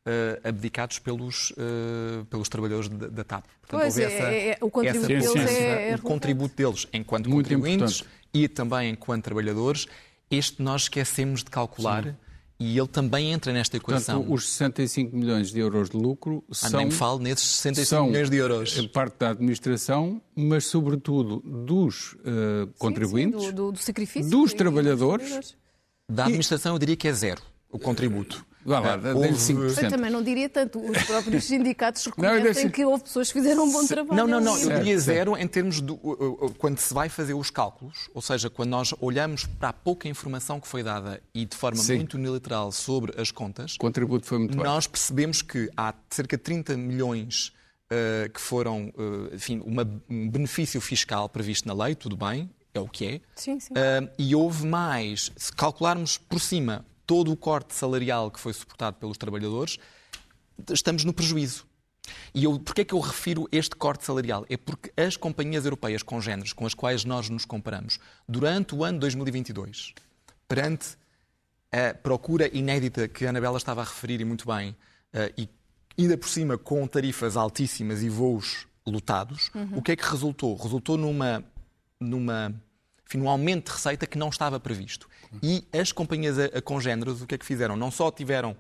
uh, 0.08 0.48
abdicados 0.48 1.00
pelos, 1.00 1.52
uh, 1.52 2.26
pelos 2.30 2.50
trabalhadores 2.50 2.90
da, 2.90 3.08
da 3.08 3.24
TAP. 3.24 3.46
Portanto, 3.62 3.82
pois, 3.82 3.98
é, 3.98 4.04
essa, 4.04 4.24
é, 4.24 4.58
o 4.62 4.70
contributo 4.70 5.14
essa, 5.14 5.36
deles 5.36 5.52
é, 5.52 5.90
é 5.92 5.96
O 5.96 6.02
contributo 6.02 6.56
deles 6.56 6.88
enquanto 6.94 7.30
Muito 7.30 7.46
contribuintes 7.46 8.02
importante. 8.02 8.30
e 8.34 8.48
também 8.48 8.90
enquanto 8.92 9.24
trabalhadores, 9.24 9.88
este 10.30 10.62
nós 10.62 10.84
esquecemos 10.84 11.44
de 11.44 11.50
calcular. 11.50 12.04
Sim. 12.04 12.16
E 12.60 12.78
ele 12.78 12.88
também 12.88 13.34
entra 13.34 13.52
nesta 13.52 13.76
equação. 13.76 14.20
Portanto, 14.20 14.36
os 14.36 14.48
65 14.48 15.18
milhões 15.18 15.52
de 15.52 15.60
euros 15.60 15.90
de 15.90 15.98
lucro 15.98 16.44
ah, 16.50 16.54
são. 16.54 16.80
Nem 16.80 16.86
me 16.86 16.94
falo 16.94 17.20
nesses 17.20 17.56
65 17.56 18.06
milhões 18.06 18.30
de 18.30 18.38
euros. 18.38 18.88
parte 18.88 19.18
da 19.18 19.32
administração, 19.32 20.22
mas 20.34 20.66
sobretudo 20.68 21.42
dos 21.42 22.14
uh, 22.14 22.68
contribuintes, 22.78 23.42
sim, 23.42 23.48
sim, 23.50 23.54
do, 23.54 23.72
do, 23.72 23.80
sacrifício, 23.80 24.30
dos 24.30 24.54
trabalhadores. 24.54 25.58
Da 26.08 26.24
administração, 26.26 26.74
eu 26.76 26.80
diria 26.80 26.96
que 26.96 27.08
é 27.08 27.12
zero 27.12 27.42
o 27.70 27.80
contributo. 27.80 28.46
Vá 28.66 28.80
lá, 28.80 28.94
é, 28.94 29.14
houve... 29.14 29.30
5%. 29.30 29.84
Eu 29.84 29.90
também 29.90 30.12
não 30.12 30.24
diria 30.24 30.50
tanto. 30.50 30.80
Os 30.80 31.04
próprios 31.04 31.44
sindicatos 31.46 32.06
reconhecem 32.06 32.66
não, 32.66 32.72
que 32.72 32.86
houve 32.86 33.04
pessoas 33.04 33.32
que 33.32 33.40
fizeram 33.40 33.66
um 33.66 33.72
bom 33.72 33.86
trabalho. 33.86 34.16
Não, 34.16 34.28
não, 34.28 34.42
não. 34.42 34.58
Eu 34.58 34.78
diria 34.80 34.98
zero 34.98 35.38
em 35.38 35.48
termos 35.48 35.82
de 35.82 35.94
quando 36.58 36.80
se 36.80 36.94
vai 36.94 37.10
fazer 37.10 37.34
os 37.34 37.50
cálculos, 37.50 38.10
ou 38.14 38.22
seja, 38.22 38.50
quando 38.50 38.70
nós 38.70 38.94
olhamos 39.00 39.46
para 39.46 39.70
a 39.70 39.74
pouca 39.74 40.08
informação 40.08 40.60
que 40.60 40.68
foi 40.68 40.84
dada 40.84 41.22
e 41.34 41.46
de 41.46 41.56
forma 41.56 41.82
Sim. 41.82 41.98
muito 41.98 42.16
unilateral 42.16 42.72
sobre 42.72 43.20
as 43.20 43.32
contas, 43.32 43.76
o 43.76 43.80
contributo 43.80 44.26
foi 44.26 44.40
muito 44.40 44.58
nós 44.64 44.88
percebemos 44.88 45.42
que 45.42 45.70
há 45.76 45.94
cerca 46.10 46.38
de 46.38 46.44
30 46.44 46.78
milhões 46.78 47.54
uh, 47.92 48.30
que 48.30 48.40
foram, 48.40 48.94
uh, 48.96 49.34
enfim, 49.36 49.62
uma, 49.66 49.88
um 50.10 50.30
benefício 50.30 50.80
fiscal 50.80 51.28
previsto 51.30 51.68
na 51.68 51.74
lei, 51.74 51.96
tudo 51.96 52.16
bem, 52.16 52.50
é 52.74 52.80
o 52.80 52.88
que 52.88 53.06
é. 53.06 53.22
Sim, 53.36 53.60
sim. 53.60 53.74
Uh, 53.74 54.10
e 54.18 54.34
houve 54.34 54.66
mais, 54.66 55.32
se 55.36 55.52
calcularmos 55.52 56.18
por 56.18 56.40
cima 56.40 56.86
todo 57.06 57.32
o 57.32 57.38
corte 57.38 57.74
salarial 57.74 58.32
que 58.32 58.40
foi 58.40 58.54
suportado 58.54 58.98
pelos 58.98 59.18
trabalhadores, 59.18 59.78
estamos 60.72 61.04
no 61.04 61.14
prejuízo. 61.14 61.66
E 62.34 62.44
eu, 62.44 62.60
porquê 62.60 62.82
é 62.82 62.86
que 62.86 62.94
eu 62.94 63.00
refiro 63.00 63.48
este 63.52 63.76
corte 63.76 64.06
salarial? 64.06 64.46
É 64.50 64.58
porque 64.58 64.92
as 65.00 65.16
companhias 65.16 65.66
europeias 65.66 66.04
congêneres 66.04 66.52
com 66.52 66.66
as 66.66 66.74
quais 66.74 67.06
nós 67.06 67.30
nos 67.30 67.46
comparamos 67.46 68.00
durante 68.28 68.76
o 68.76 68.84
ano 68.84 69.00
2022, 69.00 69.94
perante 70.48 70.98
a 71.72 71.94
procura 71.94 72.50
inédita 72.56 73.08
que 73.08 73.26
a 73.26 73.30
Anabela 73.30 73.58
estava 73.58 73.82
a 73.82 73.86
referir 73.86 74.22
e 74.22 74.26
muito 74.26 74.46
bem, 74.46 74.72
uh, 74.72 75.34
e 75.38 75.50
ainda 75.98 76.18
por 76.18 76.28
cima 76.28 76.58
com 76.58 76.86
tarifas 76.86 77.38
altíssimas 77.38 78.04
e 78.04 78.10
voos 78.10 78.68
lotados, 78.86 79.50
uhum. 79.56 79.78
o 79.78 79.82
que 79.82 79.94
é 79.94 79.96
que 79.96 80.04
resultou? 80.04 80.56
Resultou 80.56 80.98
numa, 80.98 81.44
numa 82.00 82.54
enfim, 83.06 83.20
um 83.20 83.30
aumento 83.30 83.68
de 83.68 83.74
receita 83.74 84.08
que 84.08 84.18
não 84.18 84.30
estava 84.30 84.60
previsto. 84.60 85.08
E 85.42 85.68
as 85.74 85.92
companhias 85.92 86.38
congêneres, 86.64 87.22
o 87.22 87.28
que 87.28 87.36
é 87.36 87.38
que 87.38 87.46
fizeram? 87.46 87.76
Não 87.76 87.90
só 87.90 88.12
tiveram 88.12 88.56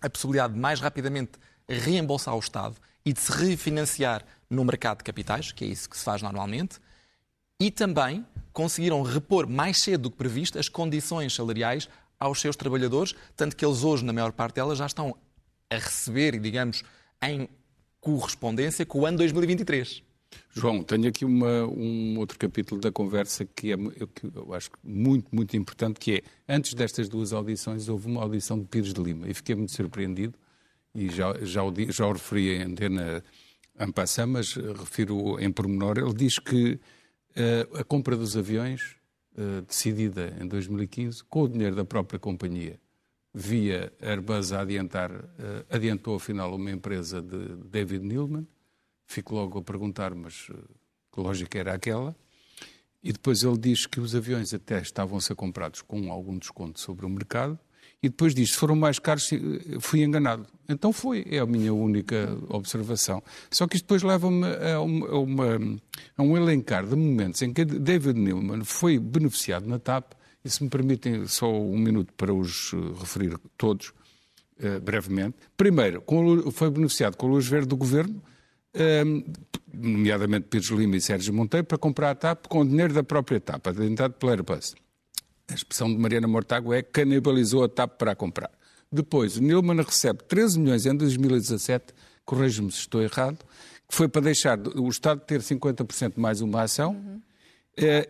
a 0.00 0.08
possibilidade 0.08 0.54
de 0.54 0.58
mais 0.58 0.80
rapidamente 0.80 1.32
reembolsar 1.68 2.34
o 2.34 2.38
Estado 2.38 2.76
e 3.04 3.12
de 3.12 3.20
se 3.20 3.32
refinanciar 3.32 4.24
no 4.48 4.64
mercado 4.64 4.98
de 4.98 5.04
capitais, 5.04 5.52
que 5.52 5.64
é 5.64 5.68
isso 5.68 5.88
que 5.88 5.96
se 5.96 6.04
faz 6.04 6.22
normalmente, 6.22 6.78
e 7.60 7.70
também 7.70 8.26
conseguiram 8.52 9.02
repor 9.02 9.46
mais 9.46 9.82
cedo 9.82 10.04
do 10.04 10.10
que 10.10 10.16
previsto 10.16 10.58
as 10.58 10.68
condições 10.68 11.34
salariais 11.34 11.88
aos 12.18 12.40
seus 12.40 12.56
trabalhadores, 12.56 13.14
tanto 13.36 13.54
que 13.54 13.64
eles 13.64 13.84
hoje, 13.84 14.04
na 14.04 14.12
maior 14.12 14.32
parte 14.32 14.56
delas, 14.56 14.78
já 14.78 14.86
estão 14.86 15.16
a 15.70 15.76
receber, 15.76 16.38
digamos, 16.38 16.82
em 17.22 17.48
correspondência 18.00 18.84
com 18.84 19.00
o 19.00 19.06
ano 19.06 19.18
2023. 19.18 20.02
João, 20.52 20.82
tenho 20.82 21.08
aqui 21.08 21.24
uma, 21.24 21.64
um 21.66 22.18
outro 22.18 22.36
capítulo 22.36 22.80
da 22.80 22.90
conversa 22.90 23.44
que 23.44 23.72
é 23.72 23.76
que 23.76 24.26
eu 24.34 24.52
acho 24.52 24.70
muito, 24.82 25.28
muito 25.32 25.56
importante, 25.56 26.00
que 26.00 26.16
é, 26.16 26.22
antes 26.54 26.74
destas 26.74 27.08
duas 27.08 27.32
audições, 27.32 27.88
houve 27.88 28.08
uma 28.08 28.20
audição 28.22 28.58
de 28.58 28.66
Pires 28.66 28.92
de 28.92 29.00
Lima. 29.00 29.28
E 29.28 29.34
fiquei 29.34 29.54
muito 29.54 29.70
surpreendido, 29.70 30.34
e 30.92 31.08
já, 31.08 31.34
já, 31.42 31.62
o, 31.62 31.72
já 31.90 32.06
o 32.06 32.12
referi 32.12 32.56
em 32.56 32.62
antena 32.62 33.22
Ampassã, 33.78 34.26
mas 34.26 34.54
refiro 34.54 35.40
em 35.40 35.50
pormenor, 35.50 35.98
ele 35.98 36.12
diz 36.12 36.38
que 36.38 36.72
uh, 36.74 37.78
a 37.78 37.84
compra 37.84 38.16
dos 38.16 38.36
aviões, 38.36 38.96
uh, 39.38 39.62
decidida 39.62 40.36
em 40.40 40.46
2015, 40.46 41.24
com 41.24 41.42
o 41.42 41.48
dinheiro 41.48 41.76
da 41.76 41.84
própria 41.84 42.18
companhia, 42.18 42.78
via 43.32 43.92
Airbus 44.02 44.52
a 44.52 44.62
adiantar, 44.62 45.12
uh, 45.12 45.24
adiantou 45.70 46.16
afinal 46.16 46.54
uma 46.54 46.70
empresa 46.70 47.22
de 47.22 47.56
David 47.70 48.04
Neilman, 48.04 48.46
Fico 49.10 49.34
logo 49.34 49.58
a 49.58 49.62
perguntar, 49.62 50.14
mas 50.14 50.46
eh, 50.52 50.54
que 51.12 51.20
lógica 51.20 51.58
era 51.58 51.74
aquela? 51.74 52.14
E 53.02 53.12
depois 53.12 53.42
ele 53.42 53.58
diz 53.58 53.84
que 53.84 53.98
os 53.98 54.14
aviões 54.14 54.54
até 54.54 54.80
estavam 54.80 55.18
a 55.18 55.20
ser 55.20 55.34
comprados 55.34 55.82
com 55.82 56.12
algum 56.12 56.38
desconto 56.38 56.78
sobre 56.78 57.04
o 57.04 57.08
mercado. 57.08 57.58
E 58.00 58.08
depois 58.08 58.36
diz, 58.36 58.52
se 58.52 58.56
foram 58.56 58.76
mais 58.76 59.00
caros, 59.00 59.32
eh, 59.32 59.38
fui 59.80 60.04
enganado. 60.04 60.46
Então 60.68 60.92
foi, 60.92 61.26
é 61.28 61.40
a 61.40 61.44
minha 61.44 61.74
única 61.74 62.38
observação. 62.48 63.20
Só 63.50 63.66
que 63.66 63.74
isto 63.74 63.84
depois 63.86 64.04
leva-me 64.04 64.46
a, 64.46 64.80
uma, 64.80 65.44
a, 66.16 66.22
um 66.22 66.36
elencar 66.36 66.86
de 66.86 66.94
momentos 66.94 67.42
em 67.42 67.52
que 67.52 67.64
David 67.64 68.16
Newman 68.16 68.62
foi 68.62 68.96
beneficiado 68.96 69.66
na 69.66 69.80
TAP, 69.80 70.12
e 70.44 70.48
se 70.48 70.62
me 70.62 70.70
permitem 70.70 71.26
só 71.26 71.52
um 71.52 71.76
minuto 71.76 72.14
para 72.14 72.32
os 72.32 72.72
eh, 72.74 72.76
referir 73.00 73.36
todos, 73.58 73.92
brevemente. 74.84 75.36
Primeiro, 75.56 76.04
foi 76.52 76.70
beneficiado 76.70 77.16
com 77.16 77.26
a 77.26 77.30
luz 77.30 77.46
verde 77.46 77.66
do 77.66 77.78
governo, 77.78 78.22
nomeadamente 79.72 80.48
Pires 80.48 80.68
Lima 80.68 80.96
e 80.96 81.00
Sérgio 81.00 81.32
Monteiro, 81.32 81.66
para 81.66 81.78
comprar 81.78 82.10
a 82.10 82.14
TAP 82.14 82.46
com 82.46 82.60
o 82.60 82.68
dinheiro 82.68 82.94
da 82.94 83.02
própria 83.02 83.40
TAP, 83.40 83.66
adentado 83.68 84.14
pela 84.14 84.32
Airbus. 84.32 84.74
A 85.48 85.54
expressão 85.54 85.92
de 85.92 85.98
Mariana 85.98 86.28
Mortágua 86.28 86.76
é 86.76 86.82
canibalizou 86.82 87.64
a 87.64 87.68
TAP 87.68 87.98
para 87.98 88.12
a 88.12 88.14
comprar. 88.14 88.50
Depois, 88.92 89.36
o 89.36 89.42
Nilman 89.42 89.82
recebe 89.82 90.22
13 90.24 90.58
milhões 90.58 90.86
em 90.86 90.96
2017, 90.96 91.94
corrijo-me 92.24 92.70
se 92.72 92.78
estou 92.78 93.02
errado, 93.02 93.38
que 93.88 93.94
foi 93.94 94.08
para 94.08 94.22
deixar 94.22 94.58
o 94.76 94.88
Estado 94.88 95.20
ter 95.20 95.40
50% 95.40 96.14
mais 96.16 96.40
uma 96.40 96.62
ação, 96.62 96.92
uhum. 96.92 97.20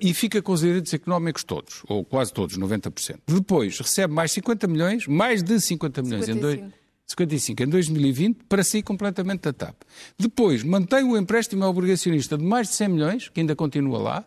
e 0.00 0.12
fica 0.14 0.40
com 0.42 0.52
os 0.52 0.60
direitos 0.60 0.92
económicos 0.92 1.44
todos, 1.44 1.82
ou 1.86 2.04
quase 2.04 2.32
todos, 2.32 2.58
90%. 2.58 3.18
Depois, 3.26 3.78
recebe 3.78 4.12
mais 4.12 4.32
50 4.32 4.66
milhões, 4.66 5.06
mais 5.06 5.42
de 5.42 5.60
50 5.60 6.02
milhões 6.02 6.26
55. 6.26 6.38
em 6.38 6.40
dois 6.40 6.79
55 7.10 7.62
em 7.62 7.66
2020, 7.66 8.44
para 8.48 8.62
si 8.62 8.82
completamente 8.82 9.42
da 9.42 9.52
TAP. 9.52 9.74
Depois, 10.18 10.62
mantém 10.62 11.04
o 11.04 11.16
empréstimo 11.16 11.64
obrigacionista 11.64 12.38
de 12.38 12.44
mais 12.44 12.68
de 12.68 12.74
100 12.74 12.88
milhões, 12.88 13.28
que 13.28 13.40
ainda 13.40 13.56
continua 13.56 13.98
lá, 13.98 14.24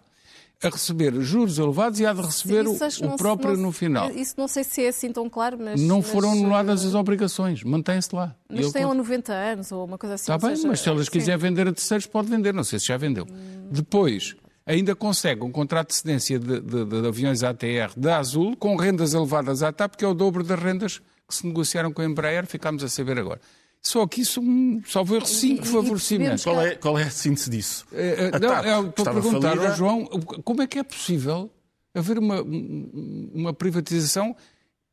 a 0.62 0.70
receber 0.70 1.14
juros 1.22 1.58
elevados 1.58 2.00
e 2.00 2.06
há 2.06 2.14
de 2.14 2.22
receber 2.22 2.66
Sim, 2.66 3.06
o, 3.06 3.14
o 3.14 3.18
próprio 3.18 3.56
não, 3.56 3.64
no 3.64 3.72
final. 3.72 4.10
Isso 4.12 4.36
não 4.38 4.48
sei 4.48 4.64
se 4.64 4.84
é 4.84 4.88
assim 4.88 5.12
tão 5.12 5.30
claro, 5.30 5.58
mas... 5.60 5.82
Não 5.82 5.98
mas, 5.98 6.10
foram 6.10 6.32
anuladas 6.32 6.86
as 6.86 6.96
obrigações, 6.96 7.64
mantém-se 7.64 8.16
lá. 8.16 8.34
Mas 8.50 8.72
têm 8.72 8.86
90 8.86 9.34
anos 9.34 9.72
ou 9.72 9.86
uma 9.86 9.98
coisa 9.98 10.16
assim. 10.16 10.32
Está 10.32 10.38
bem, 10.38 10.56
seja, 10.56 10.68
mas 10.68 10.80
se 10.80 10.90
elas 10.90 11.10
quiserem 11.10 11.40
vender 11.40 11.68
a 11.68 11.74
terceiros, 11.74 12.06
pode 12.06 12.30
vender, 12.30 12.54
não 12.54 12.64
sei 12.64 12.80
se 12.80 12.88
já 12.88 12.98
vendeu. 12.98 13.26
Hum. 13.30 13.68
Depois, 13.72 14.36
ainda 14.66 14.96
consegue 14.96 15.44
um 15.44 15.52
contrato 15.52 15.90
de 15.90 15.96
cedência 15.96 16.40
de, 16.40 16.62
de, 16.62 16.86
de, 16.86 17.08
aviões 17.08 17.44
ATR 17.44 17.92
da 17.98 18.18
Azul 18.18 18.56
com 18.56 18.76
rendas 18.78 19.14
elevadas 19.14 19.64
à 19.64 19.72
TAP, 19.72 19.96
que 19.96 20.06
é 20.06 20.08
o 20.08 20.14
dobro 20.14 20.44
das 20.44 20.60
rendas 20.60 21.02
se 21.36 21.48
negociaram 21.48 21.92
com 21.92 22.02
a 22.02 22.06
Embraer, 22.06 22.46
ficámos 22.46 22.84
a 22.84 22.90
saber 22.90 23.18
agora. 23.18 23.42
Só 23.82 24.08
que 24.08 24.22
isso 24.22 24.42
só 24.86 25.06
foi 25.06 25.26
cinco 25.26 25.66
favorecimentos. 25.66 26.44
Qual 26.44 26.62
é, 26.62 26.76
qual 26.76 26.98
é 26.98 27.04
a 27.04 27.10
síntese 27.10 27.50
disso? 27.50 27.86
É, 27.92 28.32
é, 28.34 28.40
não, 28.40 28.54
é, 28.54 28.92
para 28.92 29.14
perguntar 29.14 29.50
falida... 29.50 29.70
ao 29.70 29.76
João 29.76 30.06
como 30.06 30.62
é 30.62 30.68
que 30.68 30.80
é 30.80 30.84
possível 30.84 31.52
haver 31.94 32.18
uma, 32.18 32.42
uma 32.42 33.54
privatização. 33.54 34.36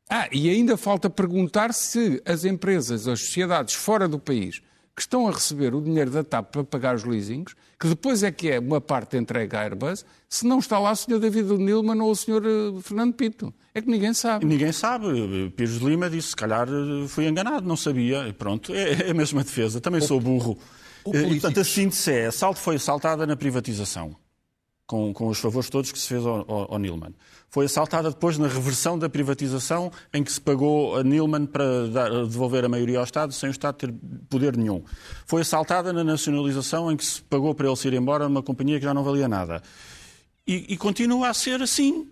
Ah, 0.09 0.28
e 0.32 0.51
ainda 0.51 0.76
falta 0.76 1.09
perguntar 1.09 1.72
se 1.72 2.20
as 2.26 2.45
empresas, 2.45 3.07
as 3.07 3.20
sociedades 3.20 3.74
fora 3.74 4.09
do 4.09 4.18
país 4.18 4.61
que 4.95 5.03
estão 5.03 5.26
a 5.26 5.30
receber 5.30 5.74
o 5.74 5.80
dinheiro 5.80 6.11
da 6.11 6.22
TAP 6.22 6.51
para 6.51 6.64
pagar 6.64 6.95
os 6.95 7.05
leasings, 7.05 7.55
que 7.78 7.88
depois 7.88 8.22
é 8.22 8.30
que 8.30 8.51
é 8.51 8.59
uma 8.59 8.80
parte 8.80 9.16
entregue 9.16 9.57
à 9.57 9.62
Airbus, 9.62 10.05
se 10.28 10.47
não 10.47 10.59
está 10.59 10.78
lá 10.78 10.91
o 10.93 10.97
Sr. 10.97 11.18
David 11.18 11.53
Nilman 11.53 12.01
ou 12.01 12.11
o 12.11 12.14
Sr. 12.14 12.43
Eh, 12.45 12.80
Fernando 12.82 13.14
Pinto. 13.14 13.55
É 13.74 13.80
que 13.80 13.88
ninguém 13.88 14.12
sabe. 14.12 14.45
Ninguém 14.45 14.72
sabe. 14.72 15.51
Pires 15.57 15.78
de 15.78 15.86
Lima 15.86 16.11
disse, 16.11 16.28
se 16.28 16.36
calhar 16.36 16.68
eh, 16.68 17.09
fui 17.09 17.26
enganado, 17.26 17.66
não 17.66 17.76
sabia. 17.76 18.28
E 18.28 18.32
pronto, 18.32 18.74
é, 18.74 19.09
é 19.09 19.11
a 19.11 19.14
mesma 19.14 19.43
defesa. 19.43 19.80
Também 19.80 20.01
sou 20.01 20.20
burro. 20.20 20.59
E, 21.07 21.30
portanto, 21.30 21.61
a 21.61 21.64
síntese 21.64 22.12
é, 22.12 22.26
a 22.26 22.32
salto 22.32 22.59
foi 22.59 22.76
assaltada 22.76 23.26
na 23.26 23.36
privatização 23.36 24.14
com, 24.91 25.14
com 25.14 25.28
os 25.28 25.38
favores 25.38 25.70
todos 25.70 25.93
que 25.93 25.99
se 26.01 26.09
fez 26.09 26.26
ao, 26.26 26.45
ao, 26.51 26.72
ao, 26.72 26.78
Nilman. 26.80 27.14
Foi 27.49 27.66
assaltada 27.66 28.11
depois 28.11 28.36
na 28.38 28.49
reversão 28.49 28.99
da 28.99 29.09
privatização, 29.09 29.93
em 30.12 30.24
que 30.24 30.32
se 30.32 30.41
pagou 30.41 30.97
a 30.97 31.05
Nilman 31.05 31.47
para 31.47 31.86
dar, 31.86 32.11
devolver 32.26 32.64
a 32.64 32.68
maioria 32.68 32.99
ao 32.99 33.05
Estado, 33.05 33.32
sem 33.32 33.49
o 33.49 33.53
Estado 33.53 33.76
ter 33.76 33.95
poder 34.28 34.57
nenhum. 34.57 34.82
Foi 35.26 35.43
assaltada 35.43 35.93
na 35.93 36.03
nacionalização, 36.03 36.91
em 36.91 36.97
que 36.97 37.05
se 37.05 37.22
pagou 37.22 37.55
para 37.55 37.68
ele 37.68 37.76
se 37.76 37.86
ir 37.86 37.95
embora 37.95 38.28
numa 38.28 38.43
companhia 38.43 38.80
que 38.80 38.84
já 38.84 38.93
não 38.93 39.05
valia 39.05 39.28
nada. 39.28 39.62
E, 40.45 40.66
e 40.70 40.76
continua 40.76 41.28
a 41.28 41.34
ser 41.34 41.62
assim 41.62 42.09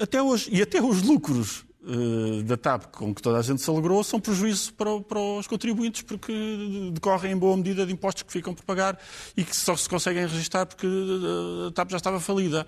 até 0.00 0.20
hoje. 0.20 0.50
E 0.52 0.60
até 0.60 0.82
os 0.82 1.02
lucros 1.02 1.64
uh, 1.82 2.42
da 2.42 2.56
TAP, 2.56 2.86
com 2.86 3.14
que 3.14 3.22
toda 3.22 3.38
a 3.38 3.42
gente 3.42 3.62
se 3.62 3.70
alegrou, 3.70 4.02
são 4.02 4.20
prejuízo 4.20 4.72
para, 4.74 5.00
para, 5.00 5.18
os 5.18 5.46
contribuintes, 5.46 6.02
porque 6.02 6.32
decorrem 6.92 7.32
em 7.32 7.36
boa 7.36 7.56
medida 7.56 7.86
de 7.86 7.92
impostos 7.92 8.22
que 8.22 8.32
ficam 8.32 8.54
por 8.54 8.64
pagar 8.64 8.98
e 9.36 9.44
que 9.44 9.54
só 9.54 9.76
se 9.76 9.88
conseguem 9.88 10.22
registrar 10.26 10.66
porque 10.66 10.86
eh, 10.86 11.68
a 11.68 11.72
TAP 11.72 11.90
já 11.90 11.96
estava 11.96 12.20
falida. 12.20 12.66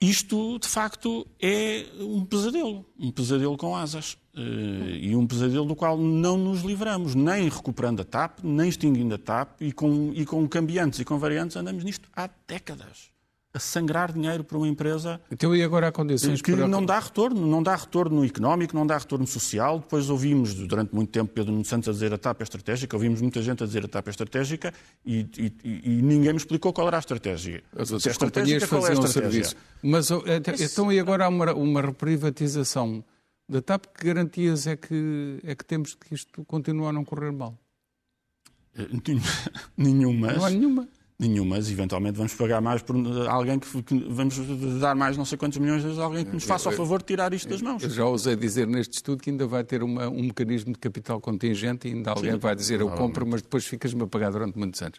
Isto, 0.00 0.58
de 0.58 0.66
facto, 0.66 1.24
é 1.40 1.86
um 2.00 2.24
pesadelo. 2.24 2.84
Um 2.98 3.12
pesadelo 3.12 3.56
com 3.56 3.76
asas. 3.76 4.14
Uh, 4.34 4.96
e 4.98 5.14
um 5.14 5.26
pesadelo 5.26 5.66
do 5.66 5.76
qual 5.76 5.96
não 5.98 6.38
nos 6.38 6.62
livramos, 6.62 7.14
nem 7.14 7.48
recuperando 7.48 8.00
a 8.00 8.04
TAP, 8.04 8.40
nem 8.42 8.68
extinguindo 8.68 9.14
a 9.14 9.18
TAP, 9.18 9.60
e 9.60 9.70
com, 9.72 10.10
e 10.14 10.24
com 10.24 10.48
cambiantes 10.48 11.00
e 11.00 11.04
com 11.04 11.18
variantes 11.18 11.56
andamos 11.56 11.84
nisto 11.84 12.08
há 12.16 12.28
décadas 12.48 13.12
a 13.54 13.58
sangrar 13.58 14.12
dinheiro 14.12 14.42
para 14.42 14.56
uma 14.56 14.66
empresa 14.66 15.20
então, 15.30 15.54
e 15.54 15.62
agora 15.62 15.88
há 15.88 15.92
condições 15.92 16.40
que 16.40 16.52
para... 16.52 16.66
não 16.66 16.84
dá 16.84 16.98
retorno, 16.98 17.46
não 17.46 17.62
dá 17.62 17.76
retorno 17.76 18.24
económico, 18.24 18.74
não 18.74 18.86
dá 18.86 18.96
retorno 18.96 19.26
social. 19.26 19.78
Depois 19.78 20.08
ouvimos 20.08 20.54
durante 20.54 20.94
muito 20.94 21.10
tempo 21.10 21.32
Pedro 21.34 21.52
Nuno 21.52 21.64
Santos 21.64 21.88
a 21.88 21.92
dizer 21.92 22.14
a 22.14 22.18
TAP 22.18 22.40
é 22.40 22.44
estratégica, 22.44 22.96
ouvimos 22.96 23.20
muita 23.20 23.42
gente 23.42 23.62
a 23.62 23.66
dizer 23.66 23.84
a 23.84 23.88
TAP 23.88 24.06
é 24.06 24.10
estratégica 24.10 24.72
e, 25.04 25.26
e, 25.36 25.80
e 25.84 26.02
ninguém 26.02 26.32
me 26.32 26.38
explicou 26.38 26.72
qual 26.72 26.88
era 26.88 26.96
a 26.96 27.00
estratégia. 27.00 27.62
As 27.76 27.92
outras 27.92 28.16
companhias 28.16 28.62
faziam 28.64 29.04
é 29.04 29.08
serviço. 29.08 29.54
Mas 29.82 30.08
então 30.60 30.90
e 30.90 30.98
agora 30.98 31.26
há 31.26 31.28
uma, 31.28 31.52
uma 31.52 31.82
reprivatização 31.82 33.04
da 33.48 33.60
TAP, 33.60 33.84
que 33.94 34.06
garantias 34.06 34.66
é 34.66 34.76
que, 34.76 35.40
é 35.44 35.54
que 35.54 35.64
temos 35.64 35.94
que 35.94 36.14
isto 36.14 36.42
continue 36.46 36.86
a 36.86 36.92
não 36.92 37.04
correr 37.04 37.32
mal? 37.32 37.58
Eh, 38.74 38.88
nenhuma. 39.76 40.32
Não 40.32 40.44
há 40.44 40.50
nenhuma. 40.50 40.88
Nenhumas, 41.22 41.70
eventualmente 41.70 42.16
vamos 42.16 42.34
pagar 42.34 42.60
mais 42.60 42.82
por 42.82 42.96
alguém 43.28 43.58
que, 43.58 43.82
que, 43.82 44.06
vamos 44.08 44.36
dar 44.80 44.96
mais 44.96 45.16
não 45.16 45.24
sei 45.24 45.38
quantos 45.38 45.58
milhões 45.58 45.84
a 45.98 46.02
alguém 46.02 46.24
que 46.24 46.32
nos 46.32 46.42
faça 46.42 46.68
o 46.68 46.72
favor 46.72 46.98
de 46.98 47.06
tirar 47.06 47.32
isto 47.32 47.48
das 47.48 47.62
mãos. 47.62 47.82
Eu 47.82 47.90
já 47.90 48.04
ousei 48.04 48.34
dizer 48.34 48.66
neste 48.66 48.94
estudo 48.94 49.22
que 49.22 49.30
ainda 49.30 49.46
vai 49.46 49.62
ter 49.62 49.84
uma, 49.84 50.08
um 50.08 50.24
mecanismo 50.24 50.72
de 50.72 50.78
capital 50.80 51.20
contingente 51.20 51.86
e 51.86 51.92
ainda 51.92 52.10
alguém 52.10 52.32
Sim. 52.32 52.38
vai 52.38 52.56
dizer 52.56 52.80
eu 52.80 52.90
compro, 52.90 53.24
mas 53.24 53.40
depois 53.40 53.64
ficas-me 53.64 54.02
a 54.02 54.06
pagar 54.06 54.32
durante 54.32 54.58
muitos 54.58 54.82
anos. 54.82 54.98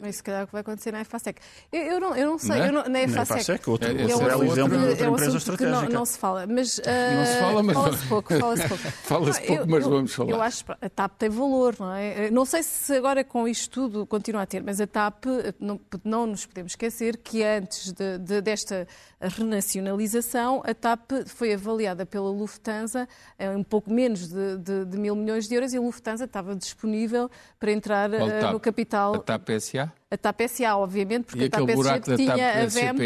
Mas 0.00 0.16
se 0.16 0.22
calhar 0.22 0.44
o 0.44 0.46
que 0.46 0.52
vai 0.52 0.60
acontecer 0.60 0.92
na 0.92 1.00
EFASEC. 1.00 1.40
Eu, 1.72 1.80
eu, 1.82 2.00
não, 2.00 2.16
eu 2.16 2.26
não 2.26 2.38
sei, 2.38 2.48
não 2.48 2.64
é? 2.64 2.68
eu 2.68 2.72
não, 2.72 2.84
na 2.88 3.02
EFASEC. 3.02 3.40
EFASEC 3.40 3.70
outro, 3.70 3.88
é, 3.88 4.02
é, 4.02 4.14
outro, 4.14 4.28
é 4.28 4.36
um 4.36 4.44
exemplo 4.44 4.78
de 4.78 4.86
outra 4.86 5.06
é 5.06 5.10
um 5.10 5.12
empresa 5.14 5.36
estratégica. 5.36 5.80
Não, 5.80 5.88
não, 5.88 6.04
se 6.04 6.18
fala, 6.18 6.46
mas. 6.46 6.78
Uh, 6.78 6.82
não 7.14 7.26
se 7.26 7.40
fala, 7.40 7.62
mas. 7.62 7.74
Fala-se 7.74 8.06
pouco, 8.06 8.34
fala-se 8.38 8.68
pouco. 8.68 8.82
fala-se 8.84 9.46
pouco, 9.46 9.64
mas 9.68 9.84
eu, 9.84 9.90
vamos 9.90 10.14
falar. 10.14 10.30
Eu 10.30 10.42
acho 10.42 10.64
que 10.64 10.72
a 10.72 10.88
TAP 10.88 11.12
tem 11.18 11.28
valor, 11.28 11.76
não 11.78 11.94
é? 11.94 12.30
Não 12.30 12.44
sei 12.44 12.62
se 12.62 12.96
agora 12.96 13.24
com 13.24 13.48
isto 13.48 13.70
tudo 13.70 14.06
continua 14.06 14.42
a 14.42 14.46
ter, 14.46 14.62
mas 14.62 14.80
a 14.80 14.86
TAP, 14.86 15.24
não, 15.58 15.80
não 16.04 16.26
nos 16.26 16.46
podemos 16.46 16.72
esquecer 16.72 17.16
que 17.16 17.42
antes 17.42 17.92
de, 17.92 18.18
de, 18.18 18.40
desta 18.40 18.86
renacionalização, 19.20 20.62
a 20.64 20.74
TAP 20.74 21.10
foi 21.26 21.52
avaliada 21.52 22.06
pela 22.06 22.30
Lufthansa 22.30 23.08
em 23.38 23.56
um 23.56 23.62
pouco 23.62 23.90
menos 23.90 24.28
de, 24.28 24.58
de, 24.58 24.84
de 24.84 24.98
mil 24.98 25.14
milhões 25.14 25.46
de 25.46 25.54
euros 25.54 25.72
e 25.72 25.76
a 25.76 25.80
Lufthansa 25.80 26.24
estava 26.24 26.54
disponível 26.56 27.30
para 27.58 27.72
entrar 27.72 28.10
uh, 28.10 28.52
no 28.52 28.60
capital. 28.60 29.14
A 29.14 29.18
TAP 29.18 29.48
SA? 29.60 29.79
A 30.10 30.16
TAP 30.16 30.40
SA, 30.48 30.76
obviamente, 30.76 31.24
porque 31.24 31.44
e 31.44 31.46
a 31.46 31.50
TAP 31.50 31.70
SA 31.70 32.16
tinha 32.16 32.62
a 32.62 32.66
VEM. 32.66 32.96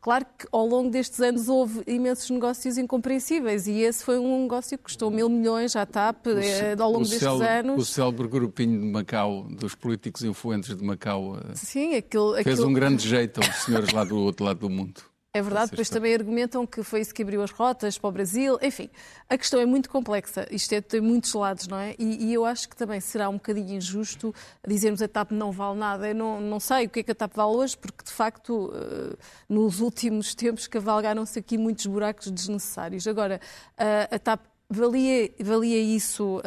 Claro 0.00 0.24
que 0.38 0.46
ao 0.50 0.66
longo 0.66 0.90
destes 0.90 1.20
anos 1.20 1.48
houve 1.48 1.82
imensos 1.86 2.30
negócios 2.30 2.78
incompreensíveis 2.78 3.66
e 3.66 3.80
esse 3.80 4.02
foi 4.02 4.18
um 4.18 4.42
negócio 4.42 4.78
que 4.78 4.84
custou 4.84 5.10
mil 5.10 5.28
milhões 5.28 5.76
à 5.76 5.84
TAP 5.84 6.26
o, 6.26 6.38
eh, 6.38 6.74
ao 6.78 6.90
longo 6.90 7.04
destes 7.04 7.22
anos. 7.22 7.82
O 7.82 7.84
célebre 7.84 8.28
grupinho 8.28 8.80
de 8.80 8.86
Macau, 8.86 9.46
dos 9.50 9.74
políticos 9.74 10.22
influentes 10.24 10.74
de 10.74 10.82
Macau, 10.82 11.36
eh, 11.36 11.54
Sim, 11.54 11.94
aquilo, 11.96 12.34
fez 12.34 12.46
aquilo... 12.46 12.68
um 12.68 12.72
grande 12.72 13.06
jeito 13.06 13.42
aos 13.42 13.56
senhores 13.56 13.92
lá 13.92 14.02
do 14.02 14.16
outro 14.16 14.46
lado 14.46 14.60
do 14.60 14.70
mundo. 14.70 15.02
É 15.36 15.42
verdade, 15.42 15.72
depois 15.72 15.90
também 15.90 16.14
argumentam 16.14 16.64
que 16.64 16.80
foi 16.84 17.00
isso 17.00 17.12
que 17.12 17.20
abriu 17.20 17.42
as 17.42 17.50
rotas 17.50 17.98
para 17.98 18.06
o 18.06 18.12
Brasil. 18.12 18.56
Enfim, 18.62 18.88
a 19.28 19.36
questão 19.36 19.58
é 19.58 19.66
muito 19.66 19.90
complexa. 19.90 20.46
Isto 20.48 20.76
é, 20.76 20.80
tem 20.80 21.00
muitos 21.00 21.34
lados, 21.34 21.66
não 21.66 21.76
é? 21.76 21.96
E, 21.98 22.26
e, 22.26 22.32
eu 22.32 22.44
acho 22.44 22.68
que 22.68 22.76
também 22.76 23.00
será 23.00 23.28
um 23.28 23.32
bocadinho 23.32 23.74
injusto 23.74 24.32
dizermos 24.64 25.02
a 25.02 25.08
TAP 25.08 25.32
não 25.32 25.50
vale 25.50 25.76
nada. 25.76 26.06
Eu 26.06 26.14
não, 26.14 26.40
não 26.40 26.60
sei 26.60 26.86
o 26.86 26.88
que 26.88 27.00
é 27.00 27.02
que 27.02 27.10
a 27.10 27.14
TAP 27.16 27.34
vale 27.34 27.56
hoje, 27.56 27.76
porque 27.76 28.04
de 28.04 28.12
facto, 28.12 28.72
uh, 28.72 29.18
nos 29.48 29.80
últimos 29.80 30.36
tempos, 30.36 30.68
cavalgaram-se 30.68 31.36
aqui 31.36 31.58
muitos 31.58 31.86
buracos 31.86 32.30
desnecessários. 32.30 33.04
Agora, 33.08 33.40
uh, 33.72 34.14
a 34.14 34.18
TAP 34.20 34.40
valia, 34.70 35.32
valia 35.40 35.80
isso 35.82 36.36
uh, 36.38 36.42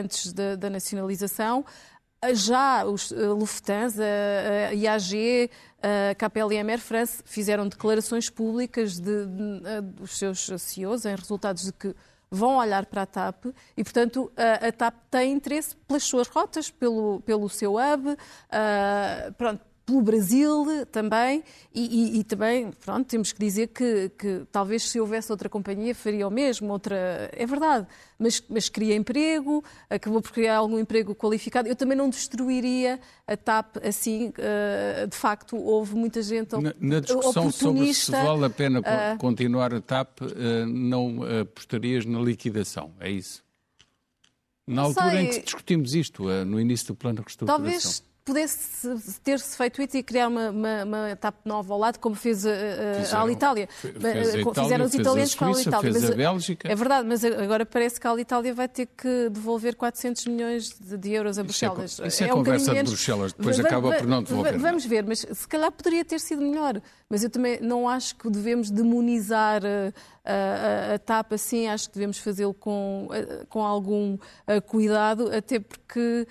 antes 0.00 0.32
da, 0.32 0.56
da 0.56 0.70
nacionalização 0.70 1.66
já 2.34 2.84
os 2.84 3.10
Lufthansa, 3.10 4.04
a 4.70 4.72
IAG, 4.72 5.50
a 5.82 6.14
KPLM 6.14 6.70
Air 6.70 6.80
France 6.80 7.22
fizeram 7.24 7.68
declarações 7.68 8.30
públicas 8.30 8.98
de, 8.98 9.26
de, 9.26 9.80
dos 9.82 10.16
seus 10.16 10.48
CEOs 10.58 11.04
em 11.04 11.14
resultados 11.14 11.64
de 11.64 11.72
que 11.72 11.94
vão 12.30 12.56
olhar 12.56 12.86
para 12.86 13.02
a 13.02 13.06
TAP 13.06 13.46
e, 13.76 13.84
portanto, 13.84 14.32
a, 14.36 14.68
a 14.68 14.72
TAP 14.72 14.94
tem 15.10 15.32
interesse 15.32 15.76
pelas 15.86 16.04
suas 16.04 16.28
rotas, 16.28 16.70
pelo, 16.70 17.20
pelo 17.20 17.48
seu 17.48 17.74
hub, 17.74 18.08
uh, 18.08 19.32
pronto, 19.36 19.62
pelo 19.84 20.00
Brasil 20.00 20.64
também, 20.90 21.42
e, 21.74 22.16
e, 22.16 22.20
e, 22.20 22.24
também, 22.24 22.70
pronto, 22.70 23.06
temos 23.06 23.32
que 23.32 23.40
dizer 23.40 23.68
que, 23.68 24.10
que, 24.10 24.42
talvez 24.50 24.88
se 24.88 25.00
houvesse 25.00 25.30
outra 25.30 25.48
companhia 25.48 25.94
faria 25.94 26.26
o 26.26 26.30
mesmo, 26.30 26.72
outra, 26.72 27.28
é 27.32 27.44
verdade, 27.44 27.86
mas, 28.18 28.42
mas 28.48 28.68
cria 28.68 28.94
emprego, 28.94 29.64
acabou 29.90 30.22
por 30.22 30.30
criar 30.30 30.56
algum 30.56 30.78
emprego 30.78 31.14
qualificado. 31.14 31.68
Eu 31.68 31.74
também 31.74 31.96
não 31.96 32.08
destruiria 32.08 33.00
a 33.26 33.36
TAP 33.36 33.78
assim, 33.82 34.28
uh, 34.28 35.06
de 35.08 35.16
facto, 35.16 35.56
houve 35.56 35.94
muita 35.94 36.22
gente 36.22 36.52
Na, 36.56 36.74
na 36.78 37.00
discussão 37.00 37.50
sobre 37.50 37.92
se 37.92 38.10
vale 38.12 38.44
a 38.44 38.50
pena 38.50 38.80
uh, 38.80 39.18
continuar 39.18 39.74
a 39.74 39.80
TAP, 39.80 40.20
uh, 40.20 40.66
não 40.66 41.20
apostarias 41.40 42.06
na 42.06 42.20
liquidação, 42.20 42.92
é 43.00 43.10
isso? 43.10 43.42
Na 44.64 44.82
altura 44.82 45.10
sei. 45.10 45.20
em 45.20 45.30
que 45.30 45.40
discutimos 45.40 45.92
isto, 45.92 46.22
no 46.44 46.60
início 46.60 46.86
do 46.86 46.94
plano 46.94 47.16
de 47.16 47.22
reestruturação. 47.22 47.64
Talvez 47.64 48.11
pudesse 48.24 48.88
ter-se 49.24 49.56
feito 49.56 49.82
isso 49.82 49.96
e 49.96 50.02
criar 50.02 50.28
uma, 50.28 50.50
uma, 50.50 50.84
uma 50.84 51.16
TAP 51.16 51.34
nova 51.44 51.72
ao 51.72 51.78
lado, 51.78 51.98
como 51.98 52.14
fez 52.14 52.46
a, 52.46 52.50
a, 52.50 53.18
a 53.18 53.20
Alitalia. 53.20 53.68
Fizeram 53.68 54.84
os 54.84 54.94
italianos 54.94 55.34
com 55.34 55.44
a 55.44 55.48
Alitalia. 55.48 55.92
Fez 55.92 56.10
a 56.10 56.14
Bélgica. 56.14 56.72
É 56.72 56.74
verdade, 56.74 57.08
mas 57.08 57.24
agora 57.24 57.66
parece 57.66 58.00
que 58.00 58.06
a 58.06 58.10
Alitalia 58.10 58.54
vai 58.54 58.68
ter 58.68 58.86
que 58.86 59.28
devolver 59.28 59.74
400 59.74 60.26
milhões 60.26 60.70
de, 60.78 60.96
de 60.96 61.12
euros 61.12 61.38
a 61.38 61.42
Bruxelas. 61.42 61.92
Isso 61.92 62.02
é, 62.02 62.06
isso 62.06 62.24
é, 62.24 62.26
é 62.28 62.30
conversa 62.30 62.70
um 62.70 62.74
de 62.74 62.82
Bruxelas, 62.82 63.32
depois 63.32 63.58
acaba 63.58 63.92
por 63.96 64.06
não 64.06 64.22
devolver. 64.22 64.58
Vamos 64.58 64.84
ver, 64.84 65.04
mas 65.04 65.20
se 65.20 65.48
calhar 65.48 65.70
poderia 65.72 66.04
ter 66.04 66.20
sido 66.20 66.42
melhor. 66.42 66.80
Mas 67.12 67.22
eu 67.22 67.28
também 67.28 67.60
não 67.60 67.86
acho 67.86 68.16
que 68.16 68.30
devemos 68.30 68.70
demonizar 68.70 69.60
a, 69.62 69.92
a, 70.24 70.94
a 70.94 70.98
TAP 70.98 71.34
assim, 71.34 71.68
acho 71.68 71.90
que 71.90 71.96
devemos 71.96 72.16
fazê-lo 72.16 72.54
com, 72.54 73.06
com 73.50 73.62
algum 73.62 74.16
cuidado, 74.66 75.30
até 75.30 75.60
porque 75.60 76.26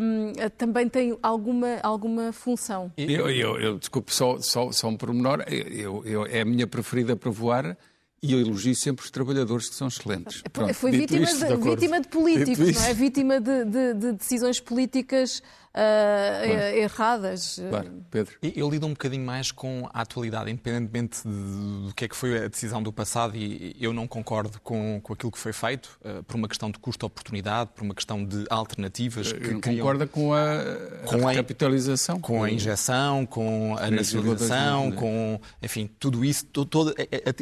um, 0.00 0.32
também 0.56 0.88
tem 0.88 1.18
alguma, 1.20 1.80
alguma 1.82 2.32
função. 2.32 2.92
Eu, 2.96 3.28
eu, 3.28 3.60
eu 3.60 3.78
desculpe, 3.80 4.14
só, 4.14 4.38
só, 4.38 4.70
só 4.70 4.86
um 4.86 4.96
pormenor, 4.96 5.44
eu, 5.48 6.06
eu, 6.06 6.24
é 6.24 6.42
a 6.42 6.44
minha 6.44 6.68
preferida 6.68 7.16
para 7.16 7.32
voar 7.32 7.76
e 8.22 8.32
eu 8.32 8.40
elogio 8.40 8.76
sempre 8.76 9.04
os 9.04 9.10
trabalhadores 9.10 9.68
que 9.68 9.74
são 9.74 9.88
excelentes. 9.88 10.42
Pronto, 10.52 10.72
Foi 10.74 10.92
vítima, 10.92 11.24
isto, 11.24 11.44
de, 11.44 11.56
de 11.56 11.68
vítima 11.68 12.00
de 12.00 12.06
políticos, 12.06 12.74
não 12.76 12.84
é? 12.84 12.94
Vítima 12.94 13.40
de, 13.40 13.64
de, 13.64 13.94
de 13.94 14.12
decisões 14.12 14.60
políticas 14.60 15.42
claro. 15.72 16.76
erradas. 16.76 17.60
Claro, 17.68 18.04
Pedro. 18.10 18.36
Eu 18.42 18.70
lido 18.70 18.86
um 18.86 18.90
bocadinho 18.90 19.24
mais 19.24 19.50
com 19.50 19.88
a 19.92 20.02
atualidade, 20.02 20.50
independentemente 20.50 21.20
do 21.24 21.92
que 21.94 22.04
é 22.04 22.08
que 22.08 22.16
foi 22.16 22.44
a 22.44 22.48
decisão 22.48 22.82
do 22.82 22.92
passado, 22.92 23.36
e 23.36 23.76
eu 23.80 23.92
não 23.92 24.06
concordo 24.06 24.60
com, 24.60 25.00
com 25.02 25.12
aquilo 25.12 25.32
que 25.32 25.38
foi 25.38 25.52
feito, 25.52 25.98
uh, 26.04 26.22
por 26.24 26.36
uma 26.36 26.48
questão 26.48 26.70
de 26.70 26.78
custo-oportunidade, 26.78 27.70
por 27.74 27.84
uma 27.84 27.94
questão 27.94 28.24
de 28.24 28.44
alternativas. 28.50 29.32
Que 29.32 29.54
concorda 29.60 30.06
com 30.06 30.34
a, 30.34 30.64
com 31.06 31.26
a 31.26 31.34
capitalização? 31.34 32.20
Com 32.20 32.44
a 32.44 32.50
injeção, 32.50 33.24
com 33.24 33.76
a 33.78 33.90
nacionalização, 33.90 34.90
né? 34.90 34.96
com, 34.96 35.40
enfim, 35.62 35.88
tudo 35.98 36.24
isso, 36.24 36.44
todo, 36.46 36.66
todo, 36.68 36.94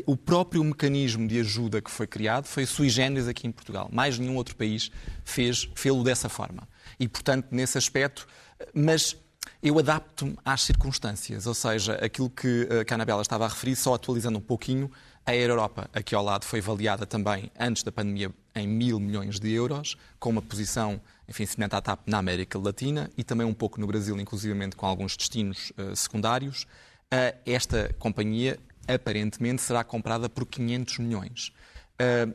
o 0.06 0.16
próprio 0.16 0.62
mecanismo 0.62 1.26
de 1.26 1.40
ajuda 1.40 1.80
que 1.80 1.90
foi 1.90 2.06
criado 2.06 2.46
foi 2.46 2.66
sui 2.66 2.88
generis 2.88 3.26
aqui 3.26 3.46
em 3.46 3.52
Portugal. 3.52 3.88
Mais 3.92 4.18
nenhum 4.18 4.36
outro 4.36 4.54
país 4.54 4.90
fez, 5.24 5.68
fê-lo 5.74 6.04
dessa 6.04 6.28
forma. 6.28 6.68
E, 7.00 7.08
portanto, 7.08 7.48
nesse 7.50 7.78
aspecto, 7.78 8.28
mas 8.74 9.16
eu 9.62 9.78
adapto-me 9.78 10.36
às 10.44 10.62
circunstâncias, 10.62 11.46
ou 11.46 11.54
seja, 11.54 11.94
aquilo 11.94 12.28
que, 12.28 12.68
eh, 12.70 12.84
a 12.88 12.94
Anabela 12.94 13.22
estava 13.22 13.46
a 13.46 13.48
referir, 13.48 13.74
só 13.74 13.94
atualizando 13.94 14.38
um 14.38 14.42
pouquinho, 14.42 14.90
a 15.24 15.32
Air 15.32 15.48
Europa, 15.48 15.88
aqui 15.92 16.14
ao 16.14 16.22
lado, 16.22 16.44
foi 16.44 16.60
avaliada 16.60 17.06
também, 17.06 17.50
antes 17.58 17.82
da 17.82 17.90
pandemia, 17.90 18.30
em 18.54 18.66
mil 18.66 19.00
milhões 19.00 19.40
de 19.40 19.50
euros, 19.50 19.96
com 20.18 20.30
uma 20.30 20.42
posição, 20.42 21.00
enfim, 21.28 21.46
semelhante 21.46 21.74
à 21.74 21.80
TAP 21.80 22.00
na 22.06 22.18
América 22.18 22.58
Latina 22.58 23.10
e 23.16 23.24
também 23.24 23.46
um 23.46 23.54
pouco 23.54 23.80
no 23.80 23.86
Brasil, 23.86 24.18
inclusivamente 24.18 24.76
com 24.76 24.86
alguns 24.86 25.16
destinos 25.16 25.72
uh, 25.78 25.94
secundários. 25.94 26.64
Uh, 27.12 27.36
esta 27.46 27.94
companhia, 27.98 28.58
aparentemente, 28.88 29.62
será 29.62 29.84
comprada 29.84 30.28
por 30.28 30.46
500 30.46 30.98
milhões. 30.98 31.52
Uh, 32.00 32.34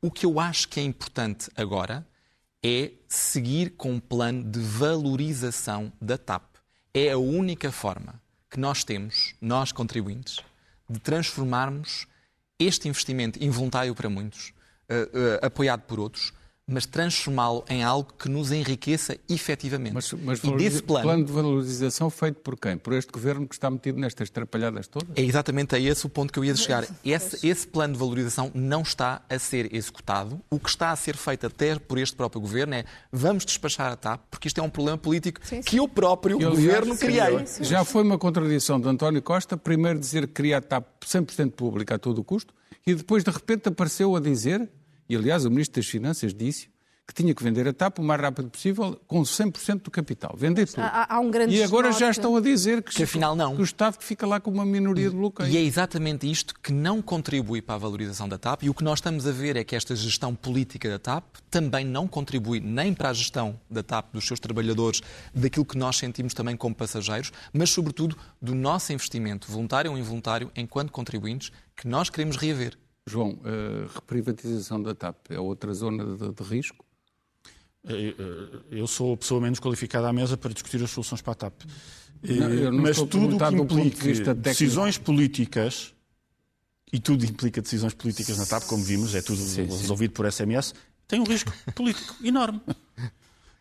o 0.00 0.10
que 0.10 0.26
eu 0.26 0.40
acho 0.40 0.68
que 0.68 0.80
é 0.80 0.82
importante 0.82 1.50
agora 1.56 2.06
é 2.64 2.92
seguir 3.06 3.74
com 3.76 3.92
um 3.92 4.00
plano 4.00 4.42
de 4.42 4.58
valorização 4.58 5.92
da 6.00 6.16
TAP. 6.16 6.42
É 6.94 7.10
a 7.10 7.18
única 7.18 7.70
forma 7.70 8.22
que 8.50 8.58
nós 8.58 8.82
temos, 8.82 9.34
nós 9.38 9.70
contribuintes, 9.70 10.40
de 10.88 10.98
transformarmos 10.98 12.06
este 12.58 12.88
investimento 12.88 13.42
involuntário 13.44 13.94
para 13.94 14.08
muitos, 14.08 14.54
uh, 14.88 14.94
uh, 14.94 15.46
apoiado 15.46 15.82
por 15.82 16.00
outros, 16.00 16.32
mas 16.66 16.86
transformá-lo 16.86 17.64
em 17.68 17.84
algo 17.84 18.12
que 18.18 18.28
nos 18.28 18.50
enriqueça 18.50 19.18
efetivamente. 19.28 19.92
Mas, 19.92 20.12
mas 20.12 20.42
e 20.42 20.56
desse 20.56 20.82
plano... 20.82 21.04
plano 21.04 21.24
de 21.24 21.32
valorização 21.32 22.08
feito 22.08 22.40
por 22.40 22.58
quem? 22.58 22.76
Por 22.78 22.94
este 22.94 23.12
governo 23.12 23.46
que 23.46 23.54
está 23.54 23.70
metido 23.70 23.98
nestas 23.98 24.30
trapalhadas 24.30 24.86
todas? 24.86 25.08
É 25.14 25.22
exatamente 25.22 25.74
a 25.74 25.78
esse 25.78 26.06
o 26.06 26.08
ponto 26.08 26.32
que 26.32 26.38
eu 26.38 26.44
ia 26.44 26.56
chegar. 26.56 26.86
Esse, 27.04 27.46
esse 27.46 27.66
plano 27.66 27.92
de 27.92 27.98
valorização 27.98 28.50
não 28.54 28.82
está 28.82 29.22
a 29.28 29.38
ser 29.38 29.74
executado. 29.74 30.40
O 30.50 30.58
que 30.58 30.70
está 30.70 30.90
a 30.90 30.96
ser 30.96 31.16
feito 31.16 31.46
até 31.46 31.78
por 31.78 31.98
este 31.98 32.16
próprio 32.16 32.40
governo 32.40 32.74
é 32.74 32.84
vamos 33.12 33.44
despachar 33.44 33.92
a 33.92 33.96
TAP, 33.96 34.22
porque 34.30 34.48
isto 34.48 34.58
é 34.58 34.62
um 34.62 34.70
problema 34.70 34.96
político 34.96 35.40
sim, 35.42 35.56
sim. 35.56 35.62
que 35.62 35.76
eu 35.76 35.86
próprio, 35.86 36.36
o 36.36 36.50
governo, 36.50 36.96
criei. 36.96 37.44
Já 37.60 37.84
foi 37.84 38.02
uma 38.02 38.18
contradição 38.18 38.80
de 38.80 38.88
António 38.88 39.20
Costa, 39.20 39.56
primeiro 39.56 39.98
dizer 39.98 40.26
que 40.26 40.34
queria 40.34 40.58
a 40.58 40.60
TAP 40.60 40.86
100% 41.04 41.52
pública 41.52 41.96
a 41.96 41.98
todo 41.98 42.18
o 42.18 42.24
custo, 42.24 42.54
e 42.86 42.94
depois 42.94 43.22
de 43.22 43.30
repente 43.30 43.68
apareceu 43.68 44.14
a 44.16 44.20
dizer 44.20 44.68
e 45.08 45.16
aliás 45.16 45.44
o 45.44 45.50
Ministro 45.50 45.80
das 45.80 45.88
Finanças 45.88 46.34
disse 46.34 46.68
que 47.06 47.12
tinha 47.12 47.34
que 47.34 47.42
vender 47.42 47.68
a 47.68 47.72
TAP 47.72 47.98
o 47.98 48.02
mais 48.02 48.20
rápido 48.20 48.48
possível 48.48 48.98
com 49.06 49.22
100% 49.22 49.82
do 49.82 49.90
capital. 49.90 50.34
Vender 50.36 50.66
tudo. 50.66 50.80
Há, 50.80 51.14
há 51.14 51.20
um 51.20 51.30
grande 51.30 51.54
e 51.54 51.62
agora 51.62 51.92
já 51.92 52.10
estão 52.10 52.34
a 52.36 52.40
dizer 52.40 52.82
que, 52.82 52.94
que 52.94 53.02
afinal 53.02 53.36
não. 53.36 53.54
Que 53.54 53.60
o 53.60 53.64
Estado 53.64 53.96
fica 54.00 54.26
lá 54.26 54.40
com 54.40 54.50
uma 54.50 54.64
minoria 54.64 55.10
de 55.10 55.16
bloqueio. 55.16 55.50
E 55.50 55.56
é 55.56 55.60
exatamente 55.60 56.30
isto 56.30 56.54
que 56.62 56.72
não 56.72 57.02
contribui 57.02 57.60
para 57.60 57.74
a 57.74 57.78
valorização 57.78 58.26
da 58.26 58.38
TAP 58.38 58.62
e 58.62 58.70
o 58.70 58.74
que 58.74 58.82
nós 58.82 58.98
estamos 58.98 59.26
a 59.26 59.32
ver 59.32 59.56
é 59.56 59.64
que 59.64 59.76
esta 59.76 59.94
gestão 59.94 60.34
política 60.34 60.88
da 60.88 60.98
TAP 60.98 61.24
também 61.50 61.84
não 61.84 62.08
contribui 62.08 62.58
nem 62.58 62.94
para 62.94 63.10
a 63.10 63.12
gestão 63.12 63.60
da 63.70 63.82
TAP, 63.82 64.12
dos 64.12 64.26
seus 64.26 64.40
trabalhadores, 64.40 65.02
daquilo 65.34 65.64
que 65.64 65.76
nós 65.76 65.96
sentimos 65.96 66.32
também 66.32 66.56
como 66.56 66.74
passageiros, 66.74 67.32
mas 67.52 67.68
sobretudo 67.68 68.16
do 68.40 68.54
nosso 68.54 68.92
investimento, 68.92 69.50
voluntário 69.50 69.90
ou 69.90 69.98
involuntário, 69.98 70.50
enquanto 70.56 70.90
contribuintes, 70.90 71.52
que 71.76 71.86
nós 71.86 72.08
queremos 72.08 72.36
reaver. 72.36 72.78
João, 73.06 73.38
a 73.44 73.92
reprivatização 73.94 74.82
da 74.82 74.94
TAP 74.94 75.30
é 75.30 75.38
outra 75.38 75.72
zona 75.74 76.04
de, 76.16 76.32
de 76.32 76.42
risco? 76.42 76.84
Eh, 77.86 78.14
eh, 78.18 78.60
eu 78.70 78.86
sou 78.86 79.12
a 79.12 79.16
pessoa 79.16 79.40
menos 79.40 79.60
qualificada 79.60 80.08
à 80.08 80.12
mesa 80.12 80.36
para 80.36 80.52
discutir 80.54 80.82
as 80.82 80.90
soluções 80.90 81.20
para 81.20 81.32
a 81.32 81.36
TAP. 81.36 81.62
Não, 82.22 82.72
não 82.72 82.82
Mas 82.82 82.96
tudo 82.96 83.36
o 83.36 83.66
que 83.66 83.74
implica 83.74 84.34
de 84.34 84.40
decisões 84.40 84.96
políticas, 84.96 85.94
e 86.90 86.98
tudo 86.98 87.26
implica 87.26 87.60
decisões 87.60 87.92
políticas 87.92 88.38
na 88.38 88.46
TAP, 88.46 88.64
como 88.64 88.82
vimos, 88.82 89.14
é 89.14 89.20
tudo 89.20 89.38
sim, 89.38 89.64
resolvido 89.64 90.10
sim. 90.10 90.14
por 90.14 90.32
SMS, 90.32 90.74
tem 91.06 91.20
um 91.20 91.24
risco 91.24 91.52
político 91.74 92.16
enorme. 92.24 92.60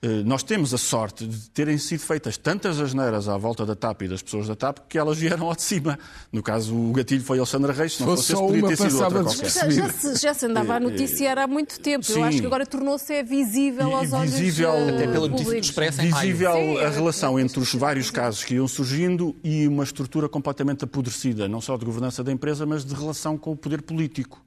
Eh, 0.03 0.21
nós 0.25 0.43
temos 0.43 0.73
a 0.73 0.77
sorte 0.77 1.25
de 1.25 1.49
terem 1.51 1.77
sido 1.77 2.01
feitas 2.01 2.35
tantas 2.35 2.77
asneiras 2.77 3.29
à 3.29 3.37
volta 3.37 3.65
da 3.65 3.73
TAP 3.73 4.01
e 4.01 4.07
das 4.09 4.21
pessoas 4.21 4.49
da 4.49 4.55
TAP 4.55 4.79
que 4.89 4.97
elas 4.97 5.17
vieram 5.17 5.47
ao 5.47 5.55
de 5.55 5.61
cima. 5.61 5.97
No 6.29 6.43
caso, 6.43 6.75
o 6.75 6.91
gatilho 6.91 7.23
foi 7.23 7.37
Alexandre 7.37 7.71
Reis, 7.71 7.93
se 7.93 8.01
não 8.01 8.09
fosse, 8.09 8.33
fosse 8.33 8.45
podia 8.45 8.67
ter 8.67 8.75
sido 8.75 9.01
outra 9.01 9.23
qualquer. 9.23 9.49
Já, 9.49 9.69
já, 9.69 9.89
se, 9.89 10.15
já 10.21 10.33
se 10.33 10.45
andava 10.45 10.73
a 10.73 10.75
eh, 10.75 10.79
noticiar 10.81 11.37
há 11.37 11.47
muito 11.47 11.79
tempo. 11.79 12.03
Sim. 12.03 12.19
Eu 12.19 12.23
acho 12.25 12.41
que 12.41 12.45
agora 12.45 12.65
tornou-se 12.65 13.13
é 13.13 13.23
visível 13.23 13.95
aos 13.95 14.11
olhos 14.11 14.33
visível, 14.33 14.73
Até 14.89 15.07
pela 15.07 15.29
notícia 15.29 15.57
expressa 15.57 16.01
Visível 16.01 16.51
Sim, 16.51 16.79
a 16.79 16.89
relação 16.89 17.39
entre 17.39 17.61
os 17.61 17.73
vários 17.73 18.11
casos 18.11 18.43
que 18.43 18.55
iam 18.55 18.67
surgindo 18.67 19.33
e 19.41 19.65
uma 19.69 19.85
estrutura 19.85 20.27
completamente 20.27 20.83
apodrecida, 20.83 21.47
não 21.47 21.61
só 21.61 21.77
de 21.77 21.85
governança 21.85 22.21
da 22.21 22.31
empresa, 22.31 22.65
mas 22.65 22.83
de 22.83 22.93
relação 22.93 23.37
com 23.37 23.53
o 23.53 23.55
poder 23.55 23.81
político. 23.81 24.42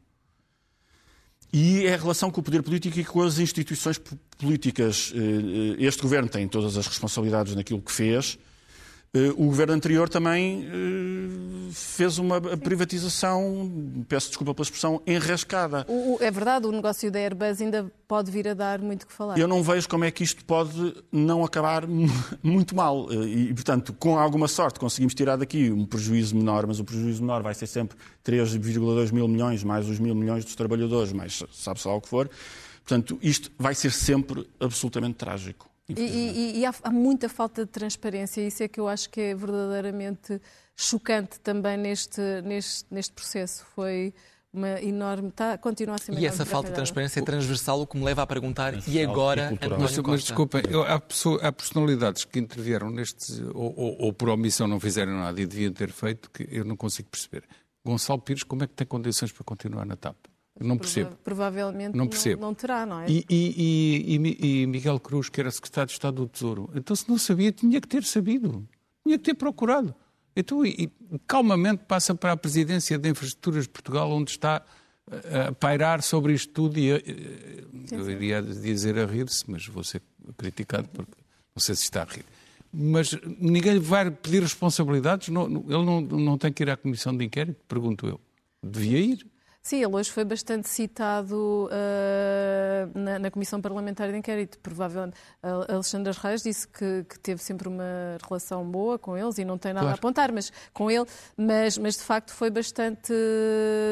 E 1.58 1.86
é 1.86 1.94
a 1.94 1.96
relação 1.96 2.30
com 2.30 2.42
o 2.42 2.44
poder 2.44 2.62
político 2.62 3.00
e 3.00 3.04
com 3.04 3.22
as 3.22 3.38
instituições 3.38 3.98
políticas. 4.36 5.10
Eh, 5.14 5.78
eh, 5.80 5.86
este 5.86 6.02
governo 6.02 6.28
tem 6.28 6.46
todas 6.46 6.76
as 6.76 6.86
responsabilidades 6.86 7.54
naquilo 7.54 7.80
que 7.80 7.90
fez. 7.90 8.38
Eh, 9.16 9.30
o 9.36 9.46
governo 9.46 9.72
anterior 9.72 10.08
também 10.10 10.68
fez 11.72 12.18
uma 12.18 12.38
privatização, 12.40 14.04
peço 14.08 14.28
desculpa 14.28 14.54
pela 14.54 14.64
expressão, 14.64 15.00
enrascada. 15.06 15.86
é 16.20 16.30
verdade, 16.30 16.66
o 16.66 16.72
negócio 16.72 17.10
da 17.10 17.18
Airbus 17.18 17.60
ainda 17.60 17.90
pode 18.06 18.30
vir 18.30 18.48
a 18.48 18.54
dar 18.54 18.78
muito 18.80 19.06
que 19.06 19.12
falar. 19.12 19.38
Eu 19.38 19.48
não 19.48 19.62
vejo 19.62 19.88
como 19.88 20.04
é 20.04 20.10
que 20.10 20.22
isto 20.22 20.44
pode 20.44 20.94
não 21.10 21.44
acabar 21.44 21.84
muito 22.42 22.76
mal. 22.76 23.12
E, 23.12 23.52
portanto, 23.54 23.94
com 23.94 24.18
alguma 24.18 24.48
sorte 24.48 24.78
conseguimos 24.78 25.14
tirar 25.14 25.36
daqui 25.36 25.70
um 25.70 25.86
prejuízo 25.86 26.36
menor, 26.36 26.66
mas 26.66 26.78
o 26.78 26.84
prejuízo 26.84 27.22
menor 27.22 27.42
vai 27.42 27.54
ser 27.54 27.66
sempre 27.66 27.96
3,2 28.24 29.12
mil 29.12 29.26
milhões, 29.28 29.64
mais 29.64 29.88
os 29.88 29.98
mil 29.98 30.14
milhões 30.14 30.44
dos 30.44 30.54
trabalhadores, 30.54 31.12
mais 31.12 31.42
sabe-se 31.52 31.88
lá 31.88 31.94
o 31.94 32.00
que 32.00 32.08
for. 32.08 32.28
Portanto, 32.84 33.18
isto 33.22 33.50
vai 33.58 33.74
ser 33.74 33.90
sempre 33.90 34.48
absolutamente 34.60 35.14
trágico. 35.14 35.68
E, 35.88 36.02
e, 36.02 36.58
e 36.58 36.66
há, 36.66 36.74
há, 36.82 36.90
muita 36.90 37.28
falta 37.28 37.64
de 37.64 37.70
transparência, 37.70 38.40
isso 38.40 38.62
é 38.62 38.68
que 38.68 38.80
eu 38.80 38.88
acho 38.88 39.08
que 39.08 39.20
é 39.20 39.34
verdadeiramente 39.34 40.40
chocante 40.74 41.38
também 41.40 41.76
neste, 41.76 42.20
neste, 42.42 42.86
neste 42.90 43.12
processo. 43.12 43.64
Foi 43.74 44.12
uma 44.52 44.80
enorme. 44.82 45.28
Está, 45.28 45.56
continua 45.58 45.94
a 45.94 45.98
ser 45.98 46.12
uma 46.12 46.20
E 46.20 46.26
essa 46.26 46.44
falta 46.44 46.70
de 46.70 46.74
transparência 46.74 47.20
é 47.20 47.22
transversal, 47.22 47.80
o 47.82 47.86
que 47.86 47.96
me 47.96 48.04
leva 48.04 48.22
a 48.22 48.26
perguntar, 48.26 48.74
e 48.88 49.00
agora. 49.02 49.56
Mas, 49.78 49.96
mas 49.98 50.22
desculpem, 50.22 50.62
há, 50.86 50.94
há, 51.46 51.52
personalidades 51.52 52.24
que 52.24 52.38
intervieram 52.40 52.90
nestes, 52.90 53.40
ou, 53.54 53.72
ou, 53.76 53.96
ou, 54.00 54.12
por 54.12 54.28
omissão 54.30 54.66
não 54.66 54.80
fizeram 54.80 55.12
nada 55.12 55.40
e 55.40 55.46
deviam 55.46 55.72
ter 55.72 55.92
feito, 55.92 56.30
que 56.30 56.48
eu 56.50 56.64
não 56.64 56.76
consigo 56.76 57.08
perceber. 57.08 57.44
Gonçalo 57.84 58.20
Pires, 58.20 58.42
como 58.42 58.64
é 58.64 58.66
que 58.66 58.74
tem 58.74 58.86
condições 58.86 59.30
para 59.30 59.44
continuar 59.44 59.84
na 59.84 59.94
TAP? 59.94 60.16
Não 60.58 60.78
percebo. 60.78 61.16
Provavelmente 61.22 61.96
não, 61.96 62.06
percebo. 62.06 62.40
Não, 62.40 62.48
não 62.48 62.54
terá, 62.54 62.86
não 62.86 63.00
é? 63.00 63.06
E, 63.08 63.24
e, 63.28 64.18
e, 64.40 64.62
e, 64.62 64.66
Miguel 64.66 64.98
Cruz, 64.98 65.28
que 65.28 65.40
era 65.40 65.50
secretário 65.50 65.88
de 65.88 65.92
Estado 65.92 66.14
do 66.14 66.28
Tesouro, 66.28 66.70
então 66.74 66.96
se 66.96 67.08
não 67.08 67.18
sabia, 67.18 67.52
tinha 67.52 67.80
que 67.80 67.86
ter 67.86 68.04
sabido, 68.04 68.66
tinha 69.04 69.18
que 69.18 69.24
ter 69.24 69.34
procurado. 69.34 69.94
Então, 70.34 70.64
e, 70.64 70.90
calmamente 71.26 71.84
passa 71.84 72.14
para 72.14 72.32
a 72.32 72.36
presidência 72.36 72.98
de 72.98 73.08
Infraestruturas 73.08 73.64
de 73.64 73.70
Portugal, 73.70 74.10
onde 74.10 74.30
está 74.30 74.62
a 75.48 75.52
pairar 75.52 76.02
sobre 76.02 76.32
isto 76.32 76.52
tudo 76.52 76.78
e 76.78 76.88
eu 76.88 78.10
iria 78.10 78.42
dizer 78.42 78.98
a 78.98 79.06
rir-se, 79.06 79.44
mas 79.48 79.66
vou 79.66 79.84
ser 79.84 80.02
criticado 80.36 80.88
porque 80.88 81.12
não 81.54 81.60
sei 81.60 81.74
se 81.74 81.82
está 81.82 82.02
a 82.02 82.04
rir. 82.04 82.24
Mas 82.72 83.16
ninguém 83.38 83.78
vai 83.78 84.10
pedir 84.10 84.42
responsabilidades, 84.42 85.28
não, 85.28 85.46
ele 85.46 85.84
não, 85.84 86.00
não 86.00 86.36
tem 86.36 86.52
que 86.52 86.62
ir 86.62 86.70
à 86.70 86.76
comissão 86.76 87.16
de 87.16 87.24
inquérito, 87.24 87.60
pergunto 87.68 88.06
eu. 88.06 88.20
Devia 88.62 88.98
ir. 88.98 89.26
Sim, 89.66 89.82
ele 89.82 89.96
hoje 89.96 90.12
foi 90.12 90.24
bastante 90.24 90.68
citado 90.68 91.68
uh, 91.68 92.96
na, 92.96 93.18
na, 93.18 93.30
Comissão 93.32 93.60
Parlamentar 93.60 94.08
de 94.12 94.16
Inquérito. 94.16 94.60
Provavelmente, 94.60 95.16
Alexandre 95.42 96.12
Reis 96.22 96.44
disse 96.44 96.68
que, 96.68 97.02
que, 97.02 97.18
teve 97.18 97.42
sempre 97.42 97.66
uma 97.66 98.16
relação 98.28 98.64
boa 98.64 98.96
com 98.96 99.18
eles 99.18 99.38
e 99.38 99.44
não 99.44 99.58
tem 99.58 99.72
nada 99.72 99.86
claro. 99.86 99.96
a 99.96 99.98
apontar, 99.98 100.30
mas 100.30 100.52
com 100.72 100.88
ele, 100.88 101.04
mas, 101.36 101.76
mas 101.78 101.96
de 101.96 102.04
facto 102.04 102.32
foi 102.32 102.48
bastante 102.48 103.12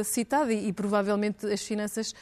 citado 0.04 0.52
e, 0.52 0.68
e 0.68 0.72
provavelmente 0.72 1.44
as 1.44 1.64
finanças 1.64 2.14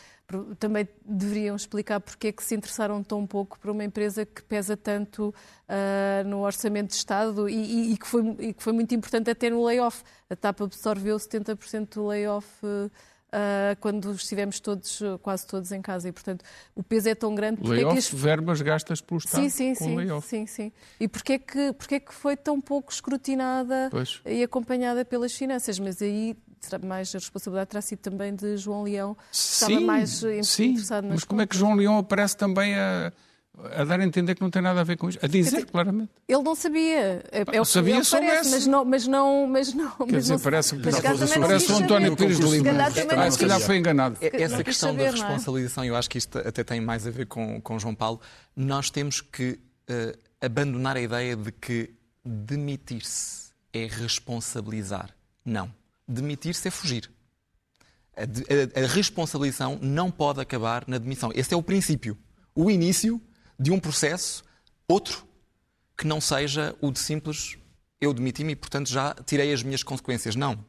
também 0.59 0.89
deveriam 1.05 1.55
explicar 1.55 2.01
porque 2.01 2.29
é 2.29 2.33
que 2.33 2.43
se 2.43 2.55
interessaram 2.55 3.03
tão 3.03 3.27
pouco 3.27 3.59
por 3.59 3.71
uma 3.71 3.85
empresa 3.85 4.25
que 4.25 4.43
pesa 4.43 4.79
tanto 4.79 5.29
uh, 5.29 6.27
no 6.27 6.41
orçamento 6.41 6.89
de 6.89 6.95
Estado 6.97 7.51
e, 7.51 7.55
e, 7.55 7.93
e, 7.93 7.97
que 7.99 8.07
foi, 8.07 8.37
e, 8.39 8.55
que 8.55 8.63
foi, 8.63 8.73
muito 8.73 8.95
importante 8.95 9.31
até 9.31 9.51
no 9.51 9.63
layoff. 9.63 10.03
A 10.31 10.37
TAP 10.37 10.63
absorveu 10.63 11.17
70% 11.17 11.95
do 11.95 12.07
layoff 12.07 12.49
uh, 12.65 12.91
uh, 13.33 13.77
quando 13.81 14.13
estivemos 14.13 14.61
todos, 14.61 15.01
quase 15.23 15.47
todos 15.47 15.73
em 15.73 15.81
casa. 15.81 16.09
E, 16.09 16.13
portanto, 16.13 16.45
o 16.75 16.83
peso 16.83 17.09
é 17.09 17.15
tão 17.15 17.35
grande. 17.35 17.63
Layoff, 17.63 17.91
é 17.91 17.93
que 17.93 17.99
as... 17.99 18.11
verbas 18.13 18.61
gastas 18.61 19.01
pelo 19.01 19.19
Estado 19.19 19.43
sim, 19.43 19.49
sim, 19.49 19.75
sim, 19.75 19.97
layoff. 19.97 20.27
Sim, 20.27 20.47
sim. 20.47 20.73
E 21.01 21.09
porquê 21.09 21.35
é 21.35 21.39
que, 21.39 21.73
porquê 21.73 21.95
é 21.97 22.01
que 22.01 22.15
foi 22.15 22.37
tão 22.37 22.61
pouco 22.61 22.93
escrutinada 22.93 23.89
pois. 23.91 24.21
e 24.27 24.43
acompanhada 24.43 25.05
pelas 25.05 25.33
finanças? 25.33 25.79
Mas 25.79 26.01
aí 26.03 26.37
mais 26.85 27.13
a 27.15 27.19
responsabilidade 27.19 27.71
terá 27.71 27.81
sido 27.81 27.99
também 27.99 28.35
de 28.35 28.57
João 28.57 28.85
Leão, 28.85 29.15
que 29.15 29.21
sim, 29.33 29.65
estava 29.65 29.81
mais 29.81 30.11
sim, 30.43 30.67
interessado 30.67 31.05
nas 31.05 31.15
Mas 31.15 31.25
como 31.25 31.43
é 31.43 31.47
que 31.47 31.57
João 31.57 31.75
Leão 31.75 31.99
aparece 31.99 32.37
também 32.37 32.77
a 32.77 33.13
a 33.59 33.85
dar 33.85 34.01
a 34.01 34.05
entender 34.05 34.35
que 34.35 34.41
não 34.41 34.51
tem 34.51 34.63
nada 34.63 34.81
a 34.81 34.85
ver 34.85 34.97
com 34.97 35.09
isto, 35.09 35.23
a 35.23 35.29
dizer 35.29 35.51
dizer, 35.51 35.67
claramente. 35.67 36.11
Ele 36.27 36.43
não 36.43 36.55
sabia. 36.55 37.23
É, 37.31 37.45
é 37.53 37.61
o 37.61 37.65
sabia 37.65 37.97
ele 37.97 38.05
parece, 38.05 38.51
mas 38.51 38.67
não, 38.67 38.85
mas 38.85 39.07
não, 39.07 39.47
mas 39.47 39.75
não. 39.75 39.91
Quer 39.91 40.21
dizer, 40.21 40.41
parece, 40.41 40.75
mas 40.77 41.01
parece, 41.01 41.39
parece 41.39 41.73
o 41.73 41.77
António 41.77 42.17
Pires 42.17 42.41
de 42.41 42.47
Lima. 42.47 42.91
Se 43.31 43.39
calhar 43.39 43.61
foi 43.61 43.77
enganado. 43.77 44.17
Essa 44.21 44.65
questão 44.65 44.91
saber, 44.91 45.03
da 45.03 45.09
é? 45.09 45.11
responsabilização, 45.11 45.85
eu 45.85 45.95
acho 45.95 46.09
que 46.09 46.19
isto 46.19 46.39
até 46.39 46.65
tem 46.65 46.81
mais 46.81 47.07
a 47.07 47.11
ver 47.11 47.27
com, 47.27 47.61
com 47.61 47.79
João 47.79 47.95
Paulo. 47.95 48.21
Nós 48.57 48.91
temos 48.91 49.21
que 49.21 49.59
uh, 49.91 50.19
abandonar 50.41 50.97
a 50.97 51.01
ideia 51.01 51.37
de 51.37 51.53
que 51.53 51.91
demitir-se 52.25 53.53
é 53.73 53.87
responsabilizar. 53.87 55.11
Não. 55.45 55.73
Demitir-se 56.09 56.67
é 56.67 56.71
fugir. 56.71 57.11
A, 58.17 58.23
a, 58.23 58.85
a 58.85 58.87
responsabilização 58.87 59.79
não 59.81 60.11
pode 60.11 60.41
acabar 60.41 60.85
na 60.87 60.97
demissão. 60.97 61.31
Esse 61.35 61.53
é 61.53 61.57
o 61.57 61.63
princípio. 61.63 62.17
O 62.55 62.71
início 62.71 63.21
de 63.59 63.71
um 63.71 63.79
processo, 63.79 64.45
outro, 64.89 65.27
que 65.97 66.07
não 66.07 66.21
seja 66.21 66.75
o 66.81 66.91
de 66.91 66.99
simples 66.99 67.57
eu 68.01 68.13
demiti-me 68.13 68.53
e, 68.53 68.57
portanto, 68.57 68.89
já 68.89 69.15
tirei 69.25 69.53
as 69.53 69.63
minhas 69.63 69.85
consequências. 69.85 70.35
Não. 70.35 70.65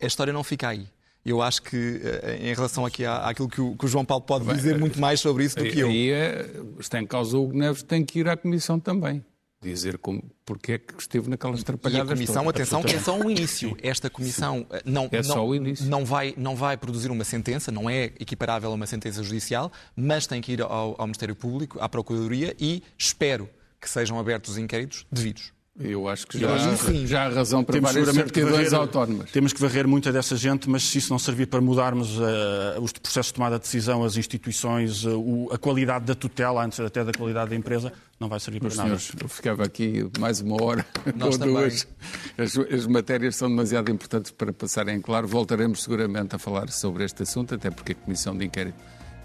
A 0.00 0.06
história 0.06 0.32
não 0.32 0.42
fica 0.42 0.68
aí. 0.68 0.88
Eu 1.22 1.42
acho 1.42 1.60
que, 1.60 2.00
eh, 2.02 2.38
em 2.40 2.54
relação 2.54 2.86
aqui 2.86 3.04
à, 3.04 3.28
àquilo 3.28 3.50
que 3.50 3.60
o, 3.60 3.76
que 3.76 3.84
o 3.84 3.88
João 3.88 4.06
Paulo 4.06 4.24
pode 4.24 4.46
Bem, 4.46 4.56
dizer 4.56 4.78
muito 4.78 4.98
mais 4.98 5.20
sobre 5.20 5.44
isso 5.44 5.56
do 5.56 5.64
que 5.64 5.78
eu. 5.78 5.88
Aí 5.88 6.10
é, 6.10 6.50
está 6.78 6.98
em 6.98 7.06
causa 7.06 7.36
o 7.36 7.44
Hugo 7.44 7.58
Neves, 7.58 7.82
tem 7.82 8.02
que 8.02 8.20
ir 8.20 8.28
à 8.30 8.36
Comissão 8.38 8.80
também 8.80 9.22
dizer 9.62 9.98
como, 9.98 10.22
porque 10.44 10.72
é 10.72 10.78
que 10.78 10.94
esteve 10.98 11.28
naquelas 11.28 11.60
atrapalhadas. 11.60 12.08
E 12.08 12.12
a 12.12 12.16
comissão, 12.16 12.44
todas. 12.44 12.60
atenção, 12.60 12.82
que 12.82 12.94
é 12.94 12.98
só 12.98 13.18
um 13.18 13.30
início. 13.30 13.76
Esta 13.82 14.08
comissão 14.08 14.66
eh, 14.70 14.82
não, 14.84 15.08
é 15.12 15.22
não, 15.22 15.54
início. 15.54 15.86
não, 15.86 16.04
vai, 16.04 16.34
não 16.36 16.56
vai 16.56 16.76
produzir 16.76 17.10
uma 17.10 17.24
sentença, 17.24 17.70
não 17.70 17.88
é 17.88 18.04
equiparável 18.18 18.70
a 18.70 18.74
uma 18.74 18.86
sentença 18.86 19.22
judicial, 19.22 19.70
mas 19.94 20.26
tem 20.26 20.40
que 20.40 20.52
ir 20.52 20.62
ao, 20.62 20.94
ao 20.98 21.06
Ministério 21.06 21.36
Público, 21.36 21.78
à 21.80 21.88
Procuradoria 21.88 22.56
e 22.58 22.82
espero 22.96 23.48
que 23.78 23.88
sejam 23.88 24.18
abertos 24.18 24.52
os 24.52 24.58
inquéritos 24.58 25.06
devidos. 25.12 25.52
Eu 25.82 26.08
acho 26.08 26.26
que 26.26 26.38
já, 26.38 26.58
já 27.06 27.26
há 27.26 27.28
razão 27.30 27.64
para 27.64 27.72
temos 27.74 27.92
várias 27.92 28.14
certidões 28.14 28.72
autónomas. 28.72 29.30
Temos 29.30 29.52
que 29.52 29.60
varrer 29.60 29.88
muita 29.88 30.12
dessa 30.12 30.36
gente, 30.36 30.68
mas 30.68 30.82
se 30.82 30.98
isso 30.98 31.10
não 31.10 31.18
servir 31.18 31.46
para 31.46 31.60
mudarmos 31.60 32.18
uh, 32.18 32.80
os 32.80 32.92
processos 32.92 33.28
de 33.28 33.34
tomada 33.34 33.56
de 33.56 33.62
decisão, 33.62 34.04
as 34.04 34.16
instituições, 34.16 35.04
uh, 35.04 35.48
a 35.52 35.56
qualidade 35.56 36.04
da 36.04 36.14
tutela, 36.14 36.62
antes 36.64 36.78
até 36.80 37.02
da 37.02 37.12
qualidade 37.12 37.50
da 37.50 37.56
empresa, 37.56 37.92
não 38.18 38.28
vai 38.28 38.38
servir 38.38 38.60
Meus 38.60 38.74
para 38.74 38.84
nada. 38.84 38.98
Senhores, 38.98 39.22
eu 39.22 39.28
ficava 39.28 39.64
aqui 39.64 40.06
mais 40.18 40.42
uma 40.42 40.62
hora 40.62 40.84
Nós 41.16 41.40
ou 41.40 41.46
duas. 41.46 41.88
As, 42.36 42.58
as, 42.58 42.86
matérias 42.86 43.36
são 43.36 43.48
demasiado 43.48 43.90
importantes 43.90 44.30
para 44.30 44.52
passarem 44.52 45.00
claro. 45.00 45.26
Voltaremos 45.26 45.82
seguramente 45.82 46.36
a 46.36 46.38
falar 46.38 46.68
sobre 46.68 47.04
este 47.04 47.22
assunto, 47.22 47.54
até 47.54 47.70
porque 47.70 47.92
a 47.92 47.94
Comissão 47.94 48.36
de 48.36 48.44
Inquérito 48.44 48.76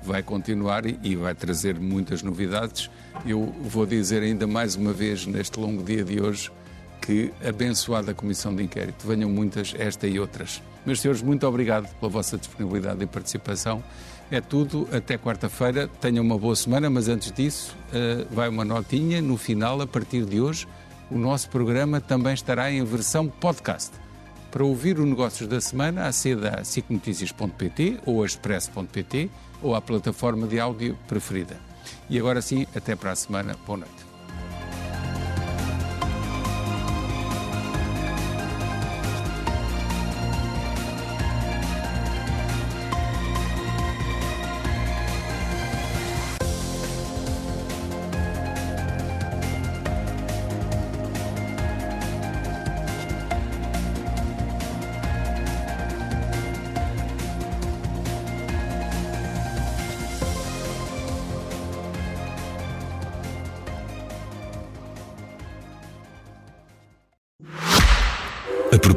vai 0.06 0.22
continuar 0.22 0.86
e, 0.86 1.16
vai 1.16 1.34
trazer 1.34 1.80
muitas 1.80 2.22
novidades. 2.22 2.90
Eu 3.26 3.54
vou 3.62 3.86
dizer 3.86 4.22
ainda 4.22 4.46
mais 4.46 4.76
uma 4.76 4.94
vez 4.94 5.26
neste 5.26 5.60
longo 5.60 5.84
dia 5.84 6.04
de 6.04 6.22
hoje 6.22 6.52
que 7.02 7.32
abençoada 7.46 8.14
Comissão 8.14 8.56
de 8.56 8.64
Inquérito. 8.64 9.08
Venham 9.08 9.30
muitas, 9.30 9.76
esta 9.78 10.08
e 10.08 10.20
outras. 10.20 10.62
Meus 10.86 11.02
senhores, 11.02 11.22
muito 11.22 11.48
obrigado 11.48 11.88
pela 12.00 12.12
vossa 12.12 12.38
disponibilidade 12.38 13.04
e 13.04 13.08
participação. 13.08 13.84
É 14.32 14.42
tudo, 14.42 14.88
até 14.92 15.18
quarta-feira. 15.18 15.88
Tenham 16.02 16.24
uma 16.24 16.38
boa 16.38 16.56
semana, 16.56 16.90
mas 16.90 17.08
antes 17.08 17.32
disso, 17.32 17.76
uh, 17.90 18.26
vai 18.34 18.50
uma 18.50 18.66
notinha. 18.66 19.22
No 19.22 19.38
final, 19.38 19.82
a 19.82 19.88
partir 19.88 20.26
de 20.26 20.42
hoje, 20.42 20.68
o 21.12 21.18
nosso 21.18 21.50
programa 21.50 22.02
também 22.02 22.34
estará 22.34 22.72
em 22.72 22.84
versão 22.84 23.28
podcast. 23.28 24.05
Para 24.56 24.64
ouvir 24.64 25.02
o 25.02 25.06
Negócios 25.06 25.50
da 25.50 25.60
Semana, 25.60 26.08
aceda 26.08 26.62
a 26.62 26.64
cicnoticias.pt 26.64 28.00
ou 28.06 28.24
a 28.24 28.26
expresso.pt 28.26 29.30
ou 29.62 29.76
à 29.76 29.82
plataforma 29.82 30.48
de 30.48 30.62
áudio 30.62 30.98
preferida. 31.10 31.58
E 32.10 32.18
agora 32.18 32.42
sim, 32.42 32.66
até 32.74 32.96
para 32.96 33.12
a 33.12 33.16
semana. 33.18 33.58
Boa 33.66 33.80
noite. 33.80 34.15